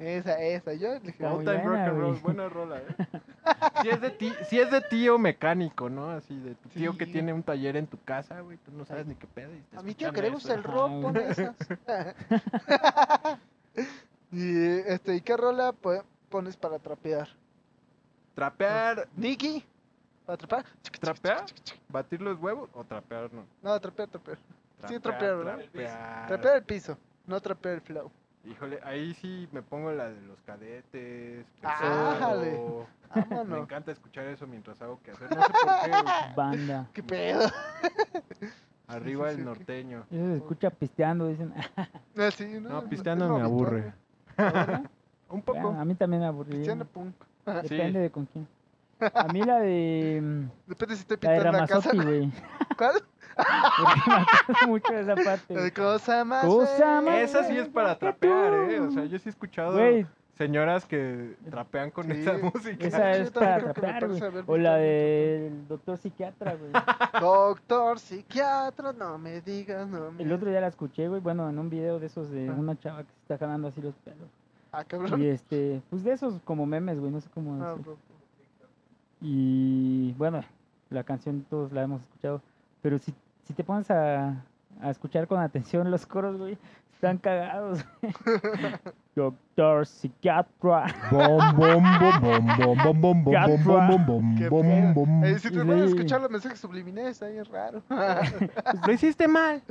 Esa, 0.00 0.40
esa, 0.40 0.72
yo 0.72 0.98
dije, 0.98 1.26
All 1.26 1.36
muy 1.36 1.44
Time 1.44 1.62
Rock 1.62 1.76
and 1.76 1.98
Roll, 1.98 2.16
buena 2.20 2.48
rola, 2.48 2.78
eh. 2.88 2.94
Si 3.82 3.88
es, 3.90 4.00
de 4.00 4.10
ti, 4.10 4.32
si 4.48 4.58
es 4.58 4.70
de 4.70 4.80
tío 4.80 5.18
mecánico, 5.18 5.90
¿no? 5.90 6.08
Así 6.08 6.38
de 6.38 6.54
tu 6.54 6.70
tío 6.70 6.96
que 6.96 7.04
tiene 7.04 7.34
un 7.34 7.42
taller 7.42 7.76
en 7.76 7.86
tu 7.86 8.02
casa, 8.02 8.40
güey, 8.40 8.56
tú 8.56 8.72
no 8.72 8.86
sabes 8.86 9.06
ni 9.06 9.14
qué 9.14 9.26
pedo. 9.26 9.50
y 9.54 9.76
A 9.76 9.82
mi 9.82 9.94
tío 9.94 10.10
que 10.10 10.22
le 10.22 10.30
gusta 10.30 10.54
el 10.54 10.64
rock, 10.64 11.02
pon 11.02 11.16
esas. 11.18 11.54
y 14.32 14.78
este, 14.86 15.16
¿y 15.16 15.20
qué 15.20 15.36
rola 15.36 15.74
pones 16.30 16.56
para 16.56 16.78
trapear? 16.78 17.28
Trapear, 18.34 19.06
Nicky, 19.16 19.62
para 20.24 20.38
trapear. 20.38 20.64
¿Trapear? 20.98 21.44
batir 21.90 22.22
los 22.22 22.40
huevos 22.40 22.70
o 22.72 22.84
trapear, 22.84 23.30
no. 23.34 23.44
No, 23.62 23.78
trapear, 23.78 24.08
trapear. 24.08 24.38
Sí, 24.88 24.98
trapear, 24.98 25.36
¿verdad? 25.36 25.58
trapear. 25.58 26.26
Trapear 26.26 26.56
el 26.56 26.62
piso, 26.62 26.96
no 27.26 27.38
trapear 27.38 27.74
el 27.74 27.80
flow. 27.82 28.10
Híjole, 28.44 28.80
ahí 28.84 29.12
sí 29.14 29.48
me 29.52 29.60
pongo 29.62 29.92
la 29.92 30.08
de 30.08 30.20
los 30.22 30.40
cadetes. 30.46 31.44
Pesado. 31.60 32.86
Me 33.14 33.22
Vámonos. 33.22 33.58
encanta 33.64 33.92
escuchar 33.92 34.26
eso 34.26 34.46
mientras 34.46 34.80
hago 34.80 34.98
que 35.02 35.10
hacer. 35.10 35.28
No 35.36 35.42
sé 35.42 35.52
por 35.52 35.80
qué. 35.84 35.90
güey. 35.90 36.04
Banda. 36.36 36.88
¿Qué 36.92 37.02
pedo? 37.02 37.40
Arriba 38.88 39.26
sí, 39.28 39.34
el 39.34 39.38
sí. 39.40 39.44
norteño. 39.44 39.98
Eso 40.10 40.26
se 40.26 40.36
escucha 40.36 40.70
pisteando, 40.70 41.26
dicen. 41.28 41.52
Ah, 42.16 42.30
sí, 42.30 42.46
no, 42.60 42.68
No, 42.68 42.78
es- 42.80 42.84
pisteando 42.88 43.24
es 43.26 43.30
me 43.32 43.40
aburre. 43.42 43.92
Un 45.28 45.42
Bueno, 45.42 45.42
poco. 45.44 45.68
a 45.80 45.84
mí 45.84 45.94
también 45.94 46.22
me 46.22 46.26
aburrió. 46.28 46.56
Pisteando 46.56 46.84
punk. 46.86 47.14
Depende 47.46 47.92
Sí. 47.92 47.98
de 47.98 48.10
con 48.10 48.26
quién. 48.26 48.48
A 49.14 49.24
mí 49.32 49.42
la 49.42 49.58
de. 49.60 50.20
mm, 50.22 50.68
Depende 50.68 50.94
si 50.96 51.00
estoy 51.02 51.16
La 51.22 51.30
de 51.30 51.36
pintando 51.36 51.58
la 51.60 51.66
casa. 51.66 51.90
Güey. 51.94 52.32
¿Cuál? 52.76 53.02
Porque 53.36 54.00
me 54.06 54.14
acuerdo 54.14 54.66
mucho 54.68 54.92
de 54.92 55.00
esa 55.00 55.14
parte. 55.16 55.72
Cosa 55.72 56.24
más. 56.24 56.44
Cosa 56.44 57.00
más- 57.00 57.14
Esa 57.22 57.44
sí 57.44 57.56
es 57.56 57.68
para 57.68 57.98
trapear. 57.98 58.52
¿eh? 58.70 58.80
O 58.80 58.90
sea, 58.90 59.04
yo 59.04 59.18
sí 59.18 59.28
he 59.28 59.30
escuchado 59.30 59.72
Güey, 59.72 60.06
señoras 60.36 60.86
que 60.86 61.36
trapean 61.50 61.90
con 61.90 62.06
Sí. 62.06 62.12
esa 62.20 62.38
música. 62.38 62.86
esa 62.86 63.10
es 63.12 63.30
para 63.30 63.58
trapear, 63.72 64.08
güey. 64.08 64.20
O 64.46 64.56
la 64.56 64.76
del 64.76 65.66
doctor 65.68 65.96
psiquiatra, 65.98 66.54
güey. 66.56 66.72
Doctor, 67.20 67.98
psiquiatra, 67.98 68.92
no 68.92 69.18
me 69.18 69.40
digas, 69.40 69.86
no 69.88 70.10
me 70.12 70.22
El 70.22 70.32
otro 70.32 70.50
día 70.50 70.60
la 70.60 70.68
escuché, 70.68 71.08
güey. 71.08 71.20
Bueno, 71.20 71.48
en 71.50 71.58
un 71.58 71.68
video 71.70 71.98
de 71.98 72.06
esos 72.06 72.30
de 72.30 72.48
Ah. 72.48 72.54
una 72.56 72.78
chava 72.78 73.02
que 73.04 73.10
se 73.12 73.20
está 73.22 73.38
jalando 73.38 73.68
así 73.68 73.80
los 73.80 73.94
pelos. 73.96 74.28
Ah, 74.72 74.84
cabrón. 74.84 75.20
Y 75.20 75.26
este, 75.26 75.82
pues 75.90 76.04
de 76.04 76.12
esos 76.12 76.40
como 76.44 76.64
memes, 76.64 76.98
güey. 77.00 77.10
No 77.10 77.20
sé 77.20 77.28
cómo. 77.34 77.62
Ah, 77.62 77.70
decir. 77.70 77.84
bro. 77.84 77.96
Y 79.20 80.12
bueno, 80.14 80.42
la 80.90 81.04
canción 81.04 81.44
todos 81.50 81.72
la 81.72 81.82
hemos 81.82 82.00
escuchado. 82.02 82.40
Pero 82.82 82.98
si, 82.98 83.14
si 83.44 83.52
te 83.54 83.64
pones 83.64 83.90
a, 83.90 84.42
a 84.80 84.90
escuchar 84.90 85.26
con 85.26 85.40
atención 85.40 85.90
los 85.90 86.06
coros, 86.06 86.36
güey, 86.38 86.56
están 86.92 87.18
cagados. 87.18 87.84
Doctor 89.14 89.86
Psiquiatra. 89.86 90.86
Bom, 91.10 91.38
bom, 91.56 91.82
bom, 91.98 92.20
bom, 92.20 92.46
bom, 92.56 92.76
bom, 92.76 93.02
bom, 93.02 93.24
bom, 93.24 93.24
bom, 93.24 93.86
bom, 93.88 94.06
bom, 94.06 94.38
Qué 94.38 94.48
bom, 94.48 94.62
pedo. 94.62 94.94
bom. 94.94 95.24
Eh, 95.24 95.38
si 95.38 95.50
te 95.50 95.64
puedes 95.64 95.90
escuchar 95.90 96.20
los 96.20 96.30
mensajes 96.30 96.58
subliminales, 96.60 97.12
está 97.12 97.28
bien 97.28 97.44
raro. 97.46 97.82
Lo 98.86 98.92
hiciste 98.92 99.26
mal. 99.28 99.62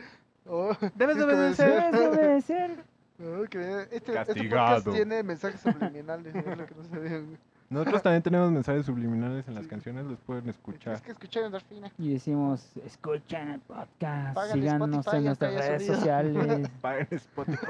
Oh, 0.48 0.72
Debes 0.96 1.18
de 1.18 1.24
obedecer. 1.24 1.92
Debes 1.92 2.08
obedecer. 2.18 2.84
Oh, 3.22 3.44
este, 3.44 3.96
este 3.96 4.14
Castigado. 4.14 4.76
podcast 4.78 4.96
tiene 4.96 5.24
mensajes 5.24 5.60
subliminales, 5.62 6.34
es 6.34 6.58
lo 6.58 6.66
que 6.66 6.76
no 6.76 6.84
sabían. 6.86 7.38
Nosotros 7.70 8.02
también 8.02 8.24
tenemos 8.24 8.52
mensajes 8.52 8.86
subliminales 8.86 9.48
en 9.48 9.54
las 9.54 9.66
Sí. 9.66 9.70
canciones, 9.70 10.06
los 10.06 10.18
pueden 10.20 10.50
escuchar. 10.50 10.96
Es 10.96 11.02
que 11.02 11.40
endorfina. 11.40 11.92
Y 12.00 12.14
decimos, 12.14 12.66
escuchen 12.86 13.50
el 13.52 13.60
podcast, 13.60 14.54
síganos 14.54 14.90
Spotify, 14.90 15.18
en 15.18 15.26
nuestras 15.26 15.54
redes 15.54 15.82
subido. 15.84 15.96
sociales. 15.96 16.70
Paguen 16.82 17.08
Spotify. 17.12 17.68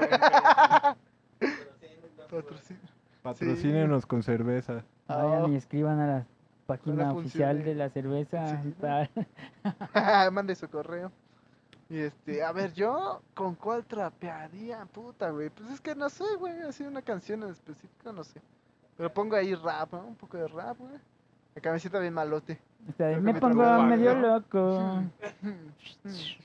Patrocínenos 3.22 4.06
con 4.06 4.22
cerveza. 4.22 4.82
Vayan 5.08 5.42
Oh. 5.42 5.48
y 5.48 5.56
escriban 5.56 5.98
a 6.00 6.06
la 6.06 6.26
página 6.66 7.12
oficial 7.12 7.62
de 7.64 7.74
la 7.74 7.90
cerveza. 7.90 8.62
Sí. 8.62 8.74
Mande 10.32 10.54
su 10.54 10.68
correo. 10.68 11.10
Y 11.90 11.98
este, 11.98 12.44
a 12.44 12.52
ver, 12.52 12.72
yo 12.72 13.20
con 13.34 13.56
cuál 13.56 13.84
trapearía, 13.84 14.86
puta, 14.86 15.30
güey. 15.30 15.50
Pues 15.50 15.70
es 15.70 15.80
que 15.80 15.94
no 15.96 16.08
sé, 16.08 16.24
güey, 16.38 16.60
así 16.62 16.84
una 16.84 17.02
canción 17.02 17.42
en 17.42 17.50
específico, 17.50 18.12
no 18.12 18.22
sé. 18.22 18.40
Pero 19.00 19.14
pongo 19.14 19.34
ahí 19.34 19.54
rap, 19.54 19.94
¿no? 19.94 20.08
Un 20.08 20.14
poco 20.14 20.36
de 20.36 20.46
rap, 20.46 20.76
güey. 20.76 20.92
Me 21.72 21.78
siento 21.78 22.00
bien 22.00 22.12
malote. 22.12 22.60
Que 22.98 23.16
me 23.16 23.32
me 23.32 23.40
pongo 23.40 23.82
medio 23.84 24.14
¿no? 24.14 24.34
loco. 24.34 25.02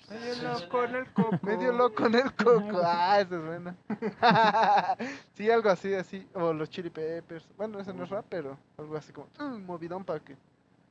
Medio 0.10 0.42
loco 0.42 0.84
en 0.86 0.96
el 0.96 1.12
coco. 1.12 1.40
Medio 1.42 1.72
loco 1.74 2.06
en 2.06 2.16
el 2.16 2.34
coco. 2.34 2.82
Ah, 2.82 3.20
eso 3.20 3.36
es 3.36 3.46
bueno. 3.46 3.76
sí, 5.34 5.52
algo 5.52 5.68
así, 5.68 5.94
así. 5.96 6.26
O 6.34 6.54
los 6.54 6.70
chili 6.70 6.90
peppers. 6.90 7.46
Bueno, 7.58 7.78
eso 7.78 7.92
no 7.92 8.06
es 8.06 8.10
rap, 8.10 8.26
pero 8.30 8.58
algo 8.78 8.96
así 8.96 9.12
como 9.12 9.28
mm, 9.38 9.66
movidón 9.66 10.06
para 10.06 10.22
que, 10.22 10.38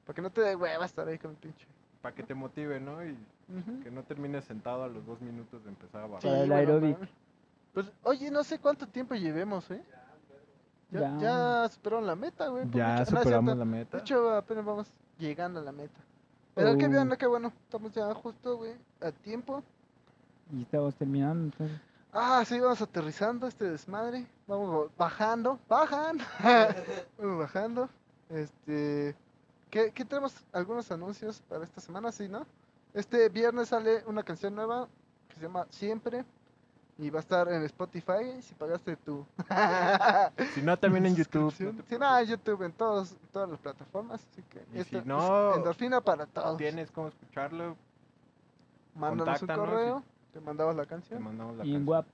para 0.05 0.15
que 0.15 0.21
no 0.21 0.31
te 0.31 0.43
dé 0.43 0.55
hueva 0.57 0.85
estar 0.85 1.09
ahí 1.09 1.17
con 1.19 1.31
el 1.31 1.39
pinche. 1.39 1.67
Para 2.03 2.15
que 2.15 2.25
te 2.25 2.35
motive, 2.35 2.79
¿no? 2.79 3.03
Y 3.03 3.17
que 3.83 3.91
no 3.91 4.03
termines 4.03 4.45
sentado 4.45 4.85
a 4.85 4.89
los 4.89 5.07
dos 5.07 5.19
minutos 5.23 5.65
de 5.65 5.71
empezar 5.71 6.03
a 6.03 6.09
Para 6.09 6.15
bajar. 6.17 6.31
el 6.31 6.39
bueno, 6.41 6.55
aeróbic. 6.57 6.99
Pues, 7.73 7.91
oye, 8.03 8.31
no 8.31 8.45
sé 8.45 8.59
cuánto 8.59 8.87
tiempo 8.87 9.15
llevemos, 9.15 9.71
¿eh? 9.71 9.83
Ya, 9.91 10.04
Ya. 11.01 11.19
ya 11.19 11.69
superaron 11.69 12.07
la 12.07 12.17
meta, 12.17 12.49
güey. 12.49 12.65
Ya 12.71 12.71
mucho. 12.71 12.97
No, 12.97 13.03
es 13.03 13.09
superamos 13.09 13.57
la 13.57 13.65
De 13.65 13.71
meta. 13.71 13.99
hecho, 13.99 14.31
apenas 14.35 14.65
vamos 14.65 14.87
llegando 15.19 15.61
a 15.61 15.63
la 15.63 15.73
meta. 15.73 16.01
Pero 16.55 16.77
qué 16.79 16.87
Oh. 16.87 16.91
bien, 16.91 17.15
qué 17.19 17.27
bueno. 17.27 17.53
Estamos 17.65 17.93
ya 17.93 18.15
justo, 18.15 18.57
güey, 18.57 18.75
a 19.01 19.11
tiempo. 19.11 19.63
Y 20.53 20.63
estamos 20.63 20.95
terminando. 20.95 21.45
Entonces. 21.45 21.81
Ah, 22.13 22.45
sí, 22.47 22.61
vamos 22.61 22.81
aterrizando 22.81 23.47
este 23.49 23.69
desmadre. 23.69 24.27
Vamos 24.47 24.91
bajando, 24.97 25.59
bajan. 25.69 26.19
vamos 27.19 27.39
bajando. 27.39 27.89
Este, 28.31 29.17
¿qué, 29.71 29.91
¿qué 29.93 30.05
tenemos? 30.05 30.35
Algunos 30.53 30.91
anuncios 30.93 31.43
para 31.49 31.65
esta 31.65 31.81
semana, 31.81 32.13
sí, 32.13 32.29
¿no? 32.29 32.47
Este 32.93 33.29
viernes 33.29 33.69
sale 33.71 34.05
una 34.07 34.23
canción 34.23 34.55
nueva 34.55 34.89
que 35.29 35.35
se 35.35 35.43
llama 35.43 35.67
Siempre 35.71 36.25
y 36.99 37.11
va 37.11 37.19
a 37.19 37.23
estar 37.23 37.49
en 37.53 37.63
Spotify 37.65 38.41
si 38.41 38.55
pagaste 38.55 38.97
tu 38.97 39.27
Si 40.55 40.63
no, 40.63 40.77
también 40.79 41.07
en 41.07 41.17
YouTube. 41.17 41.51
suscripción. 41.51 42.01
no 42.01 42.19
en 42.19 42.27
YouTube, 42.27 42.63
en 42.63 42.73
todos, 42.73 43.17
todas 43.33 43.49
las 43.51 43.59
plataformas, 43.61 44.25
así 44.33 44.43
que 44.43 44.65
Y 44.73 44.81
esto 44.81 44.91
si 44.91 44.97
es 44.99 45.07
no, 45.07 45.55
endorfina 45.57 46.01
para 46.01 46.27
todos. 46.27 46.57
Tienes 46.57 46.91
cómo 46.91 47.09
escucharlo, 47.09 47.77
Mándanos 48.95 49.43
un 49.43 49.49
correo, 49.49 50.03
te 50.33 50.41
mandamos 50.41 50.77
la 50.77 50.83
te 50.85 50.89
canción. 50.89 51.23
mandamos 51.23 51.57
la 51.57 51.65
Y 51.65 51.75
en 51.75 51.85
canción. 51.85 51.89
WAP, 51.89 52.07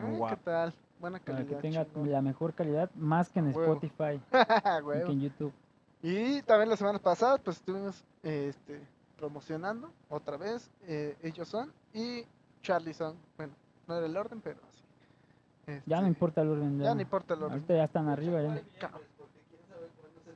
Ay, 0.00 0.20
¿Qué 0.30 0.36
tal? 0.36 0.74
Buena 0.98 1.18
para 1.24 1.44
que 1.44 1.54
calidad. 1.54 1.60
tenga 1.60 1.84
chingón. 1.86 2.10
la 2.12 2.22
mejor 2.22 2.54
calidad, 2.54 2.90
más 2.94 3.30
que 3.30 3.38
en 3.40 3.54
huevo. 3.54 3.74
Spotify 3.74 4.20
y 4.32 4.82
Huevo. 4.82 5.06
que 5.06 5.12
en 5.12 5.20
YouTube. 5.20 5.52
Y 6.02 6.42
también 6.42 6.70
la 6.70 6.76
semana 6.76 6.98
pasada, 6.98 7.38
pues 7.38 7.58
estuvimos 7.58 8.04
este, 8.22 8.80
promocionando 9.16 9.92
otra 10.08 10.36
vez. 10.36 10.70
eh, 10.82 11.16
ellos 11.22 11.48
son 11.48 11.72
y 11.92 12.24
Charlie 12.62 12.94
son. 12.94 13.16
Bueno, 13.36 13.52
no 13.88 13.96
era 13.96 14.06
el 14.06 14.16
orden, 14.16 14.40
pero 14.40 14.60
sí. 14.72 14.84
Ya 15.86 15.96
no 15.96 16.02
Este, 16.02 16.08
importa 16.08 16.42
el 16.42 16.48
orden. 16.48 16.78
Ya 16.80 16.94
no 16.94 17.00
importa 17.00 17.34
el 17.34 17.42
orden. 17.42 17.52
Ahorita 17.54 17.74
ya 17.74 17.84
están 17.84 18.08
arriba. 18.08 18.40
Ya. 18.42 18.90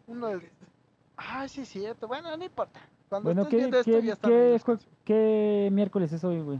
Uno 0.07 0.27
de... 0.29 0.51
Ay, 1.17 1.49
sí, 1.49 1.65
cierto. 1.65 2.09
Bueno, 2.09 2.37
no 2.37 2.45
importa. 2.45 2.81
Cuando 3.09 3.29
Bueno, 3.33 3.49
¿qué, 3.49 3.57
viendo 3.57 3.79
esto, 3.79 3.91
qué, 3.91 4.03
ya 4.03 4.17
qué, 4.17 4.61
jue- 4.61 4.81
qué 5.05 5.69
miércoles 5.73 6.13
es 6.13 6.25
hoy, 6.25 6.41
güey? 6.41 6.59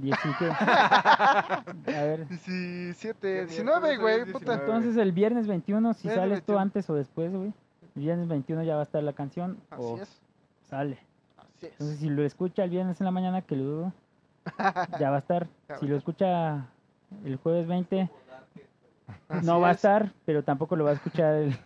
Diez 0.00 0.16
y 0.24 0.28
qué. 0.38 0.50
A 0.50 1.64
ver. 1.86 2.26
17, 2.28 3.18
¿Qué 3.20 3.46
19, 3.46 3.80
miércoles 3.80 4.00
güey, 4.00 4.14
hoy 4.14 4.20
es 4.22 4.32
puta. 4.32 4.52
19? 4.56 4.64
Entonces 4.64 4.96
el 5.02 5.12
viernes 5.12 5.46
21, 5.46 5.94
si 5.94 6.08
Viernes 6.08 6.22
sale 6.22 6.34
esto 6.34 6.52
21. 6.52 6.60
antes 6.60 6.90
o 6.90 6.94
después, 6.94 7.32
güey. 7.32 7.52
El 7.94 8.02
viernes 8.02 8.28
21 8.28 8.62
ya 8.64 8.74
va 8.74 8.80
a 8.80 8.84
estar 8.84 9.02
la 9.02 9.12
canción 9.14 9.58
o 9.76 9.94
Así 9.94 10.02
es, 10.02 10.20
sale. 10.68 10.98
así 11.38 11.66
es. 11.66 11.72
Entonces 11.72 11.98
si 11.98 12.08
lo 12.10 12.22
escucha 12.24 12.64
el 12.64 12.70
viernes 12.70 13.00
en 13.00 13.04
la 13.06 13.10
mañana, 13.10 13.42
que 13.42 13.56
lo 13.56 13.64
dudo, 13.64 13.92
ya 15.00 15.10
va 15.10 15.16
a 15.16 15.20
estar. 15.20 15.46
Si 15.80 15.86
lo 15.86 15.96
escucha 15.96 16.66
el 17.24 17.36
jueves 17.36 17.66
20, 17.66 18.10
Así 19.28 19.46
no 19.46 19.60
va 19.60 19.68
a 19.68 19.70
es. 19.72 19.76
estar, 19.78 20.12
pero 20.24 20.42
tampoco 20.42 20.76
lo 20.76 20.84
va 20.84 20.90
a 20.90 20.94
escuchar 20.94 21.34
el, 21.34 21.56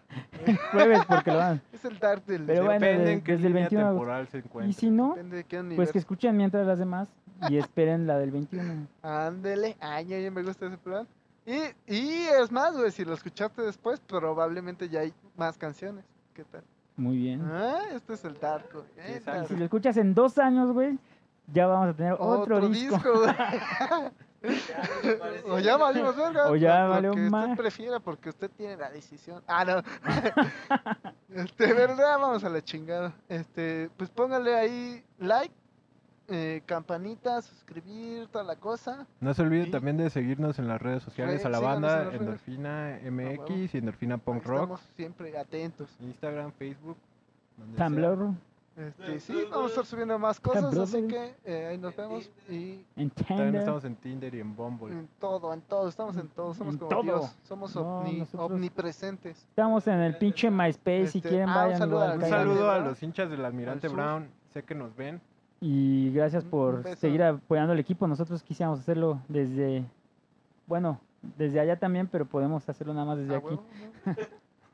el 0.47 0.57
jueves 0.73 1.01
porque 1.09 1.31
lo 1.31 1.39
van. 1.39 1.61
Es 1.73 1.85
el 1.85 1.99
dark 1.99 2.25
del... 2.27 2.45
Pero 2.45 2.65
bueno, 2.65 2.85
de- 2.87 3.13
en 3.13 3.21
qué 3.23 3.33
desde 3.33 3.47
el 3.47 3.53
línea 3.55 3.69
21 3.69 3.83
de 3.83 3.89
agosto. 3.89 4.01
temporal 4.07 4.29
se 4.29 4.39
encuentra. 4.39 4.71
Y 4.71 4.73
si 4.75 4.91
no, 4.91 5.09
Depende 5.11 5.37
de 5.37 5.45
qué 5.45 5.63
pues 5.77 5.93
que 5.93 5.99
escuchen 5.99 6.37
mientras 6.37 6.67
las 6.67 6.79
demás 6.79 7.09
y 7.49 7.57
esperen 7.57 8.07
la 8.07 8.19
del 8.19 8.31
21. 8.31 8.87
Ándele, 9.03 9.77
ay, 9.81 10.05
ya, 10.07 10.19
ya 10.19 10.31
me 10.31 10.43
gusta 10.43 10.67
ese 10.67 10.77
plan. 10.77 11.07
Y, 11.47 11.55
y 11.87 12.27
es 12.41 12.53
más, 12.53 12.77
güey, 12.77 12.91
si 12.91 13.05
lo 13.05 13.15
escuchaste 13.15 13.63
después, 13.63 13.99
probablemente 14.01 14.89
ya 14.91 15.01
hay 15.01 15.15
más 15.39 15.57
canciones. 15.57 16.05
¿Qué 16.35 16.45
tal? 16.45 16.63
Muy 16.97 17.17
bien. 17.17 17.41
Ah, 17.51 17.79
este 17.95 18.13
es 18.13 18.25
el 18.27 18.39
dark, 18.39 18.67
güey. 18.75 18.85
Sí, 18.99 19.23
si 19.49 19.57
lo 19.57 19.65
escuchas 19.65 19.97
en 19.97 20.13
dos 20.15 20.37
años, 20.39 20.73
güey, 20.73 20.99
ya 21.53 21.67
vamos 21.67 21.89
a 21.89 21.95
tener 21.95 22.17
otro, 22.19 22.69
disco. 22.69 23.13
güey. 23.15 23.35
o 25.51 25.59
ya 25.59 25.77
valimos 25.77 26.17
verga. 26.17 26.51
O 26.51 26.57
ya 26.57 26.85
valió 26.87 27.13
que 27.13 27.27
usted 27.27 27.57
prefiera 27.57 28.01
porque 28.01 28.31
usted 28.31 28.51
tiene 28.57 28.77
la 28.77 28.91
decisión. 28.91 29.43
Ah, 29.47 29.65
no. 29.65 29.83
este, 31.35 31.73
verdad, 31.73 32.19
vamos 32.19 32.43
a 32.45 32.49
la 32.49 32.63
chingada. 32.63 33.13
Este, 33.29 33.91
pues 33.97 34.11
póngale 34.11 34.55
ahí 34.57 35.05
like, 35.19 35.55
eh, 36.29 36.63
campanita, 36.65 37.43
suscribir, 37.43 38.29
toda 38.29 38.45
la 38.45 38.57
cosa. 38.57 39.07
No 39.21 39.35
se 39.35 39.43
olviden 39.43 39.67
Y- 39.67 39.71
también 39.71 39.97
de 39.97 40.09
seguirnos 40.11 40.59
en 40.59 40.69
las 40.69 40.81
redes 40.81 41.03
sociales 41.03 41.45
a 41.45 41.49
la 41.49 41.59
en 41.59 41.65
banda 41.65 42.05
redes. 42.05 42.21
Endorfina. 42.21 42.99
MX 43.05 43.75
y 43.75 43.79
Endorfina 43.79 44.17
Punk 44.19 44.45
Rock. 44.45 44.61
Estamos 44.63 44.81
siempre 44.97 45.37
atentos. 45.37 45.91
Instagram, 46.01 46.53
Facebook. 46.53 46.97
Tumblr, 47.77 48.31
Este, 48.77 49.21
sí, 49.21 49.35
vamos 49.51 49.67
a 49.67 49.69
estar 49.71 49.85
subiendo 49.87 50.19
más 50.19 50.41
cosas, 50.41 50.75
así 50.75 51.07
que 51.07 51.35
eh, 51.45 51.67
ahí 51.67 51.77
nos 51.77 51.95
vemos 51.97 52.31
y 52.49 52.83
en 52.97 53.11
También 53.11 53.57
estamos 53.57 53.85
en 53.85 53.95
Tinder 53.97 54.35
y 54.35 54.41
en 54.41 54.57
Bumble. 54.57 54.93
en 54.95 55.09
todo, 55.19 55.53
en 55.53 55.61
todo, 55.63 55.89
estamos 55.89 56.17
en 56.17 56.29
todo, 56.29 56.55
somos 56.55 56.75
En 56.75 56.79
como 56.79 56.91
todo. 56.91 57.03
Dios, 57.03 57.37
somos 57.43 57.75
No, 57.75 58.03
omni- 58.05 58.27
omnipresentes. 58.33 59.37
Estamos 59.51 59.87
en 59.87 59.99
el 60.01 60.17
pinche 60.17 60.51
MySpace. 60.51 61.09
si 61.09 61.19
Este, 61.19 61.29
quieren, 61.29 61.49
ah, 61.49 61.53
un 61.53 61.65
vayan 61.65 61.79
saludo 61.79 61.97
igual. 61.97 62.11
al 62.13 62.19
Un 62.23 62.29
saludo 62.31 62.71
a 62.71 62.79
los 62.79 63.03
hinchas 63.03 63.29
del 63.29 63.45
Almirante 63.45 63.89
sur. 63.89 63.97
Brown. 63.97 64.29
Sé 64.53 64.63
que 64.63 64.75
nos 64.75 64.95
ven. 64.97 65.21
Y 65.61 66.11
gracias 66.13 66.45
Un- 66.45 66.51
por 66.51 66.75
un 66.87 66.97
seguir 66.97 67.23
apoyando 67.23 67.73
al 67.73 67.79
equipo. 67.79 68.07
Nosotros 68.07 68.43
quisiéramos 68.43 68.79
hacerlo 68.81 69.21
desde. 69.29 69.85
Bueno, 70.67 71.01
desde 71.37 71.61
allá 71.61 71.77
también, 71.79 72.07
pero 72.07 72.25
podemos 72.25 72.67
hacerlo 72.67 72.95
nada 72.95 73.05
más 73.05 73.19
desde 73.19 73.35
Ah, 73.35 73.39
aquí. 73.39 73.47
huevo, 73.49 73.65
¿no? 74.07 74.15